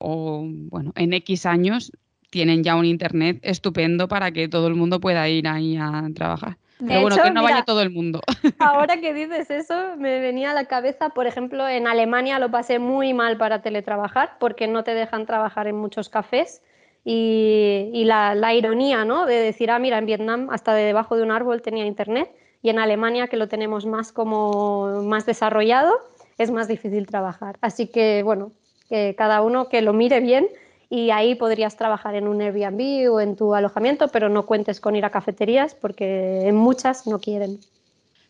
o 0.01 0.43
bueno, 0.45 0.91
en 0.95 1.13
X 1.13 1.45
años 1.45 1.91
tienen 2.29 2.63
ya 2.63 2.75
un 2.75 2.85
internet 2.85 3.39
estupendo 3.43 4.07
para 4.07 4.31
que 4.31 4.47
todo 4.47 4.67
el 4.67 4.75
mundo 4.75 4.99
pueda 4.99 5.27
ir 5.29 5.47
ahí 5.47 5.77
a 5.77 6.07
trabajar. 6.15 6.57
Pero 6.87 7.01
bueno, 7.01 7.15
que 7.21 7.31
no 7.31 7.43
vaya 7.43 7.63
todo 7.63 7.81
el 7.81 7.91
mundo. 7.91 8.21
Ahora 8.59 8.99
que 8.99 9.13
dices 9.13 9.51
eso, 9.51 9.95
me 9.97 10.19
venía 10.19 10.51
a 10.51 10.53
la 10.53 10.65
cabeza, 10.65 11.09
por 11.09 11.27
ejemplo, 11.27 11.67
en 11.67 11.87
Alemania 11.87 12.39
lo 12.39 12.49
pasé 12.49 12.79
muy 12.79 13.13
mal 13.13 13.37
para 13.37 13.61
teletrabajar 13.61 14.37
porque 14.39 14.67
no 14.67 14.83
te 14.83 14.95
dejan 14.95 15.25
trabajar 15.25 15.67
en 15.67 15.75
muchos 15.75 16.09
cafés. 16.09 16.63
Y, 17.03 18.03
la, 18.05 18.35
la, 18.35 18.53
ironía, 18.53 19.05
¿no? 19.05 19.25
De 19.25 19.35
decir, 19.35 19.71
ah, 19.71 19.79
mira, 19.79 19.97
en 19.97 20.05
Vietnam 20.05 20.49
hasta 20.51 20.75
de 20.75 20.83
debajo 20.83 21.15
de 21.15 21.23
un 21.23 21.31
árbol 21.31 21.63
tenía 21.63 21.85
internet 21.85 22.29
y 22.61 22.69
en 22.69 22.77
Alemania, 22.77 23.27
que 23.27 23.37
lo 23.37 23.47
tenemos 23.47 23.87
más 23.87 24.11
como 24.11 25.01
más 25.03 25.25
desarrollado, 25.25 25.93
es 26.37 26.51
más 26.51 26.67
difícil 26.67 27.07
trabajar. 27.07 27.57
Así 27.61 27.87
que, 27.87 28.21
bueno, 28.23 28.51
que 28.91 29.15
cada 29.17 29.41
uno 29.41 29.69
que 29.69 29.81
lo 29.81 29.93
mire 29.93 30.19
bien 30.19 30.49
y 30.89 31.11
ahí 31.11 31.35
podrías 31.35 31.77
trabajar 31.77 32.15
en 32.15 32.27
un 32.27 32.41
Airbnb 32.41 33.09
o 33.09 33.21
en 33.21 33.37
tu 33.37 33.55
alojamiento, 33.55 34.09
pero 34.09 34.27
no 34.27 34.45
cuentes 34.45 34.81
con 34.81 34.97
ir 34.97 35.05
a 35.05 35.09
cafeterías 35.09 35.73
porque 35.73 36.41
en 36.45 36.55
muchas 36.57 37.07
no 37.07 37.19
quieren. 37.19 37.61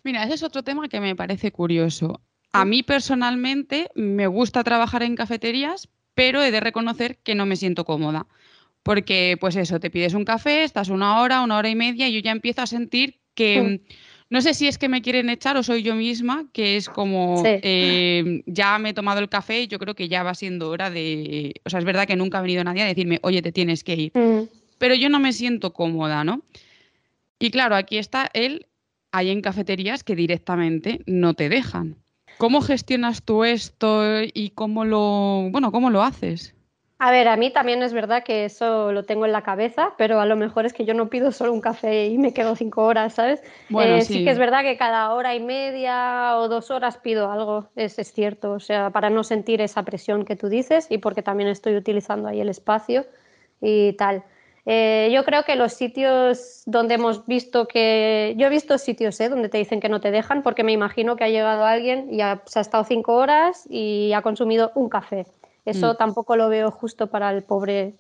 Mira, 0.04 0.24
ese 0.24 0.36
es 0.36 0.44
otro 0.44 0.62
tema 0.62 0.88
que 0.88 1.00
me 1.00 1.16
parece 1.16 1.52
curioso. 1.52 2.22
A 2.54 2.64
mí 2.64 2.84
personalmente 2.84 3.90
me 3.96 4.28
gusta 4.28 4.64
trabajar 4.64 5.02
en 5.02 5.16
cafeterías, 5.16 5.90
pero 6.14 6.44
he 6.44 6.52
de 6.52 6.60
reconocer 6.60 7.18
que 7.18 7.34
no 7.34 7.48
me 7.48 7.56
siento 7.56 7.84
cómoda. 7.84 8.28
Porque, 8.84 9.38
pues 9.40 9.56
eso, 9.56 9.80
te 9.80 9.90
pides 9.90 10.14
un 10.14 10.26
café, 10.26 10.64
estás 10.64 10.90
una 10.90 11.22
hora, 11.22 11.42
una 11.42 11.58
hora 11.58 11.70
y 11.70 11.76
media, 11.76 12.08
y 12.08 12.14
yo 12.14 12.20
ya 12.20 12.32
empiezo 12.32 12.62
a 12.62 12.68
sentir 12.68 13.20
que 13.34 13.62
mm. 13.62 13.94
No 14.32 14.40
sé 14.42 14.54
si 14.54 14.66
es 14.66 14.78
que 14.78 14.88
me 14.88 15.02
quieren 15.02 15.30
echar 15.30 15.58
o 15.58 15.62
soy 15.62 15.84
yo 15.84 15.94
misma, 15.94 16.46
que 16.54 16.78
es 16.78 16.88
como 16.88 17.44
eh, 17.46 18.44
ya 18.46 18.80
me 18.80 18.92
he 18.92 18.94
tomado 18.94 19.20
el 19.20 19.28
café 19.28 19.64
y 19.64 19.68
yo 19.68 19.78
creo 19.78 19.94
que 19.94 20.08
ya 20.08 20.24
va 20.24 20.34
siendo 20.36 20.70
hora 20.70 20.90
de. 20.90 21.54
O 21.66 21.70
sea, 21.70 21.80
es 21.80 21.86
verdad 21.86 22.08
que 22.08 22.16
nunca 22.16 22.38
ha 22.38 22.42
venido 22.42 22.64
nadie 22.64 22.82
a 22.82 22.86
decirme, 22.86 23.20
oye, 23.24 23.42
te 23.42 23.52
tienes 23.52 23.84
que 23.84 23.96
ir. 23.96 24.12
Mm. 24.18 24.48
Pero 24.78 24.96
yo 24.96 25.10
no 25.10 25.20
me 25.20 25.34
siento 25.34 25.74
cómoda, 25.74 26.24
¿no? 26.24 26.44
Y 27.40 27.52
claro, 27.52 27.76
aquí 27.76 27.98
está 27.98 28.30
él, 28.34 28.68
hay 29.12 29.32
en 29.32 29.42
cafeterías 29.42 30.06
que 30.06 30.16
directamente 30.16 31.02
no 31.08 31.34
te 31.34 31.50
dejan. 31.50 31.98
¿Cómo 32.38 32.62
gestionas 32.62 33.24
tú 33.24 33.44
esto 33.44 34.02
y 34.34 34.52
cómo 34.52 34.86
lo, 34.86 35.50
bueno, 35.52 35.74
cómo 35.74 35.90
lo 35.90 36.04
haces? 36.04 36.56
A 37.04 37.10
ver, 37.10 37.28
a 37.30 37.36
mí 37.36 37.50
también 37.50 37.82
es 37.82 37.94
verdad 37.94 38.22
que 38.24 38.46
eso 38.46 38.92
lo 38.92 39.06
tengo 39.06 39.26
en 39.26 39.32
la 39.32 39.42
cabeza, 39.42 39.96
pero 39.98 40.20
a 40.20 40.26
lo 40.28 40.36
mejor 40.36 40.68
es 40.68 40.74
que 40.74 40.86
yo 40.86 40.94
no 40.94 41.10
pido 41.10 41.32
solo 41.32 41.52
un 41.52 41.60
café 41.60 42.06
y 42.06 42.20
me 42.20 42.32
quedo 42.32 42.56
cinco 42.56 42.84
horas, 42.84 43.16
¿sabes? 43.16 43.42
Eh, 43.72 44.02
sí. 44.04 44.24
que 44.24 44.30
es 44.30 44.38
verdad 44.38 44.62
que 44.62 44.78
cada 44.78 45.12
hora 45.16 45.34
y 45.34 45.40
media 45.40 46.38
o 46.38 46.48
dos 46.48 46.70
horas 46.70 46.98
pido 46.98 47.32
algo, 47.32 47.70
es, 47.76 47.98
es, 47.98 48.14
cierto, 48.14 48.52
o 48.52 48.60
sea, 48.60 48.92
para 48.92 49.10
no 49.10 49.24
sentir 49.24 49.62
esa 49.62 49.82
presión 49.82 50.26
que 50.26 50.36
tú 50.36 50.48
dices 50.48 50.86
y 50.92 51.00
porque 51.00 51.24
también 51.24 51.50
estoy 51.50 51.76
utilizando 51.76 52.28
ahí 52.28 52.40
el 52.40 52.50
espacio 52.50 53.08
y 53.60 53.94
tal. 53.94 54.24
Eh, 54.68 55.10
yo 55.12 55.26
creo 55.26 55.42
que 55.44 55.56
los 55.56 55.74
sitios 55.74 56.62
donde 56.68 56.94
hemos 56.94 57.26
visto 57.26 57.68
que... 57.68 58.36
Yo 58.38 58.46
he 58.46 58.52
visto 58.52 58.78
sitios 58.78 59.20
¿eh? 59.22 59.30
donde 59.30 59.50
te 59.50 59.58
dicen 59.58 59.80
que 59.80 59.90
no 59.90 60.02
te 60.02 60.12
dejan 60.12 60.44
porque 60.44 60.64
me 60.64 60.72
imagino 60.72 61.16
que 61.16 61.24
ha 61.24 61.30
llegado 61.30 61.66
alguien 61.66 62.14
y 62.14 62.22
ha, 62.22 62.44
se 62.46 62.60
ha 62.60 62.62
estado 62.62 62.84
cinco 62.84 63.16
horas 63.16 63.66
y 63.72 64.14
ha 64.14 64.22
consumido 64.22 64.72
un 64.76 64.88
café. 64.88 65.26
Eso 65.66 65.94
mm. 65.94 65.98
tampoco 65.98 66.36
lo 66.36 66.50
veo 66.50 66.72
justo 66.72 67.08
para 67.08 67.30
el 67.32 67.44
pobre 67.44 67.94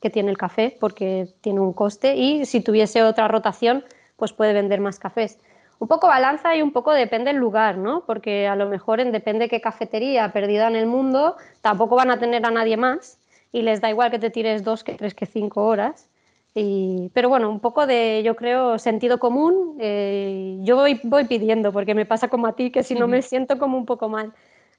que 0.00 0.10
tiene 0.10 0.30
el 0.30 0.38
café 0.38 0.76
porque 0.78 1.28
tiene 1.40 1.60
un 1.60 1.72
coste 1.72 2.16
y 2.16 2.44
si 2.46 2.60
tuviese 2.60 3.02
otra 3.02 3.28
rotación 3.28 3.84
pues 4.16 4.32
puede 4.32 4.52
vender 4.52 4.80
más 4.80 4.98
cafés. 4.98 5.38
Un 5.80 5.86
poco 5.86 6.08
balanza 6.08 6.56
y 6.56 6.62
un 6.62 6.72
poco 6.72 6.92
depende 6.92 7.32
del 7.32 7.40
lugar, 7.40 7.78
¿no? 7.78 8.02
Porque 8.04 8.48
a 8.48 8.56
lo 8.56 8.68
mejor 8.68 8.98
en 8.98 9.12
depende 9.12 9.48
qué 9.48 9.60
cafetería 9.60 10.32
perdida 10.32 10.66
en 10.66 10.74
el 10.74 10.86
mundo 10.86 11.36
tampoco 11.60 11.94
van 11.94 12.10
a 12.10 12.18
tener 12.18 12.44
a 12.44 12.50
nadie 12.50 12.76
más 12.76 13.18
y 13.52 13.62
les 13.62 13.80
da 13.80 13.88
igual 13.88 14.10
que 14.10 14.18
te 14.18 14.30
tires 14.30 14.64
dos, 14.64 14.82
que 14.82 14.94
tres, 14.94 15.14
que 15.14 15.26
cinco 15.26 15.66
horas. 15.66 16.08
Y, 16.54 17.10
pero 17.14 17.28
bueno, 17.28 17.48
un 17.48 17.60
poco 17.60 17.86
de, 17.86 18.22
yo 18.24 18.34
creo, 18.34 18.78
sentido 18.80 19.18
común. 19.18 19.76
Eh, 19.78 20.58
yo 20.62 20.74
voy, 20.74 21.00
voy 21.04 21.24
pidiendo 21.24 21.72
porque 21.72 21.94
me 21.94 22.06
pasa 22.06 22.26
como 22.26 22.48
a 22.48 22.54
ti, 22.54 22.70
que 22.72 22.82
si 22.82 22.94
no 22.96 23.06
me 23.06 23.22
siento 23.22 23.58
como 23.58 23.78
un 23.78 23.86
poco 23.86 24.08
mal 24.08 24.32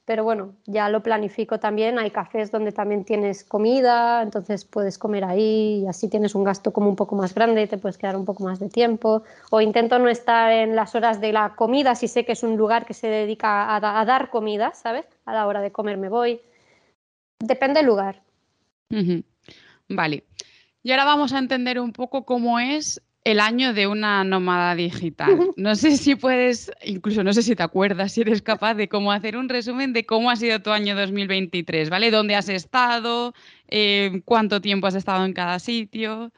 pero 0.10 0.24
bueno, 0.24 0.56
ya 0.66 0.90
lo 0.90 1.04
planifico 1.04 1.60
también. 1.60 2.00
Hay 2.00 2.10
cafés 2.10 2.50
donde 2.50 2.72
también 2.72 3.06
tienes 3.06 3.44
comida, 3.44 4.24
entonces 4.24 4.66
puedes 4.66 4.98
comer 4.98 5.24
ahí 5.24 5.84
y 5.84 5.88
así 5.88 6.10
tienes 6.10 6.34
un 6.34 6.44
gasto 6.44 6.74
como 6.74 6.90
un 6.90 6.96
poco 6.96 7.16
más 7.16 7.36
grande 7.36 7.62
y 7.62 7.68
te 7.68 7.78
puedes 7.78 8.00
quedar 8.00 8.16
un 8.16 8.26
poco 8.26 8.44
más 8.44 8.60
de 8.60 8.70
tiempo. 8.70 9.22
O 9.52 9.62
intento 9.62 10.00
no 10.00 10.10
estar 10.10 10.52
en 10.52 10.76
las 10.76 10.96
horas 10.96 11.22
de 11.22 11.32
la 11.32 11.54
comida 11.56 11.94
si 11.94 12.08
sé 12.08 12.26
que 12.26 12.32
es 12.32 12.42
un 12.42 12.58
lugar 12.58 12.88
que 12.88 12.96
se 12.96 13.06
dedica 13.06 13.76
a, 13.76 13.80
dar 14.04 14.32
comida, 14.32 14.74
¿sabes? 14.74 15.06
A 15.26 15.34
la 15.36 15.46
hora 15.46 15.62
de 15.62 15.72
comer 15.72 15.98
me 15.98 16.10
voy. 16.10 16.42
Depende 17.38 17.82
del 17.82 17.86
lugar. 17.86 18.24
Vale. 19.90 20.24
Y 20.82 20.90
ahora 20.90 21.06
vamos 21.06 21.34
a 21.34 21.38
entender 21.38 21.80
un 21.80 21.94
poco 21.94 22.26
cómo 22.26 22.60
es 22.60 23.00
el 23.24 23.40
año 23.40 23.74
de 23.74 23.88
una 23.88 24.24
nómada 24.24 24.76
digital. 24.76 25.30
No 25.58 25.76
sé 25.76 25.98
si 25.98 26.16
puedes, 26.16 26.72
incluso 26.84 27.24
no 27.24 27.34
sé 27.34 27.44
si 27.44 27.56
te 27.56 27.64
acuerdas, 27.64 28.14
si 28.14 28.22
eres 28.22 28.42
capaz 28.42 28.76
de 28.76 28.88
cómo 28.88 29.12
hacer 29.12 29.36
un 29.36 29.50
resumen 29.50 29.94
de 29.94 30.06
cómo 30.06 30.30
ha 30.30 30.36
sido 30.36 30.62
tu 30.62 30.72
año 30.72 30.96
2023, 30.96 31.90
¿vale? 31.90 32.12
¿Dónde 32.12 32.36
has 32.36 32.50
estado? 32.50 33.34
Eh, 33.68 34.22
¿Cuánto 34.26 34.62
tiempo 34.62 34.88
has 34.88 34.96
estado 34.96 35.26
en 35.26 35.34
cada 35.34 35.60
sitio? 35.60 36.32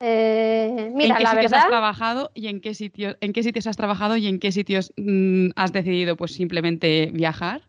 Eh, 0.00 0.90
mira, 0.94 1.14
¿En 1.14 1.16
qué 1.16 1.22
la 1.22 1.30
sitios 1.30 1.50
verdad... 1.50 1.60
has 1.60 1.68
trabajado 1.68 2.30
y 2.34 2.48
en 2.48 2.60
qué 2.60 2.74
sitios, 2.74 3.16
en 3.20 3.32
qué 3.32 3.42
sitios 3.42 3.66
has 3.66 3.76
trabajado 3.76 4.16
y 4.16 4.26
en 4.26 4.38
qué 4.38 4.52
sitios 4.52 4.92
mm, 4.96 5.50
has 5.56 5.72
decidido 5.72 6.16
pues 6.16 6.32
simplemente 6.32 7.10
viajar? 7.12 7.62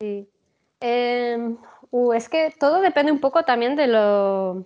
Sí. 0.00 0.26
Em, 0.80 1.58
uh, 1.90 2.12
es 2.14 2.28
que 2.28 2.54
todo 2.58 2.80
depende 2.80 3.12
un 3.12 3.20
poco 3.20 3.44
también 3.44 3.76
de 3.76 3.86
lo 3.86 4.64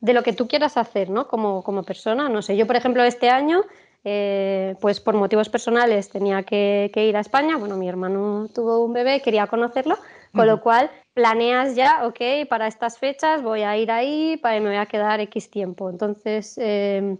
de 0.00 0.12
lo 0.12 0.22
que 0.22 0.32
tú 0.32 0.46
quieras 0.46 0.76
hacer, 0.76 1.10
¿no? 1.10 1.26
Como, 1.28 1.62
como 1.62 1.82
persona, 1.82 2.28
no 2.28 2.42
sé. 2.42 2.56
Yo, 2.56 2.66
por 2.66 2.76
ejemplo, 2.76 3.02
este 3.02 3.30
año, 3.30 3.64
eh, 4.04 4.76
pues 4.80 5.00
por 5.00 5.14
motivos 5.14 5.48
personales 5.48 6.08
tenía 6.08 6.42
que, 6.44 6.90
ir 6.94 7.16
a 7.16 7.20
España. 7.20 7.56
Bueno, 7.56 7.76
mi 7.76 7.88
hermano 7.88 8.48
tuvo 8.54 8.84
un 8.84 8.92
bebé, 8.92 9.20
quería 9.20 9.46
conocerlo, 9.48 9.96
con 10.32 10.46
lo 10.46 10.60
cual 10.60 10.90
planeas 11.14 11.74
ya, 11.74 12.06
ok, 12.06 12.48
para 12.48 12.68
estas 12.68 12.98
fechas 12.98 13.42
voy 13.42 13.62
a 13.62 13.76
ir 13.76 13.90
ahí, 13.90 14.36
para, 14.36 14.60
me 14.60 14.68
voy 14.68 14.76
a 14.76 14.86
quedar 14.86 15.20
X 15.20 15.50
tiempo. 15.50 15.90
Entonces, 15.90 16.56
em, 16.58 17.18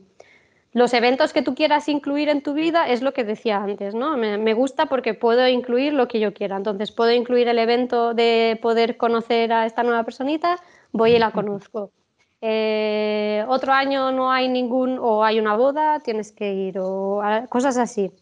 los 0.73 0.95
eventos 0.95 1.33
que 1.33 1.43
tú 1.43 1.57
quieras 1.57 1.89
incluir 1.89 2.29
en 2.29 2.43
tu 2.43 2.55
vida 2.55 2.89
es 2.89 3.03
lo 3.03 3.13
que 3.13 3.25
decía 3.25 3.57
antes, 3.57 3.95
¿no? 3.95 4.17
Me, 4.17 4.39
me, 4.39 4.55
gusta 4.55 4.87
porque 4.87 5.15
puedo 5.15 5.49
incluir 5.49 5.95
lo 5.95 6.07
que 6.07 6.21
yo 6.21 6.33
quiera. 6.33 6.57
Entonces, 6.57 6.93
puedo 6.93 7.11
incluir 7.11 7.49
el 7.49 7.59
evento 7.59 8.15
de 8.15 8.59
poder 8.63 8.97
conocer 8.97 9.53
a 9.53 9.67
esta 9.67 9.83
nueva 9.83 10.05
personita, 10.05 10.61
voy 10.93 11.17
y 11.17 11.19
la 11.19 11.33
conozco. 11.33 11.91
Eh, 12.41 13.45
otro 13.49 13.73
año 13.73 14.13
no 14.13 14.31
hay 14.31 14.49
ningún, 14.49 14.99
o 15.01 15.25
hay 15.25 15.41
una 15.41 15.57
boda, 15.57 16.01
tienes 16.01 16.33
que 16.33 16.53
ir, 16.53 16.79
o 16.79 17.21
cosas 17.49 17.77
así. 17.77 18.13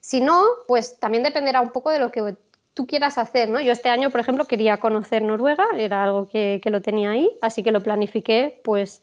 Si 0.00 0.20
no, 0.20 0.42
pues 0.66 0.98
también 0.98 1.22
dependerá 1.22 1.60
un 1.60 1.70
poco 1.70 1.90
de 1.90 1.98
lo 1.98 2.10
que 2.10 2.36
tú 2.74 2.86
quieras 2.86 3.18
hacer, 3.18 3.48
¿no? 3.48 3.60
Yo 3.60 3.72
este 3.72 3.88
año, 3.88 4.10
por 4.10 4.20
ejemplo, 4.20 4.46
quería 4.46 4.78
conocer 4.78 5.22
Noruega, 5.22 5.66
era 5.76 6.04
algo 6.04 6.28
que, 6.28 6.60
que 6.62 6.70
lo 6.70 6.80
tenía 6.80 7.10
ahí, 7.10 7.30
así 7.42 7.62
que 7.62 7.72
lo 7.72 7.82
planifiqué, 7.82 8.60
pues 8.64 9.02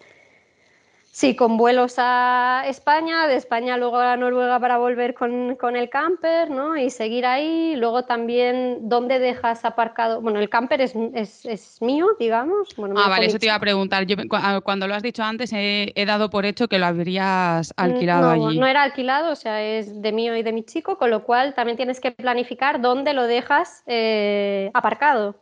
Sí, 1.20 1.36
con 1.36 1.58
vuelos 1.58 1.96
a 1.98 2.64
España, 2.66 3.28
de 3.28 3.36
España 3.36 3.76
luego 3.76 3.98
a 3.98 4.16
Noruega 4.16 4.58
para 4.58 4.78
volver 4.78 5.14
con, 5.14 5.58
con, 5.58 5.76
el 5.76 5.90
camper, 5.90 6.50
¿no? 6.50 6.78
Y 6.78 6.92
seguir 6.92 7.26
ahí. 7.26 7.76
Luego 7.76 8.06
también, 8.06 8.88
¿dónde 8.88 9.20
dejas 9.20 9.66
aparcado? 9.66 10.22
Bueno, 10.22 10.40
el 10.40 10.48
camper 10.48 10.80
es, 10.80 10.94
es, 11.14 11.44
es 11.44 11.82
mío, 11.82 12.08
digamos. 12.18 12.74
Bueno, 12.78 12.96
ah, 12.98 13.10
vale, 13.10 13.26
eso 13.26 13.38
te 13.38 13.48
iba 13.48 13.56
a 13.56 13.60
preguntar. 13.60 14.06
Yo, 14.06 14.16
ah, 14.32 14.62
cuando 14.64 14.88
lo 14.88 14.96
has 14.96 15.04
dicho 15.04 15.22
antes, 15.22 15.52
he, 15.52 15.92
he, 15.94 16.06
dado 16.06 16.30
por 16.30 16.46
hecho 16.46 16.70
que 16.70 16.80
lo 16.80 16.86
habrías 16.86 17.72
mm, 17.72 17.82
alquilado 17.82 18.34
no, 18.34 18.48
allí. 18.48 18.58
No 18.58 18.66
era 18.66 18.84
alquilado, 18.84 19.34
o 19.34 19.36
sea, 19.36 19.62
es 19.62 20.02
de 20.02 20.14
mío 20.14 20.38
y 20.38 20.44
de 20.44 20.54
mi 20.54 20.64
chico, 20.64 20.98
con 20.98 21.10
lo 21.10 21.26
cual 21.26 21.54
también 21.54 21.76
tienes 21.76 22.00
que 22.00 22.12
planificar 22.12 22.80
dónde 22.80 23.14
lo 23.14 23.28
dejas 23.28 23.84
eh, 23.88 24.72
aparcado. 24.74 25.36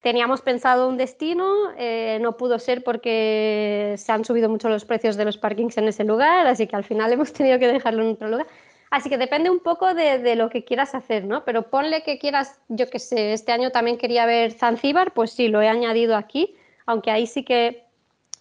Teníamos 0.00 0.40
pensado 0.40 0.88
un 0.88 0.96
destino, 0.96 1.72
eh, 1.76 2.18
no 2.20 2.36
pudo 2.36 2.58
ser 2.58 2.84
porque 2.84 3.94
se 3.96 4.12
han 4.12 4.24
subido 4.24 4.48
mucho 4.48 4.68
los 4.68 4.84
precios 4.84 5.16
de 5.16 5.24
los 5.24 5.38
parkings 5.38 5.76
en 5.78 5.88
ese 5.88 6.04
lugar, 6.04 6.46
así 6.46 6.66
que 6.66 6.76
al 6.76 6.84
final 6.84 7.12
hemos 7.12 7.32
tenido 7.32 7.58
que 7.58 7.68
dejarlo 7.68 8.02
en 8.02 8.10
otro 8.10 8.28
lugar. 8.28 8.46
Así 8.90 9.08
que 9.08 9.18
depende 9.18 9.50
un 9.50 9.58
poco 9.58 9.94
de, 9.94 10.20
de 10.20 10.36
lo 10.36 10.48
que 10.48 10.64
quieras 10.64 10.94
hacer, 10.94 11.24
¿no? 11.24 11.44
Pero 11.44 11.70
ponle 11.70 12.04
que 12.04 12.18
quieras, 12.18 12.60
yo 12.68 12.88
qué 12.88 13.00
sé, 13.00 13.32
este 13.32 13.50
año 13.50 13.70
también 13.70 13.98
quería 13.98 14.26
ver 14.26 14.52
Zanzíbar, 14.52 15.12
pues 15.12 15.32
sí, 15.32 15.48
lo 15.48 15.60
he 15.60 15.68
añadido 15.68 16.16
aquí, 16.16 16.54
aunque 16.86 17.10
ahí 17.10 17.26
sí 17.26 17.42
que 17.42 17.86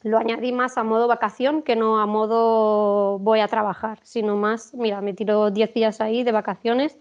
lo 0.05 0.19
añadí 0.19 0.51
más 0.51 0.77
a 0.77 0.83
modo 0.83 1.07
vacación 1.07 1.63
que 1.63 1.75
no 1.75 1.99
a 1.99 2.05
modo 2.05 3.17
voy 3.17 3.39
a 3.39 3.47
trabajar, 3.47 3.97
sino 4.03 4.36
más, 4.36 4.71
mira, 4.75 5.01
me 5.01 5.13
tiro 5.13 5.49
10 5.49 5.73
días 5.73 5.99
ahí 5.99 6.23
de 6.23 6.32
vacaciones 6.32 6.95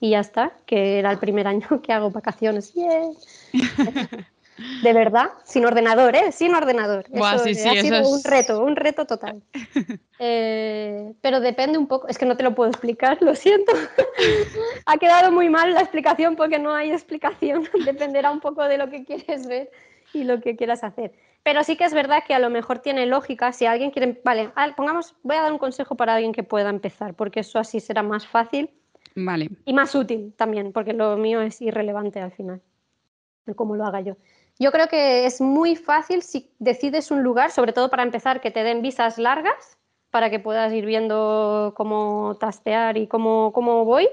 y 0.00 0.10
ya 0.10 0.20
está, 0.20 0.52
que 0.66 0.98
era 0.98 1.10
el 1.12 1.18
primer 1.18 1.46
año 1.46 1.66
que 1.82 1.92
hago 1.92 2.10
vacaciones. 2.10 2.72
De 4.82 4.92
verdad, 4.92 5.30
sin 5.44 5.64
ordenador, 5.64 6.16
¿eh? 6.16 6.32
Sin 6.32 6.54
ordenador. 6.54 7.04
Buah, 7.08 7.34
eso 7.34 7.44
sí, 7.44 7.54
sí, 7.54 7.68
ha 7.68 7.72
eso 7.72 7.82
sido 7.82 8.00
es- 8.00 8.08
un 8.08 8.24
reto, 8.24 8.60
un 8.64 8.76
reto 8.76 9.06
total. 9.06 9.42
Eh, 10.22 11.14
pero 11.22 11.40
depende 11.40 11.78
un 11.78 11.86
poco, 11.86 12.06
es 12.06 12.18
que 12.18 12.26
no 12.26 12.36
te 12.36 12.42
lo 12.42 12.54
puedo 12.54 12.68
explicar, 12.68 13.16
lo 13.22 13.34
siento. 13.34 13.72
ha 14.84 14.98
quedado 14.98 15.32
muy 15.32 15.48
mal 15.48 15.72
la 15.72 15.80
explicación 15.80 16.36
porque 16.36 16.58
no 16.58 16.74
hay 16.74 16.92
explicación. 16.92 17.66
Dependerá 17.86 18.30
un 18.30 18.40
poco 18.40 18.62
de 18.64 18.76
lo 18.76 18.90
que 18.90 19.06
quieres 19.06 19.46
ver 19.46 19.70
y 20.12 20.24
lo 20.24 20.38
que 20.42 20.56
quieras 20.56 20.84
hacer. 20.84 21.12
Pero 21.42 21.64
sí 21.64 21.74
que 21.74 21.84
es 21.84 21.94
verdad 21.94 22.22
que 22.26 22.34
a 22.34 22.38
lo 22.38 22.50
mejor 22.50 22.80
tiene 22.80 23.06
lógica 23.06 23.50
si 23.52 23.64
alguien 23.64 23.92
quiere, 23.92 24.20
vale, 24.22 24.52
al- 24.56 24.74
pongamos, 24.74 25.14
voy 25.22 25.36
a 25.36 25.40
dar 25.42 25.52
un 25.52 25.58
consejo 25.58 25.94
para 25.94 26.16
alguien 26.16 26.32
que 26.34 26.42
pueda 26.42 26.68
empezar, 26.68 27.14
porque 27.14 27.40
eso 27.40 27.58
así 27.58 27.80
será 27.80 28.02
más 28.02 28.26
fácil 28.26 28.68
Y 29.64 29.72
más 29.72 29.94
útil 29.94 30.32
también, 30.36 30.72
porque 30.72 30.92
lo 30.92 31.16
mío 31.16 31.40
es 31.40 31.60
irrelevante 31.60 32.20
al 32.20 32.32
final, 32.32 32.60
de 33.46 33.54
cómo 33.54 33.76
lo 33.76 33.84
haga 33.84 34.00
yo. 34.00 34.16
Yo 34.58 34.72
creo 34.72 34.88
que 34.88 35.24
es 35.24 35.40
muy 35.40 35.74
fácil 35.76 36.22
si 36.22 36.50
decides 36.58 37.10
un 37.10 37.22
lugar, 37.22 37.50
sobre 37.50 37.72
todo 37.72 37.90
para 37.90 38.02
empezar, 38.02 38.40
que 38.40 38.50
te 38.50 38.62
den 38.62 38.82
visas 38.82 39.18
largas, 39.18 39.78
para 40.10 40.28
que 40.28 40.38
puedas 40.40 40.72
ir 40.72 40.84
viendo 40.86 41.72
cómo 41.76 42.36
tastear 42.38 42.96
y 42.96 43.06
cómo, 43.06 43.52
cómo 43.52 43.84
voy, 43.84 44.08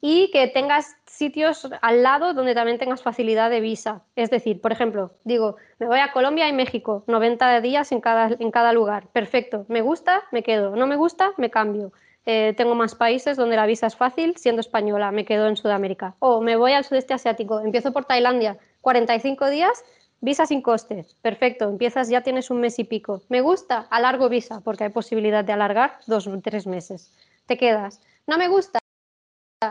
y 0.00 0.30
que 0.30 0.46
tengas 0.48 0.96
sitios 1.06 1.68
al 1.82 2.02
lado 2.02 2.32
donde 2.32 2.54
también 2.54 2.78
tengas 2.78 3.02
facilidad 3.02 3.50
de 3.50 3.60
visa. 3.60 4.02
Es 4.16 4.30
decir, 4.30 4.60
por 4.60 4.72
ejemplo, 4.72 5.12
digo, 5.24 5.56
me 5.78 5.86
voy 5.86 5.98
a 5.98 6.12
Colombia 6.12 6.48
y 6.48 6.52
México, 6.52 7.04
90 7.06 7.60
días 7.60 7.92
en 7.92 8.00
cada, 8.00 8.36
en 8.38 8.50
cada 8.50 8.72
lugar. 8.72 9.08
Perfecto, 9.12 9.66
me 9.68 9.82
gusta, 9.82 10.22
me 10.32 10.42
quedo. 10.42 10.76
No 10.76 10.86
me 10.86 10.96
gusta, 10.96 11.32
me 11.36 11.50
cambio. 11.50 11.92
Eh, 12.26 12.54
tengo 12.56 12.74
más 12.74 12.94
países 12.94 13.36
donde 13.36 13.56
la 13.56 13.66
visa 13.66 13.86
es 13.86 13.96
fácil, 13.96 14.36
siendo 14.36 14.60
española, 14.60 15.10
me 15.10 15.24
quedo 15.24 15.48
en 15.48 15.56
Sudamérica. 15.56 16.16
O 16.18 16.40
me 16.40 16.56
voy 16.56 16.72
al 16.72 16.84
sudeste 16.84 17.14
asiático, 17.14 17.60
empiezo 17.60 17.92
por 17.92 18.04
Tailandia, 18.04 18.58
45 18.82 19.48
días, 19.48 19.84
visa 20.20 20.46
sin 20.46 20.62
coste. 20.62 21.06
Perfecto, 21.22 21.68
empiezas, 21.68 22.08
ya 22.08 22.22
tienes 22.22 22.50
un 22.50 22.60
mes 22.60 22.78
y 22.78 22.84
pico. 22.84 23.22
Me 23.28 23.40
gusta, 23.40 23.86
alargo 23.90 24.28
visa, 24.28 24.60
porque 24.60 24.84
hay 24.84 24.90
posibilidad 24.90 25.44
de 25.44 25.52
alargar 25.52 25.98
dos 26.06 26.26
o 26.26 26.40
tres 26.40 26.66
meses. 26.66 27.12
Te 27.46 27.56
quedas. 27.56 28.00
No 28.26 28.38
me 28.38 28.48
gusta, 28.48 28.78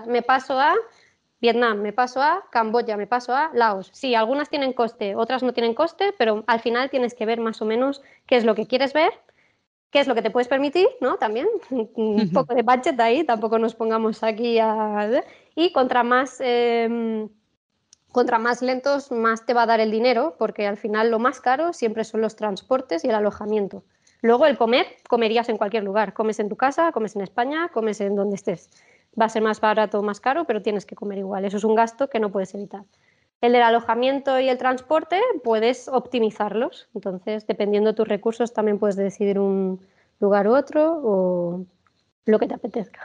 me 0.08 0.22
paso 0.22 0.60
a 0.60 0.76
Vietnam, 1.42 1.82
me 1.82 1.94
paso 1.94 2.22
a 2.22 2.46
Camboya, 2.52 2.98
me 2.98 3.08
paso 3.08 3.34
a 3.34 3.52
Laos. 3.54 3.90
Sí, 3.94 4.14
algunas 4.14 4.50
tienen 4.50 4.74
coste, 4.74 5.16
otras 5.16 5.42
no 5.42 5.54
tienen 5.54 5.74
coste, 5.74 6.14
pero 6.18 6.44
al 6.48 6.60
final 6.60 6.90
tienes 6.90 7.14
que 7.14 7.26
ver 7.26 7.40
más 7.40 7.62
o 7.62 7.66
menos 7.66 8.02
qué 8.26 8.36
es 8.36 8.44
lo 8.44 8.56
que 8.56 8.68
quieres 8.68 8.92
ver, 8.94 9.14
qué 9.92 10.00
es 10.00 10.08
lo 10.08 10.16
que 10.16 10.22
te 10.22 10.30
puedes 10.30 10.48
permitir, 10.48 10.88
¿no? 11.02 11.18
También 11.18 11.48
un 11.70 12.32
poco 12.32 12.54
de 12.54 12.62
budget 12.62 13.00
ahí, 13.00 13.24
tampoco 13.24 13.58
nos 13.60 13.76
pongamos 13.76 14.24
aquí 14.24 14.60
a... 14.60 15.24
Y 15.56 15.72
contra 15.72 16.04
más, 16.04 16.38
eh, 16.40 17.28
contra 18.12 18.40
más 18.40 18.62
lentos, 18.62 19.12
más 19.12 19.46
te 19.46 19.54
va 19.54 19.64
a 19.64 19.66
dar 19.66 19.80
el 19.80 19.92
dinero, 19.92 20.36
porque 20.38 20.68
al 20.68 20.78
final 20.78 21.12
lo 21.12 21.20
más 21.20 21.42
caro 21.42 21.74
siempre 21.74 22.04
son 22.04 22.22
los 22.22 22.36
transportes 22.36 23.04
y 23.04 23.10
el 23.10 23.16
alojamiento. 23.16 23.84
Luego 24.22 24.46
el 24.46 24.58
comer, 24.58 24.86
comerías 25.08 25.50
en 25.50 25.58
cualquier 25.58 25.84
lugar. 25.84 26.14
Comes 26.14 26.40
en 26.40 26.50
tu 26.50 26.56
casa, 26.56 26.92
comes 26.92 27.16
en 27.16 27.22
España, 27.22 27.70
comes 27.70 28.02
en 28.02 28.16
donde 28.16 28.36
estés. 28.36 28.70
Va 29.20 29.26
a 29.26 29.30
ser 29.30 29.42
más 29.42 29.62
barato 29.62 30.00
o 30.00 30.04
más 30.04 30.20
caro, 30.20 30.46
pero 30.46 30.62
tienes 30.62 30.86
que 30.86 30.96
comer 30.96 31.20
igual. 31.20 31.46
Eso 31.46 31.58
es 31.58 31.64
un 31.64 31.74
gasto 31.74 32.10
que 32.10 32.20
no 32.20 32.32
puedes 32.32 32.54
evitar. 32.54 32.84
El 33.42 33.54
del 33.54 33.62
alojamiento 33.62 34.40
y 34.40 34.50
el 34.50 34.58
transporte 34.58 35.20
puedes 35.44 35.88
optimizarlos. 35.88 36.90
Entonces, 36.94 37.48
dependiendo 37.48 37.92
de 37.92 37.96
tus 37.96 38.08
recursos, 38.08 38.54
también 38.54 38.80
puedes 38.80 38.98
decidir 38.98 39.40
un 39.40 39.80
lugar 40.20 40.48
u 40.48 40.56
otro 40.56 41.00
o 41.04 41.66
lo 42.26 42.40
que 42.40 42.48
te 42.48 42.54
apetezca. 42.56 43.00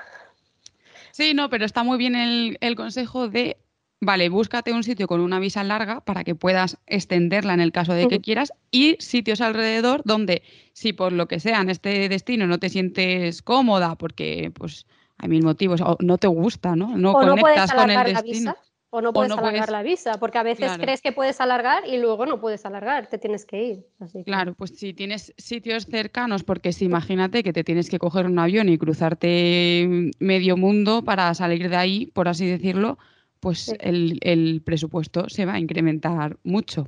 Sí, 1.13 1.33
no, 1.35 1.49
pero 1.49 1.65
está 1.65 1.85
muy 1.85 1.97
bien 1.97 2.17
el, 2.17 2.59
el 2.61 2.75
consejo 2.75 3.29
de, 3.29 3.57
vale, 4.01 4.29
búscate 4.29 4.73
un 4.73 4.83
sitio 4.83 5.07
con 5.07 5.21
una 5.21 5.39
visa 5.39 5.63
larga 5.63 6.01
para 6.01 6.25
que 6.25 6.35
puedas 6.35 6.79
extenderla 6.89 7.55
en 7.55 7.61
el 7.61 7.71
caso 7.71 7.95
de 7.95 8.09
que 8.09 8.21
quieras 8.21 8.53
y 8.73 8.97
sitios 8.99 9.41
alrededor 9.41 10.03
donde 10.05 10.43
si 10.73 10.93
por 10.93 11.13
lo 11.13 11.29
que 11.29 11.39
sea 11.39 11.61
en 11.61 11.71
este 11.71 12.09
destino 12.09 12.49
no 12.49 12.59
te 12.59 12.69
sientes 12.69 13.43
cómoda 13.43 13.95
porque 13.95 14.51
pues 14.53 14.87
hay 15.19 15.29
mil 15.29 15.45
motivos 15.45 15.81
o 15.81 15.97
no 16.01 16.19
te 16.19 16.27
gusta, 16.27 16.75
¿no? 16.75 16.97
No 16.97 17.13
o 17.13 17.25
no 17.25 17.37
puedes 17.37 17.71
conectas 17.71 17.73
con 17.73 17.91
el 17.91 17.97
la 17.97 18.05
destino. 18.05 18.51
visa. 18.51 18.57
O 18.97 19.01
no 19.01 19.13
puedes 19.13 19.31
no 19.31 19.39
alargar 19.39 19.63
puedes- 19.67 19.71
la 19.73 19.83
visa, 19.83 20.21
porque 20.21 20.39
a 20.39 20.45
veces 20.45 20.67
Claro. 20.67 20.81
crees 20.85 21.01
que 21.03 21.11
puedes 21.11 21.41
alargar 21.41 21.83
y 21.85 21.99
luego 21.99 22.27
no 22.27 22.41
puedes 22.41 22.65
alargar, 22.65 23.09
te 23.09 23.19
tienes 23.19 23.45
que 23.45 23.61
ir. 23.61 23.87
Así 23.99 24.19
que- 24.19 24.25
Claro, 24.25 24.55
pues 24.55 24.71
si 24.79 24.95
tienes 24.95 25.35
sitios 25.37 25.87
cercanos, 25.87 26.45
porque 26.45 26.73
si 26.73 26.85
imagínate 26.85 27.43
que 27.43 27.53
te 27.53 27.65
tienes 27.65 27.91
que 27.91 27.99
coger 27.99 28.27
un 28.27 28.39
avión 28.39 28.69
y 28.69 28.79
cruzarte 28.79 30.13
medio 30.21 30.57
mundo 30.57 31.03
para 31.03 31.35
salir 31.35 31.69
de 31.69 31.75
ahí, 31.77 32.07
por 32.07 32.29
así 32.29 32.47
decirlo, 32.47 32.97
pues 33.41 33.59
Sí. 33.67 33.73
el, 33.81 34.19
el 34.23 34.63
presupuesto 34.65 35.29
se 35.29 35.45
va 35.45 35.55
a 35.55 35.59
incrementar 35.59 36.37
mucho. 36.45 36.87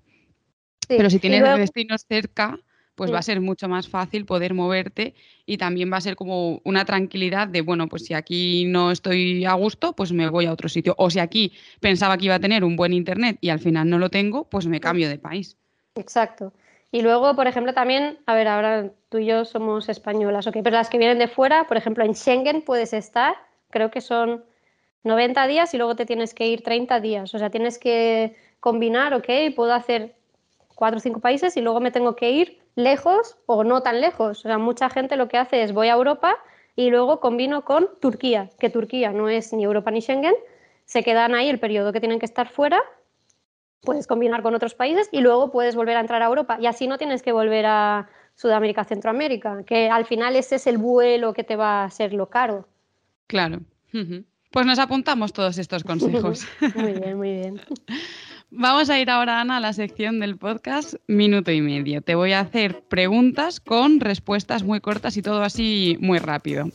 Sí, 0.89 0.95
Pero 0.97 1.11
si 1.11 1.19
tienes 1.19 1.41
luego- 1.41 1.59
destinos 1.59 2.07
cerca, 2.09 2.61
pues 2.97 3.13
va 3.13 3.19
a 3.19 3.23
ser 3.23 3.41
mucho 3.41 3.69
más 3.69 3.89
fácil 3.89 4.25
poder 4.25 4.55
moverte 4.55 5.15
y 5.45 5.59
también 5.59 5.93
va 5.93 5.99
a 5.99 6.01
ser 6.01 6.17
como 6.17 6.61
una 6.65 6.85
tranquilidad 6.85 7.47
de, 7.47 7.61
bueno, 7.61 7.89
pues 7.89 8.07
si 8.07 8.15
aquí 8.15 8.65
no 8.65 8.91
estoy 8.91 9.45
a 9.45 9.53
gusto, 9.53 9.93
pues 9.93 10.13
me 10.13 10.29
voy 10.29 10.47
a 10.47 10.53
otro 10.53 10.69
sitio. 10.69 10.95
O 10.99 11.11
si 11.11 11.21
aquí 11.21 11.53
pensaba 11.79 12.17
que 12.17 12.25
iba 12.25 12.35
a 12.35 12.41
tener 12.41 12.65
un 12.65 12.75
buen 12.75 12.93
internet 12.93 13.39
y 13.41 13.51
al 13.51 13.61
final 13.61 13.89
no 13.89 13.99
lo 13.99 14.09
tengo, 14.09 14.49
pues 14.49 14.67
me 14.67 14.81
cambio 14.81 15.09
de 15.09 15.19
país. 15.19 15.57
Exacto. 15.95 16.53
Y 16.91 17.03
luego, 17.03 17.37
por 17.37 17.47
ejemplo, 17.47 17.75
también, 17.75 18.19
a 18.27 18.35
ver, 18.35 18.49
ahora 18.49 18.91
tú 19.11 19.19
y 19.19 19.27
yo 19.27 19.45
somos 19.45 19.89
españolas, 19.89 20.47
ok, 20.47 20.57
pero 20.65 20.77
las 20.77 20.89
que 20.89 20.99
vienen 20.99 21.19
de 21.19 21.29
fuera, 21.29 21.67
por 21.67 21.77
ejemplo, 21.77 22.05
en 22.05 22.15
Schengen 22.15 22.63
puedes 22.63 22.95
estar, 22.95 23.35
creo 23.71 23.91
que 23.91 24.01
son 24.01 24.45
90 25.05 25.47
días 25.47 25.75
y 25.75 25.77
luego 25.77 25.97
te 25.97 26.07
tienes 26.07 26.33
que 26.33 26.49
ir 26.49 26.63
30 26.63 27.01
días. 27.01 27.35
O 27.35 27.39
sea, 27.39 27.51
tienes 27.51 27.79
que 27.79 28.37
combinar, 28.61 29.13
ok, 29.13 29.29
puedo 29.55 29.75
hacer 29.75 30.16
cuatro 30.77 30.99
o 30.99 31.01
cinco 31.01 31.19
países 31.19 31.57
y 31.57 31.61
luego 31.61 31.81
me 31.81 31.91
tengo 31.91 32.15
que 32.15 32.31
ir 32.31 32.61
lejos 32.77 33.37
o 33.47 33.65
no 33.65 33.83
tan 33.83 34.01
lejos. 34.01 34.39
O 34.39 34.43
sea, 34.43 34.59
mucha 34.59 34.89
gente 34.89 35.17
lo 35.17 35.27
que 35.27 35.39
hace 35.39 35.65
es 35.65 35.73
voy 35.73 35.89
a 35.89 35.95
Europa 35.95 36.37
y 36.77 36.91
luego 36.91 37.19
combino 37.19 37.65
con 37.65 37.89
Turquía, 38.01 38.51
que 38.61 38.71
Turquía 38.71 39.11
no 39.11 39.29
es 39.29 39.53
ni 39.53 39.65
Europa 39.65 39.91
ni 39.91 40.01
Schengen, 40.01 40.35
se 40.85 41.03
quedan 41.03 41.35
ahí 41.35 41.49
el 41.49 41.59
periodo 41.59 41.93
que 41.93 41.99
tienen 41.99 42.21
que 42.21 42.27
estar 42.27 42.49
fuera 42.49 42.81
puedes 43.87 44.07
combinar 44.07 44.43
con 44.43 44.55
otros 44.55 44.75
países 44.75 45.09
y 45.11 45.21
luego 45.21 45.51
puedes 45.51 45.75
volver 45.75 45.97
a 45.97 46.01
entrar 46.01 46.21
a 46.21 46.27
Europa. 46.27 46.59
Y 46.61 46.67
así 46.67 46.87
no 46.87 46.99
tienes 46.99 47.23
que 47.23 47.33
volver 47.33 47.65
a 47.65 48.09
Sudamérica, 48.35 48.85
Centroamérica, 48.85 49.63
que 49.65 49.89
al 49.89 50.05
final 50.05 50.37
ese 50.37 50.57
es 50.57 50.67
el 50.67 50.77
vuelo 50.77 51.33
que 51.33 51.45
te 51.45 51.57
va 51.57 51.85
a 51.85 51.91
ser 51.91 52.13
lo 52.13 52.29
caro. 52.29 52.69
Claro. 53.27 53.61
Pues 54.51 54.67
nos 54.67 54.79
apuntamos 54.79 55.33
todos 55.33 55.57
estos 55.57 55.85
consejos. 55.85 56.47
Muy 56.75 56.93
bien, 56.93 57.17
muy 57.17 57.33
bien. 57.33 57.61
Vamos 58.51 58.91
a 58.91 59.01
ir 59.01 59.11
ahora, 59.11 59.41
Ana, 59.41 59.57
a 59.57 59.61
la 59.61 59.73
sección 59.73 60.21
del 60.21 60.37
podcast 60.39 60.95
Minuto 61.09 61.51
y 61.51 61.61
Medio. 61.61 62.01
Te 62.01 62.15
voy 62.15 62.33
a 62.33 62.41
hacer 62.41 62.83
preguntas 62.89 63.59
con 63.59 63.99
respuestas 63.99 64.63
muy 64.63 64.81
cortas 64.81 65.17
y 65.17 65.23
todo 65.23 65.43
así 65.43 65.97
muy 66.01 66.19
rápido. 66.19 66.67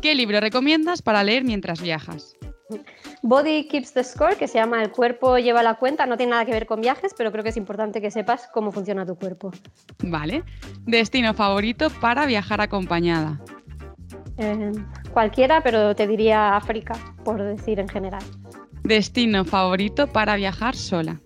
¿Qué 0.00 0.14
libro 0.14 0.40
recomiendas 0.40 1.02
para 1.02 1.24
leer 1.24 1.44
mientras 1.44 1.82
viajas? 1.82 2.36
Body 3.22 3.66
Keeps 3.68 3.92
the 3.92 4.04
Score, 4.04 4.36
que 4.36 4.48
se 4.48 4.58
llama 4.58 4.82
El 4.82 4.90
cuerpo 4.90 5.38
lleva 5.38 5.62
la 5.62 5.74
cuenta, 5.74 6.06
no 6.06 6.16
tiene 6.16 6.30
nada 6.30 6.44
que 6.44 6.52
ver 6.52 6.66
con 6.66 6.80
viajes, 6.80 7.14
pero 7.16 7.30
creo 7.32 7.42
que 7.42 7.50
es 7.50 7.56
importante 7.56 8.00
que 8.00 8.10
sepas 8.10 8.48
cómo 8.52 8.72
funciona 8.72 9.04
tu 9.06 9.16
cuerpo. 9.16 9.50
Vale. 10.02 10.44
Destino 10.86 11.34
favorito 11.34 11.88
para 12.00 12.26
viajar 12.26 12.60
acompañada. 12.60 13.40
Eh, 14.38 14.72
cualquiera, 15.12 15.62
pero 15.62 15.94
te 15.94 16.06
diría 16.06 16.56
África, 16.56 16.94
por 17.24 17.42
decir 17.42 17.78
en 17.78 17.88
general. 17.88 18.22
Destino 18.82 19.44
favorito 19.44 20.06
para 20.06 20.36
viajar 20.36 20.74
sola. 20.74 21.20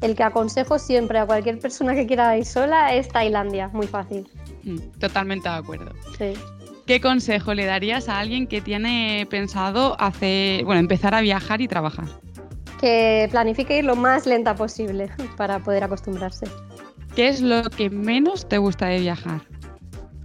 El 0.00 0.14
que 0.14 0.22
aconsejo 0.22 0.78
siempre 0.78 1.18
a 1.18 1.26
cualquier 1.26 1.58
persona 1.58 1.94
que 1.94 2.06
quiera 2.06 2.36
ir 2.36 2.44
sola 2.44 2.92
es 2.92 3.08
Tailandia, 3.08 3.68
muy 3.68 3.86
fácil. 3.86 4.28
Mm, 4.64 4.78
Totalmente 5.00 5.48
de 5.48 5.54
acuerdo. 5.54 5.92
Sí. 6.18 6.34
¿Qué 6.86 7.00
consejo 7.00 7.54
le 7.54 7.64
darías 7.64 8.10
a 8.10 8.18
alguien 8.18 8.46
que 8.46 8.60
tiene 8.60 9.26
pensado 9.30 9.96
hacer, 9.98 10.64
bueno, 10.64 10.80
empezar 10.80 11.14
a 11.14 11.22
viajar 11.22 11.62
y 11.62 11.68
trabajar? 11.68 12.04
Que 12.78 13.26
planifique 13.30 13.78
ir 13.78 13.86
lo 13.86 13.96
más 13.96 14.26
lenta 14.26 14.54
posible 14.54 15.10
para 15.38 15.58
poder 15.60 15.84
acostumbrarse. 15.84 16.46
¿Qué 17.16 17.28
es 17.28 17.40
lo 17.40 17.62
que 17.70 17.88
menos 17.88 18.46
te 18.48 18.58
gusta 18.58 18.86
de 18.86 19.00
viajar? 19.00 19.40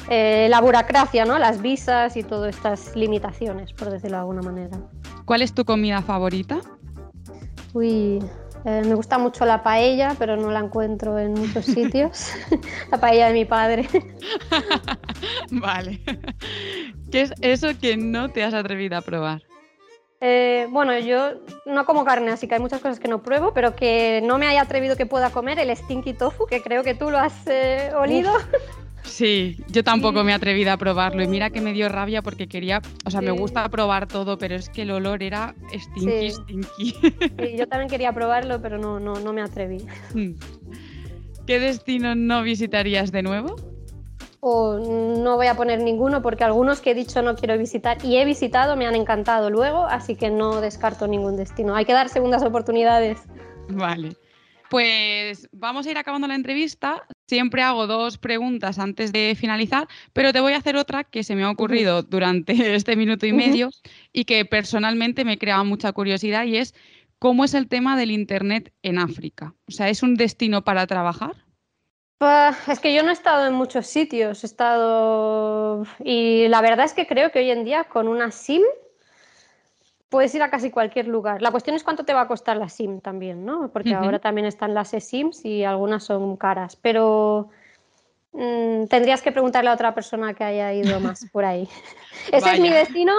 Eh, 0.10 0.48
la 0.50 0.60
burocracia, 0.60 1.24
¿no? 1.24 1.38
Las 1.38 1.62
visas 1.62 2.18
y 2.18 2.24
todas 2.24 2.56
estas 2.56 2.96
limitaciones, 2.96 3.72
por 3.72 3.92
decirlo 3.92 4.18
de 4.18 4.22
alguna 4.22 4.42
manera. 4.42 4.78
¿Cuál 5.24 5.44
es 5.44 5.54
tu 5.54 5.64
comida 5.64 6.02
favorita? 6.02 6.60
Uy, 7.74 8.20
eh, 8.66 8.82
me 8.86 8.94
gusta 8.96 9.18
mucho 9.18 9.46
la 9.46 9.64
paella, 9.64 10.16
pero 10.18 10.36
no 10.36 10.52
la 10.52 10.60
encuentro 10.60 11.18
en 11.20 11.34
muchos 11.34 11.66
sitios. 11.66 12.32
la 12.92 13.00
paella 13.00 13.28
de 13.28 13.34
mi 13.34 13.46
padre. 13.46 13.88
vale. 15.52 16.00
¿Qué 17.12 17.22
es 17.22 17.34
eso 17.42 17.70
que 17.80 17.98
no 17.98 18.30
te 18.30 18.44
has 18.44 18.54
atrevido 18.54 18.98
a 18.98 19.02
probar? 19.02 19.42
Eh, 20.22 20.68
bueno, 20.70 20.98
yo 21.00 21.32
no 21.66 21.86
como 21.86 22.04
carne, 22.04 22.32
así 22.32 22.48
que 22.48 22.56
hay 22.56 22.60
muchas 22.60 22.82
cosas 22.82 23.00
que 23.00 23.08
no 23.08 23.24
pruebo, 23.24 23.54
pero 23.54 23.76
que 23.76 24.22
no 24.24 24.38
me 24.38 24.48
haya 24.48 24.62
atrevido 24.62 24.98
que 24.98 25.06
pueda 25.06 25.30
comer 25.30 25.60
el 25.60 25.76
stinky 25.76 26.14
tofu, 26.14 26.46
que 26.46 26.62
creo 26.62 26.84
que 26.84 26.94
tú 26.94 27.10
lo 27.10 27.18
has 27.18 27.48
eh, 27.48 27.92
olido. 27.96 28.34
Sí, 29.10 29.58
yo 29.68 29.84
tampoco 29.84 30.24
me 30.24 30.32
he 30.32 30.36
atrevido 30.36 30.72
a 30.72 30.78
probarlo 30.78 31.24
y 31.24 31.28
mira 31.28 31.50
que 31.50 31.62
me 31.62 31.74
dio 31.74 31.90
rabia 31.90 32.22
porque 32.22 32.48
quería, 32.48 32.82
o 33.06 33.12
sea, 33.12 33.22
me 33.22 33.32
gusta 33.32 33.68
probar 33.70 34.08
todo, 34.08 34.38
pero 34.38 34.56
es 34.56 34.70
que 34.70 34.84
el 34.84 34.92
olor 34.92 35.24
era 35.24 35.56
stinky, 35.74 36.32
stinky. 36.32 36.96
Sí, 37.40 37.58
yo 37.58 37.68
también 37.68 37.90
quería 37.90 38.14
probarlo, 38.14 38.62
pero 38.62 38.78
no, 38.78 39.00
no, 39.00 39.20
no 39.20 39.34
me 39.34 39.42
atreví. 39.42 39.86
Hmm. 40.14 40.34
¿Qué 41.48 41.60
destino 41.60 42.14
no 42.14 42.44
visitarías 42.44 43.12
de 43.12 43.24
nuevo? 43.24 43.56
O 44.42 44.78
no 44.78 45.36
voy 45.36 45.48
a 45.48 45.56
poner 45.56 45.82
ninguno 45.82 46.22
porque 46.22 46.44
algunos 46.44 46.80
que 46.80 46.92
he 46.92 46.94
dicho 46.94 47.22
no 47.22 47.36
quiero 47.36 47.58
visitar 47.58 47.98
y 48.06 48.18
he 48.18 48.26
visitado 48.26 48.78
me 48.78 48.86
han 48.86 48.96
encantado 48.96 49.50
luego, 49.50 49.86
así 49.86 50.16
que 50.16 50.30
no 50.30 50.62
descarto 50.62 51.08
ningún 51.08 51.36
destino. 51.36 51.76
Hay 51.76 51.86
que 51.86 51.94
dar 51.94 52.08
segundas 52.08 52.44
oportunidades. 52.44 53.20
Vale. 53.68 54.16
Pues 54.70 55.50
vamos 55.52 55.88
a 55.88 55.92
ir 55.92 55.98
acabando 55.98 56.28
la 56.28 56.36
entrevista. 56.36 57.04
Siempre 57.30 57.62
hago 57.62 57.86
dos 57.86 58.18
preguntas 58.18 58.80
antes 58.80 59.12
de 59.12 59.36
finalizar, 59.40 59.88
pero 60.14 60.34
te 60.34 60.40
voy 60.40 60.54
a 60.54 60.58
hacer 60.58 60.76
otra 60.76 61.04
que 61.04 61.24
se 61.24 61.36
me 61.36 61.44
ha 61.44 61.52
ocurrido 61.52 62.02
durante 62.02 62.54
este 62.76 62.96
minuto 62.96 63.28
y 63.28 63.34
medio 63.34 63.70
y 64.12 64.26
que 64.26 64.46
personalmente 64.46 65.24
me 65.24 65.38
crea 65.38 65.64
mucha 65.64 65.92
curiosidad 65.92 66.46
y 66.46 66.58
es 66.58 66.74
¿cómo 67.20 67.46
es 67.46 67.54
el 67.54 67.68
tema 67.68 67.96
del 67.96 68.10
Internet 68.10 68.74
en 68.82 68.98
África? 68.98 69.54
O 69.68 69.72
sea, 69.72 69.90
¿es 69.90 70.02
un 70.02 70.16
destino 70.16 70.64
para 70.64 70.88
trabajar? 70.88 71.36
Pues, 72.18 72.68
es 72.68 72.80
que 72.80 72.96
yo 72.96 73.04
no 73.04 73.12
he 73.12 73.14
estado 73.14 73.46
en 73.46 73.54
muchos 73.54 73.86
sitios, 73.86 74.44
he 74.44 74.48
estado... 74.48 75.86
Y 76.04 76.48
la 76.48 76.62
verdad 76.62 76.86
es 76.86 76.94
que 76.94 77.06
creo 77.06 77.32
que 77.32 77.40
hoy 77.40 77.52
en 77.52 77.64
día 77.64 77.84
con 77.84 78.08
una 78.08 78.32
SIM 78.32 78.64
puedes 80.10 80.34
ir 80.36 80.42
a 80.44 80.50
casi 80.50 80.72
cualquier 80.72 81.08
lugar. 81.08 81.42
La 81.42 81.52
cuestión 81.52 81.76
es 81.76 81.84
cuánto 81.84 82.04
te 82.04 82.14
va 82.14 82.22
a 82.22 82.28
costar 82.28 82.58
la 82.58 82.68
SIM 82.68 83.00
también, 83.00 83.46
¿no? 83.46 83.70
Porque 83.72 83.94
ahora 83.94 84.20
también 84.20 84.48
están 84.48 84.74
las 84.74 84.94
eSIMs 84.94 85.46
y 85.46 85.64
algunas 85.64 86.04
son 86.04 86.36
caras, 86.36 86.76
pero 86.76 87.50
mm, 88.34 88.86
tendrías 88.86 89.22
que 89.22 89.32
preguntarle 89.32 89.70
a 89.70 89.74
otra 89.74 89.94
persona 89.94 90.34
que 90.34 90.44
haya 90.44 90.74
ido 90.74 91.00
más 91.00 91.26
por 91.32 91.46
ahí. 91.46 91.68
Ese 92.32 92.54
es 92.54 92.60
mi 92.60 92.70
destino 92.70 93.14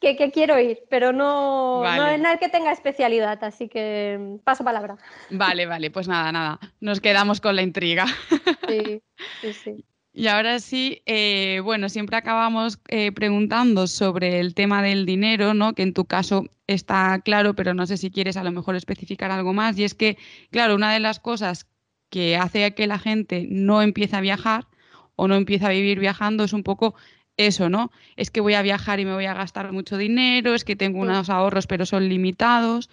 que, 0.00 0.30
quiero 0.30 0.58
ir, 0.60 0.80
pero 0.90 1.12
no, 1.12 1.82
no 1.82 2.06
es 2.06 2.20
nada 2.20 2.36
que 2.36 2.50
tenga 2.50 2.72
especialidad, 2.72 3.42
así 3.42 3.68
que 3.68 4.18
mm, 4.20 4.38
paso 4.44 4.62
palabra. 4.62 4.96
Vale, 5.30 5.64
vale, 5.64 5.90
pues 5.90 6.08
nada, 6.08 6.30
nada, 6.30 6.60
nos 6.80 7.00
quedamos 7.00 7.40
con 7.40 7.56
la 7.56 7.62
intriga. 7.62 8.04
Sí, 8.68 9.02
sí, 9.40 9.52
sí. 9.52 9.84
Y 10.16 10.28
ahora 10.28 10.60
sí, 10.60 11.02
eh, 11.06 11.60
bueno, 11.64 11.88
siempre 11.88 12.16
acabamos 12.16 12.78
eh, 12.86 13.10
preguntando 13.10 13.88
sobre 13.88 14.38
el 14.38 14.54
tema 14.54 14.80
del 14.80 15.06
dinero, 15.06 15.54
¿no? 15.54 15.74
Que 15.74 15.82
en 15.82 15.92
tu 15.92 16.04
caso 16.04 16.44
está 16.68 17.20
claro, 17.20 17.54
pero 17.54 17.74
no 17.74 17.84
sé 17.84 17.96
si 17.96 18.12
quieres 18.12 18.36
a 18.36 18.44
lo 18.44 18.52
mejor 18.52 18.76
especificar 18.76 19.32
algo 19.32 19.52
más. 19.52 19.76
Y 19.76 19.82
es 19.82 19.94
que, 19.94 20.16
claro, 20.52 20.76
una 20.76 20.92
de 20.92 21.00
las 21.00 21.18
cosas 21.18 21.66
que 22.10 22.36
hace 22.36 22.74
que 22.76 22.86
la 22.86 23.00
gente 23.00 23.48
no 23.50 23.82
empiece 23.82 24.14
a 24.14 24.20
viajar 24.20 24.68
o 25.16 25.26
no 25.26 25.34
empiece 25.34 25.66
a 25.66 25.70
vivir 25.70 25.98
viajando 25.98 26.44
es 26.44 26.52
un 26.52 26.62
poco 26.62 26.94
eso, 27.36 27.68
¿no? 27.68 27.90
Es 28.14 28.30
que 28.30 28.40
voy 28.40 28.54
a 28.54 28.62
viajar 28.62 29.00
y 29.00 29.04
me 29.04 29.14
voy 29.14 29.26
a 29.26 29.34
gastar 29.34 29.72
mucho 29.72 29.96
dinero, 29.96 30.54
es 30.54 30.64
que 30.64 30.76
tengo 30.76 31.00
unos 31.00 31.28
ahorros 31.28 31.66
pero 31.66 31.86
son 31.86 32.08
limitados. 32.08 32.88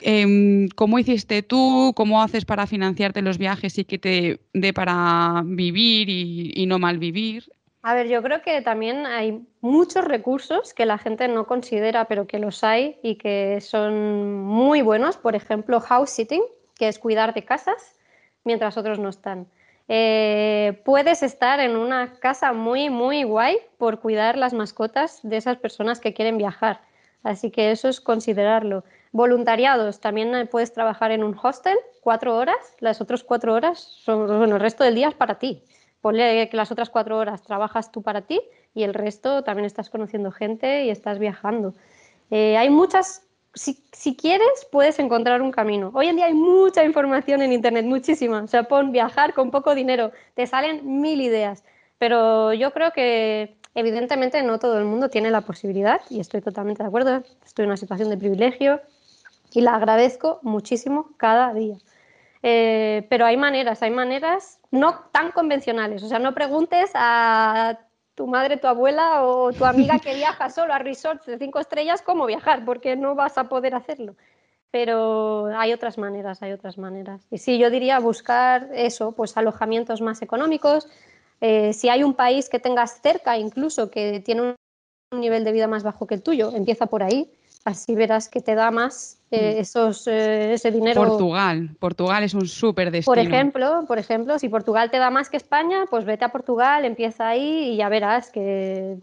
Em, 0.00 0.68
¿Cómo 0.76 0.98
hiciste 0.98 1.42
tú? 1.42 1.92
¿Cómo 1.96 2.22
haces 2.22 2.44
para 2.44 2.66
financiarte 2.66 3.22
los 3.22 3.38
viajes 3.38 3.78
y 3.78 3.84
que 3.84 3.98
te 3.98 4.40
dé 4.52 4.72
para 4.72 5.42
vivir 5.44 6.08
y, 6.08 6.66
no 6.66 6.78
mal 6.78 6.98
vivir? 6.98 7.44
A 7.82 7.94
ver, 7.94 8.08
yo 8.08 8.22
creo 8.22 8.42
que 8.42 8.60
también 8.62 9.06
hay 9.06 9.40
muchos 9.60 10.04
recursos 10.04 10.74
que 10.74 10.86
la 10.86 10.98
gente 10.98 11.26
no 11.26 11.46
considera, 11.46 12.04
pero 12.04 12.26
que 12.26 12.38
los 12.38 12.62
hay 12.62 12.98
y 13.02 13.16
que 13.16 13.60
son 13.60 14.44
muy 14.44 14.82
buenos. 14.82 15.16
Por 15.16 15.34
ejemplo, 15.34 15.80
house 15.80 16.10
sitting, 16.10 16.42
que 16.76 16.88
es 16.88 16.98
cuidar 16.98 17.34
de 17.34 17.44
casas 17.44 17.96
mientras 18.44 18.76
otros 18.76 18.98
no 18.98 19.08
están. 19.08 19.48
Eh, 19.88 20.82
puedes 20.84 21.22
estar 21.22 21.60
en 21.60 21.76
una 21.76 22.12
casa 22.20 22.52
muy, 22.52 22.90
muy 22.90 23.24
guay 23.24 23.56
por 23.78 24.00
cuidar 24.00 24.36
las 24.36 24.52
mascotas 24.52 25.20
de 25.22 25.38
esas 25.38 25.56
personas 25.56 25.98
que 25.98 26.12
quieren 26.12 26.36
viajar. 26.36 26.82
Así 27.22 27.50
que 27.50 27.70
eso 27.70 27.88
es 27.88 28.00
considerarlo. 28.00 28.84
Voluntariados, 29.12 30.00
también 30.00 30.34
eh, 30.34 30.46
puedes 30.46 30.72
trabajar 30.72 31.10
en 31.10 31.24
un 31.24 31.36
hostel 31.42 31.76
cuatro 32.02 32.36
horas, 32.36 32.56
las 32.80 33.00
otras 33.00 33.24
cuatro 33.24 33.54
horas 33.54 33.78
son, 33.78 34.26
bueno, 34.26 34.56
el 34.56 34.60
resto 34.60 34.84
del 34.84 34.94
día 34.94 35.08
es 35.08 35.14
para 35.14 35.38
ti. 35.38 35.62
Ponle 36.00 36.48
que 36.48 36.56
las 36.56 36.70
otras 36.70 36.90
cuatro 36.90 37.18
horas 37.18 37.42
trabajas 37.42 37.90
tú 37.90 38.02
para 38.02 38.22
ti 38.22 38.40
y 38.74 38.84
el 38.84 38.94
resto 38.94 39.42
también 39.42 39.66
estás 39.66 39.90
conociendo 39.90 40.30
gente 40.30 40.84
y 40.84 40.90
estás 40.90 41.18
viajando. 41.18 41.74
Eh, 42.30 42.56
hay 42.56 42.70
muchas, 42.70 43.22
si, 43.54 43.82
si, 43.92 44.14
quieres, 44.14 44.66
puedes 44.70 44.98
encontrar 44.98 45.42
un 45.42 45.50
camino. 45.50 45.90
Hoy 45.94 46.06
en 46.08 46.16
día 46.16 46.26
hay 46.26 46.34
mucha 46.34 46.84
información 46.84 47.42
en 47.42 47.52
Internet, 47.52 47.84
muchísima. 47.84 48.42
O 48.42 48.46
sea, 48.46 48.64
pon 48.64 48.92
viajar 48.92 49.34
con 49.34 49.50
poco 49.50 49.74
dinero, 49.74 50.12
te 50.34 50.46
salen 50.46 51.00
mil 51.00 51.20
ideas. 51.20 51.64
Pero 51.98 52.52
yo 52.52 52.72
creo 52.72 52.92
que 52.92 53.56
evidentemente 53.74 54.42
no 54.42 54.58
todo 54.58 54.78
el 54.78 54.84
mundo 54.84 55.08
tiene 55.08 55.30
la 55.30 55.40
posibilidad 55.40 56.00
y 56.10 56.20
estoy 56.20 56.40
totalmente 56.40 56.82
de 56.82 56.88
acuerdo. 56.88 57.22
Estoy 57.44 57.64
en 57.64 57.70
una 57.70 57.76
situación 57.76 58.08
de 58.10 58.16
privilegio, 58.16 58.80
y 59.52 59.60
la 59.60 59.74
agradezco 59.74 60.40
muchísimo 60.42 61.10
cada 61.16 61.52
día. 61.54 61.78
Eh, 62.42 63.06
pero 63.10 63.26
hay 63.26 63.36
maneras, 63.36 63.82
hay 63.82 63.90
maneras 63.90 64.60
no 64.70 65.00
tan 65.12 65.32
convencionales. 65.32 66.02
O 66.02 66.08
sea, 66.08 66.18
no 66.18 66.34
preguntes 66.34 66.90
a 66.94 67.78
tu 68.14 68.26
madre, 68.26 68.56
tu 68.56 68.66
abuela 68.66 69.24
o 69.24 69.52
tu 69.52 69.64
amiga 69.64 69.98
que 69.98 70.14
viaja 70.14 70.50
solo 70.50 70.72
a 70.72 70.78
resorts 70.78 71.26
de 71.26 71.38
cinco 71.38 71.58
estrellas 71.58 72.02
cómo 72.02 72.26
viajar, 72.26 72.64
porque 72.64 72.96
no 72.96 73.14
vas 73.14 73.38
a 73.38 73.48
poder 73.48 73.74
hacerlo. 73.74 74.16
Pero 74.70 75.46
hay 75.56 75.72
otras 75.72 75.96
maneras, 75.96 76.42
hay 76.42 76.52
otras 76.52 76.76
maneras. 76.76 77.26
Y 77.30 77.38
sí, 77.38 77.58
yo 77.58 77.70
diría 77.70 77.98
buscar 78.00 78.68
eso, 78.74 79.12
pues 79.12 79.36
alojamientos 79.36 80.00
más 80.02 80.20
económicos. 80.20 80.86
Eh, 81.40 81.72
si 81.72 81.88
hay 81.88 82.02
un 82.02 82.14
país 82.14 82.50
que 82.50 82.58
tengas 82.58 83.00
cerca, 83.00 83.38
incluso 83.38 83.90
que 83.90 84.20
tiene 84.20 84.42
un 84.42 85.20
nivel 85.20 85.44
de 85.44 85.52
vida 85.52 85.68
más 85.68 85.84
bajo 85.84 86.06
que 86.06 86.14
el 86.14 86.22
tuyo, 86.22 86.52
empieza 86.54 86.86
por 86.86 87.02
ahí 87.02 87.32
así 87.64 87.94
verás 87.94 88.28
que 88.28 88.40
te 88.40 88.54
da 88.54 88.70
más 88.70 89.18
eh, 89.30 89.56
mm. 89.56 89.60
esos, 89.60 90.06
eh, 90.06 90.54
ese 90.54 90.70
dinero. 90.70 91.04
Portugal, 91.04 91.76
Portugal 91.78 92.24
es 92.24 92.34
un 92.34 92.46
súper 92.46 92.90
destino. 92.90 93.14
Por 93.14 93.18
ejemplo, 93.18 93.84
por 93.86 93.98
ejemplo, 93.98 94.38
si 94.38 94.48
Portugal 94.48 94.90
te 94.90 94.98
da 94.98 95.10
más 95.10 95.28
que 95.28 95.36
España, 95.36 95.84
pues 95.90 96.04
vete 96.04 96.24
a 96.24 96.32
Portugal, 96.32 96.84
empieza 96.84 97.28
ahí 97.28 97.72
y 97.72 97.76
ya 97.76 97.88
verás 97.88 98.30
que 98.30 98.96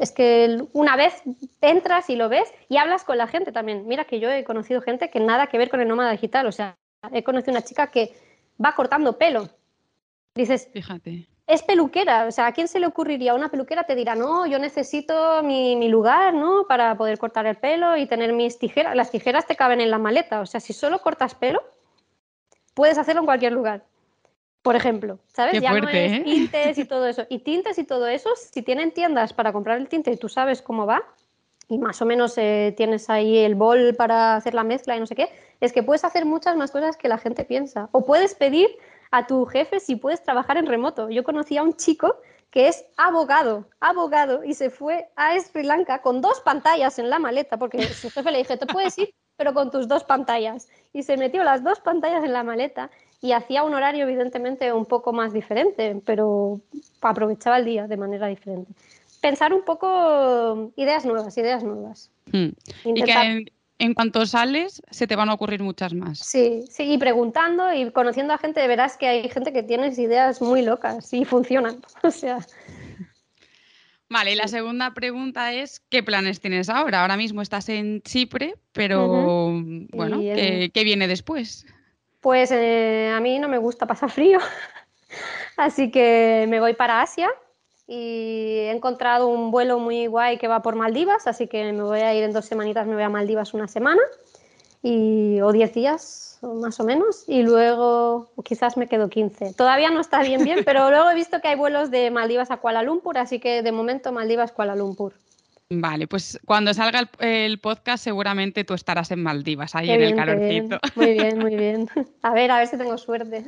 es 0.00 0.12
que 0.12 0.64
una 0.72 0.96
vez 0.96 1.22
entras 1.60 2.08
y 2.10 2.16
lo 2.16 2.28
ves 2.28 2.50
y 2.68 2.78
hablas 2.78 3.04
con 3.04 3.18
la 3.18 3.26
gente 3.26 3.52
también. 3.52 3.86
Mira 3.86 4.04
que 4.04 4.20
yo 4.20 4.30
he 4.30 4.44
conocido 4.44 4.80
gente 4.80 5.10
que 5.10 5.20
nada 5.20 5.46
que 5.46 5.58
ver 5.58 5.70
con 5.70 5.80
el 5.80 5.88
nómada 5.88 6.12
digital, 6.12 6.46
o 6.46 6.52
sea, 6.52 6.76
he 7.12 7.22
conocido 7.22 7.52
una 7.52 7.62
chica 7.62 7.88
que 7.88 8.12
va 8.62 8.74
cortando 8.74 9.18
pelo. 9.18 9.48
Dices, 10.34 10.68
fíjate 10.72 11.31
es 11.46 11.62
peluquera, 11.62 12.26
o 12.26 12.30
sea, 12.30 12.46
¿a 12.46 12.52
quién 12.52 12.68
se 12.68 12.78
le 12.78 12.86
ocurriría? 12.86 13.34
Una 13.34 13.50
peluquera 13.50 13.84
te 13.84 13.94
dirá, 13.94 14.14
no, 14.14 14.46
yo 14.46 14.58
necesito 14.58 15.42
mi, 15.42 15.88
lugar, 15.88 16.34
¿no? 16.34 16.66
Para 16.68 16.96
poder 16.96 17.18
cortar 17.18 17.46
el 17.46 17.56
pelo 17.56 17.96
y 17.96 18.06
tener 18.06 18.32
mis 18.32 18.58
tijeras. 18.58 18.94
Las 18.94 19.10
tijeras 19.10 19.46
te 19.46 19.56
caben 19.56 19.80
en 19.80 19.90
la 19.90 19.98
maleta, 19.98 20.40
o 20.40 20.46
sea, 20.46 20.60
si 20.60 20.72
solo 20.72 21.00
cortas 21.02 21.34
pelo, 21.34 21.62
puedes 22.74 22.96
hacerlo 22.96 23.22
en 23.22 23.26
cualquier 23.26 23.52
lugar. 23.52 23.84
Por 24.62 24.76
ejemplo, 24.76 25.18
¿sabes? 25.26 25.60
ya 25.60 25.72
no 25.72 25.88
es 25.88 26.12
¿eh? 26.12 26.22
tintes 26.24 26.78
y 26.78 26.84
todo 26.88 27.08
eso. 27.08 27.26
Y 27.28 27.40
tintes 27.40 27.78
y 27.78 27.84
todo 27.84 28.06
eso, 28.06 28.30
si 28.36 28.62
tienen 28.62 28.92
tiendas 28.92 29.32
para 29.32 29.52
comprar 29.52 29.78
el 29.78 29.88
tinte 29.88 30.12
y 30.12 30.16
tú 30.16 30.28
sabes 30.28 30.62
cómo 30.62 30.86
va, 30.86 31.02
y 31.68 31.78
más 31.78 32.00
o 32.00 32.06
menos 32.06 32.38
eh, 32.38 32.72
tienes 32.76 33.10
ahí 33.10 33.38
el 33.38 33.56
bol 33.56 33.94
para 33.96 34.36
hacer 34.36 34.54
la 34.54 34.62
mezcla 34.62 34.96
y 34.96 35.00
no 35.00 35.06
sé 35.06 35.16
qué, 35.16 35.28
es 35.60 35.72
que 35.72 35.82
puedes 35.82 36.04
hacer 36.04 36.24
muchas 36.24 36.56
más 36.56 36.70
cosas 36.70 36.96
que 36.96 37.08
la 37.08 37.18
gente 37.18 37.44
piensa. 37.44 37.88
O 37.92 38.04
puedes 38.04 38.34
pedir 38.34 38.68
a 39.12 39.26
tu 39.26 39.46
jefe 39.46 39.78
si 39.78 39.94
puedes 39.94 40.22
trabajar 40.22 40.56
en 40.56 40.66
remoto. 40.66 41.08
Yo 41.10 41.22
conocí 41.22 41.56
a 41.56 41.62
un 41.62 41.76
chico 41.76 42.16
que 42.50 42.68
es 42.68 42.84
abogado, 42.96 43.66
abogado, 43.80 44.44
y 44.44 44.54
se 44.54 44.68
fue 44.68 45.08
a 45.16 45.38
Sri 45.38 45.62
Lanka 45.62 46.02
con 46.02 46.20
dos 46.20 46.40
pantallas 46.40 46.98
en 46.98 47.08
la 47.08 47.18
maleta, 47.18 47.56
porque 47.56 47.82
su 47.84 48.10
jefe 48.10 48.30
le 48.30 48.38
dije, 48.38 48.56
te 48.56 48.66
puedes 48.66 48.98
ir, 48.98 49.14
pero 49.36 49.54
con 49.54 49.70
tus 49.70 49.88
dos 49.88 50.04
pantallas. 50.04 50.68
Y 50.92 51.02
se 51.02 51.16
metió 51.16 51.44
las 51.44 51.62
dos 51.62 51.80
pantallas 51.80 52.24
en 52.24 52.32
la 52.32 52.42
maleta 52.42 52.90
y 53.22 53.32
hacía 53.32 53.62
un 53.62 53.72
horario 53.72 54.04
evidentemente 54.04 54.72
un 54.72 54.84
poco 54.84 55.12
más 55.12 55.32
diferente, 55.32 56.02
pero 56.04 56.60
aprovechaba 57.00 57.58
el 57.58 57.64
día 57.64 57.86
de 57.86 57.96
manera 57.96 58.26
diferente. 58.26 58.72
Pensar 59.20 59.54
un 59.54 59.62
poco 59.62 60.72
ideas 60.76 61.06
nuevas, 61.06 61.36
ideas 61.38 61.62
nuevas. 61.62 62.10
Hmm. 62.32 62.48
Y 62.84 63.02
que 63.02 63.46
en 63.82 63.94
cuanto 63.94 64.24
sales, 64.26 64.80
se 64.92 65.08
te 65.08 65.16
van 65.16 65.28
a 65.28 65.34
ocurrir 65.34 65.60
muchas 65.60 65.92
más. 65.92 66.20
Sí, 66.20 66.62
sí, 66.70 66.84
y 66.84 66.98
preguntando 66.98 67.72
y 67.72 67.90
conociendo 67.90 68.32
a 68.32 68.38
gente, 68.38 68.64
verás 68.68 68.96
que 68.96 69.08
hay 69.08 69.28
gente 69.28 69.52
que 69.52 69.64
tiene 69.64 69.88
ideas 69.88 70.40
muy 70.40 70.62
locas 70.62 71.12
y 71.12 71.24
funcionan. 71.24 71.82
O 72.04 72.10
sea. 72.12 72.38
Vale, 74.08 74.32
y 74.32 74.34
la 74.36 74.46
segunda 74.46 74.94
pregunta 74.94 75.52
es: 75.52 75.80
¿qué 75.88 76.04
planes 76.04 76.40
tienes 76.40 76.68
ahora? 76.68 77.02
Ahora 77.02 77.16
mismo 77.16 77.42
estás 77.42 77.68
en 77.70 78.02
Chipre, 78.02 78.54
pero 78.70 79.50
bueno, 79.92 80.20
¿qué, 80.20 80.84
viene 80.84 81.08
después? 81.08 81.66
Pues 82.20 82.52
eh, 82.52 83.12
a 83.12 83.18
mí 83.18 83.40
no 83.40 83.48
me 83.48 83.58
gusta 83.58 83.86
pasar 83.86 84.10
frío, 84.10 84.38
así 85.56 85.90
que 85.90 86.46
me 86.48 86.60
voy 86.60 86.74
para 86.74 87.02
Asia 87.02 87.30
y 87.94 88.60
he 88.60 88.70
encontrado 88.70 89.28
un 89.28 89.50
vuelo 89.50 89.78
muy 89.78 90.06
guay 90.06 90.38
que 90.38 90.48
va 90.48 90.62
por 90.62 90.76
Maldivas, 90.76 91.26
así 91.26 91.46
que 91.46 91.74
me 91.74 91.82
voy 91.82 92.00
a 92.00 92.14
ir 92.14 92.24
en 92.24 92.32
dos 92.32 92.46
semanitas, 92.46 92.86
me 92.86 92.94
voy 92.94 93.02
a 93.02 93.10
Maldivas 93.10 93.52
una 93.52 93.68
semana. 93.68 94.00
y, 94.82 95.40
o 95.42 95.52
10 95.52 95.74
días 95.74 96.38
más 96.42 96.80
o 96.80 96.84
menos 96.84 97.24
y 97.28 97.42
luego 97.42 98.32
quizás 98.44 98.76
me 98.78 98.88
quedo 98.88 99.10
15. 99.10 99.52
Todavía 99.52 99.90
no 99.90 100.00
está 100.00 100.22
bien 100.22 100.42
bien, 100.42 100.60
pero 100.64 100.88
luego 100.88 101.10
he 101.10 101.14
visto 101.14 101.40
que 101.42 101.48
hay 101.48 101.56
vuelos 101.56 101.90
de 101.90 102.10
Maldivas 102.10 102.50
a 102.50 102.56
Kuala 102.56 102.82
Lumpur, 102.82 103.18
así 103.18 103.38
que 103.38 103.62
de 103.62 103.72
momento 103.72 104.10
Maldivas 104.10 104.52
Kuala 104.52 104.74
Lumpur. 104.74 105.12
Vale, 105.68 106.06
pues 106.06 106.40
cuando 106.46 106.72
salga 106.72 107.10
el, 107.18 107.58
podcast 107.60 108.02
seguramente 108.02 108.64
tú 108.64 108.72
estarás 108.72 109.10
en 109.10 109.22
Maldivas, 109.22 109.74
ahí 109.74 109.90
en 109.90 110.00
el 110.00 110.16
calorcito. 110.16 110.78
Muy 110.96 111.12
bien, 111.12 111.38
muy 111.38 111.56
bien. 111.62 111.88
A 112.22 112.32
ver, 112.32 112.50
a 112.50 112.58
ver 112.58 112.68
si 112.68 112.78
tengo 112.78 112.96
suerte 112.96 113.44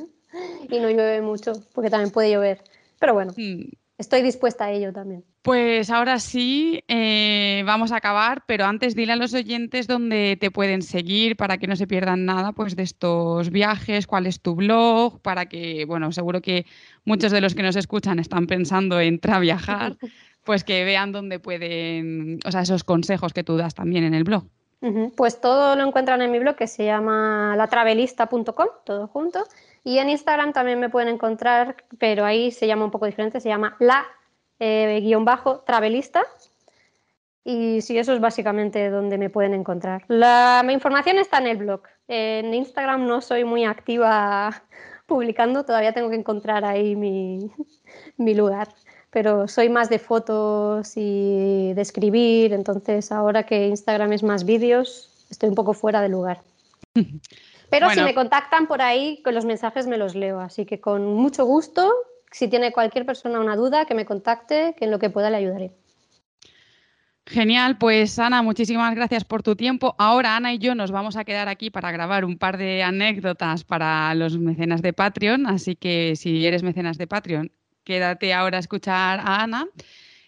y 0.69 0.79
no 0.79 0.89
llueve 0.89 1.21
mucho, 1.21 1.53
porque 1.73 1.89
también 1.89 2.11
puede 2.11 2.31
llover. 2.31 2.63
Pero 2.99 3.13
bueno, 3.13 3.33
mm. 3.35 3.84
Estoy 3.97 4.21
dispuesta 4.21 4.65
a 4.65 4.71
ello 4.71 4.91
también. 4.91 5.23
Pues 5.41 5.89
ahora 5.89 6.19
sí, 6.19 6.83
eh, 6.87 7.63
vamos 7.65 7.91
a 7.91 7.97
acabar, 7.97 8.43
pero 8.47 8.65
antes 8.65 8.95
dile 8.95 9.13
a 9.13 9.15
los 9.15 9.33
oyentes 9.33 9.87
dónde 9.87 10.37
te 10.39 10.51
pueden 10.51 10.81
seguir 10.81 11.35
para 11.35 11.57
que 11.57 11.67
no 11.67 11.75
se 11.75 11.87
pierdan 11.87 12.25
nada 12.25 12.51
pues, 12.51 12.75
de 12.75 12.83
estos 12.83 13.51
viajes, 13.51 14.07
cuál 14.07 14.25
es 14.25 14.41
tu 14.41 14.55
blog, 14.55 15.21
para 15.21 15.45
que, 15.47 15.85
bueno, 15.85 16.11
seguro 16.11 16.41
que 16.41 16.65
muchos 17.03 17.31
de 17.31 17.41
los 17.41 17.55
que 17.55 17.63
nos 17.63 17.75
escuchan 17.75 18.19
están 18.19 18.47
pensando 18.47 18.99
en 18.99 19.19
viajar, 19.39 19.97
pues 20.43 20.63
que 20.63 20.83
vean 20.83 21.11
dónde 21.11 21.39
pueden, 21.39 22.39
o 22.45 22.51
sea, 22.51 22.61
esos 22.61 22.83
consejos 22.83 23.33
que 23.33 23.43
tú 23.43 23.57
das 23.57 23.75
también 23.75 24.03
en 24.03 24.13
el 24.13 24.23
blog. 24.23 24.45
Pues 25.15 25.41
todo 25.41 25.75
lo 25.75 25.87
encuentran 25.87 26.21
en 26.21 26.31
mi 26.31 26.37
blog 26.37 26.55
que 26.55 26.67
se 26.67 26.85
llama 26.85 27.55
latravelista.com, 27.57 28.67
todo 28.83 29.07
junto. 29.07 29.43
Y 29.85 29.99
en 29.99 30.09
Instagram 30.09 30.51
también 30.51 30.79
me 30.79 30.89
pueden 30.89 31.09
encontrar, 31.09 31.75
pero 31.99 32.25
ahí 32.25 32.49
se 32.49 32.65
llama 32.65 32.85
un 32.85 32.91
poco 32.91 33.05
diferente, 33.05 33.39
se 33.39 33.49
llama 33.49 33.77
la 33.79 34.03
eh, 34.59 34.99
guion 35.03 35.25
bajo 35.25 35.59
travelista. 35.59 36.23
Y 37.43 37.81
sí, 37.81 37.95
eso 37.95 38.11
es 38.11 38.19
básicamente 38.19 38.89
donde 38.89 39.19
me 39.19 39.29
pueden 39.29 39.53
encontrar. 39.53 40.03
La, 40.07 40.63
mi 40.65 40.73
información 40.73 41.19
está 41.19 41.37
en 41.37 41.45
el 41.45 41.57
blog. 41.57 41.83
En 42.07 42.51
Instagram 42.55 43.05
no 43.05 43.21
soy 43.21 43.43
muy 43.43 43.63
activa 43.63 44.63
publicando, 45.05 45.65
todavía 45.65 45.93
tengo 45.93 46.09
que 46.09 46.15
encontrar 46.15 46.65
ahí 46.65 46.95
mi, 46.95 47.51
mi 48.17 48.33
lugar. 48.33 48.69
Pero 49.11 49.47
soy 49.47 49.69
más 49.69 49.87
de 49.89 49.99
fotos 49.99 50.93
y 50.95 51.73
de 51.73 51.81
escribir, 51.83 52.53
entonces 52.53 53.11
ahora 53.11 53.43
que 53.43 53.67
Instagram 53.67 54.13
es 54.13 54.23
más 54.23 54.45
vídeos, 54.45 55.27
estoy 55.29 55.49
un 55.49 55.55
poco 55.55 55.73
fuera 55.73 56.01
de 56.01 56.09
lugar. 56.09 56.41
Pero 57.79 57.89
si 57.91 58.01
me 58.01 58.15
contactan 58.15 58.67
por 58.67 58.81
ahí, 58.81 59.21
con 59.23 59.35
los 59.35 59.45
mensajes 59.45 59.87
me 59.87 59.97
los 59.97 60.15
leo, 60.15 60.39
así 60.39 60.65
que 60.65 60.79
con 60.79 61.05
mucho 61.05 61.45
gusto 61.45 61.91
si 62.31 62.49
tiene 62.49 62.73
cualquier 62.73 63.05
persona 63.05 63.39
una 63.39 63.55
duda, 63.55 63.85
que 63.85 63.93
me 63.93 64.05
contacte, 64.05 64.75
que 64.77 64.85
en 64.85 64.91
lo 64.91 64.99
que 64.99 65.09
pueda 65.09 65.29
le 65.29 65.37
ayudaré. 65.37 65.71
Genial, 67.27 67.77
pues 67.77 68.19
Ana, 68.19 68.41
muchísimas 68.41 68.93
gracias 68.93 69.23
por 69.23 69.41
tu 69.41 69.55
tiempo. 69.55 69.95
Ahora 69.97 70.35
Ana 70.35 70.53
y 70.53 70.59
yo 70.59 70.75
nos 70.75 70.91
vamos 70.91 71.15
a 71.15 71.23
quedar 71.23 71.47
aquí 71.47 71.71
para 71.71 71.91
grabar 71.91 72.23
un 72.25 72.37
par 72.37 72.57
de 72.57 72.83
anécdotas 72.83 73.63
para 73.63 74.13
los 74.15 74.37
mecenas 74.37 74.81
de 74.81 74.93
Patreon, 74.93 75.47
así 75.47 75.75
que 75.75 76.15
si 76.15 76.45
eres 76.45 76.61
mecenas 76.61 76.97
de 76.97 77.07
Patreon, 77.07 77.51
quédate 77.83 78.33
ahora 78.33 78.57
a 78.57 78.59
escuchar 78.59 79.21
a 79.21 79.43
Ana. 79.43 79.65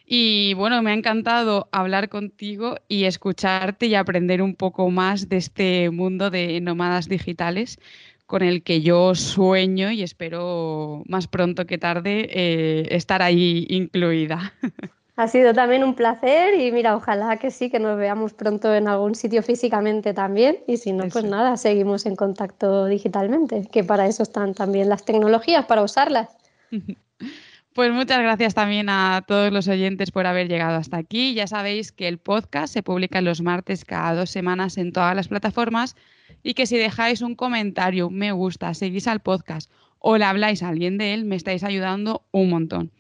Y 0.10 0.54
bueno, 0.54 0.82
me 0.82 0.92
ha 0.92 0.94
encantado 0.94 1.68
hablar 1.74 2.08
contigo 2.08 2.78
y 2.88 3.04
escucharte 3.04 3.88
y 3.88 3.96
aprender 3.96 4.42
un 4.42 4.56
poco 4.56 4.90
más 4.90 5.28
de 5.28 5.36
este 5.36 5.90
mundo 5.90 6.30
de 6.30 6.62
nómadas 6.62 7.10
digitales, 7.10 7.78
con 8.26 8.42
el 8.42 8.64
que 8.64 8.80
yo 8.80 9.16
sueño 9.16 9.92
y 9.92 10.04
espero 10.04 11.04
más 11.10 11.28
pronto 11.28 11.66
que 11.66 11.78
tarde 11.78 12.30
eh, 12.32 12.88
estar 12.92 13.22
ahí 13.22 13.68
incluida. 13.70 14.54
Ha 15.20 15.28
sido 15.28 15.52
también 15.52 15.84
un 15.84 15.96
placer 15.96 16.54
y 16.60 16.72
mira, 16.72 16.96
ojalá 16.96 17.38
que 17.38 17.50
sí, 17.50 17.72
que 17.72 17.80
nos 17.80 17.98
veamos 17.98 18.34
pronto 18.34 18.76
en 18.76 18.88
algún 18.88 19.16
sitio 19.16 19.42
físicamente 19.42 20.14
también 20.14 20.60
y 20.68 20.78
si 20.78 20.94
no, 20.94 21.08
pues 21.10 21.26
nada, 21.26 21.58
seguimos 21.58 22.06
en 22.06 22.16
contacto 22.16 22.86
digitalmente, 22.86 23.68
que 23.72 23.84
para 23.84 24.06
eso 24.06 24.22
están 24.22 24.54
también 24.54 24.90
las 24.90 25.06
tecnologías, 25.06 25.66
para 25.66 25.82
usarlas. 25.82 26.30
Pues 27.78 27.94
muchas 27.94 28.24
gracias 28.24 28.56
también 28.56 28.90
a 28.90 29.24
todos 29.28 29.54
los 29.54 29.68
oyentes 29.68 30.10
por 30.10 30.26
haber 30.26 30.48
llegado 30.48 30.78
hasta 30.78 30.98
aquí. 30.98 31.36
Ya 31.36 31.46
sabéis 31.46 31.92
que 31.92 32.08
el 32.08 32.18
podcast 32.18 32.74
se 32.74 32.82
publica 32.82 33.22
los 33.22 33.44
martes 33.44 33.86
cada 33.86 34.16
dos 34.16 34.32
semanas 34.32 34.80
en 34.80 34.92
todas 34.92 35.16
las 35.16 35.28
plataformas 35.28 35.96
y 36.42 36.56
que 36.56 36.66
si 36.66 36.76
dejáis 36.76 37.22
un 37.22 37.36
comentario, 37.36 38.10
me 38.10 38.32
gusta, 38.32 38.74
seguís 38.74 39.08
al 39.08 39.20
podcast 39.20 39.70
o 40.00 40.18
le 40.18 40.26
habláis 40.26 40.64
a 40.64 40.70
alguien 40.70 40.98
de 40.98 41.14
él, 41.14 41.26
me 41.26 41.36
estáis 41.36 41.64
ayudando 41.64 42.26
un 42.32 42.50
montón. 42.50 42.92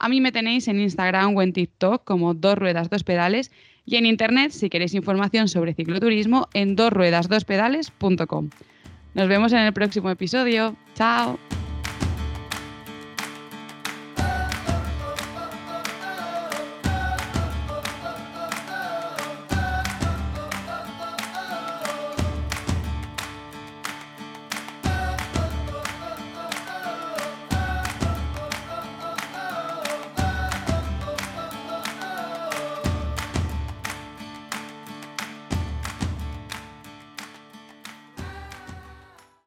A 0.00 0.08
mí 0.08 0.20
me 0.20 0.32
tenéis 0.32 0.66
en 0.66 0.80
Instagram 0.80 1.36
o 1.36 1.40
en 1.40 1.52
TikTok 1.52 2.02
como 2.02 2.34
dos 2.34 2.58
ruedas, 2.58 2.90
dos 2.90 3.04
pedales 3.04 3.52
y 3.86 3.94
en 3.94 4.04
internet 4.04 4.50
si 4.50 4.68
queréis 4.68 4.94
información 4.94 5.46
sobre 5.46 5.74
cicloturismo 5.74 6.48
en 6.54 6.74
dosruedasdospedales.com. 6.74 8.50
Nos 9.14 9.28
vemos 9.28 9.52
en 9.52 9.60
el 9.60 9.72
próximo 9.72 10.10
episodio. 10.10 10.74
Chao. 10.94 11.38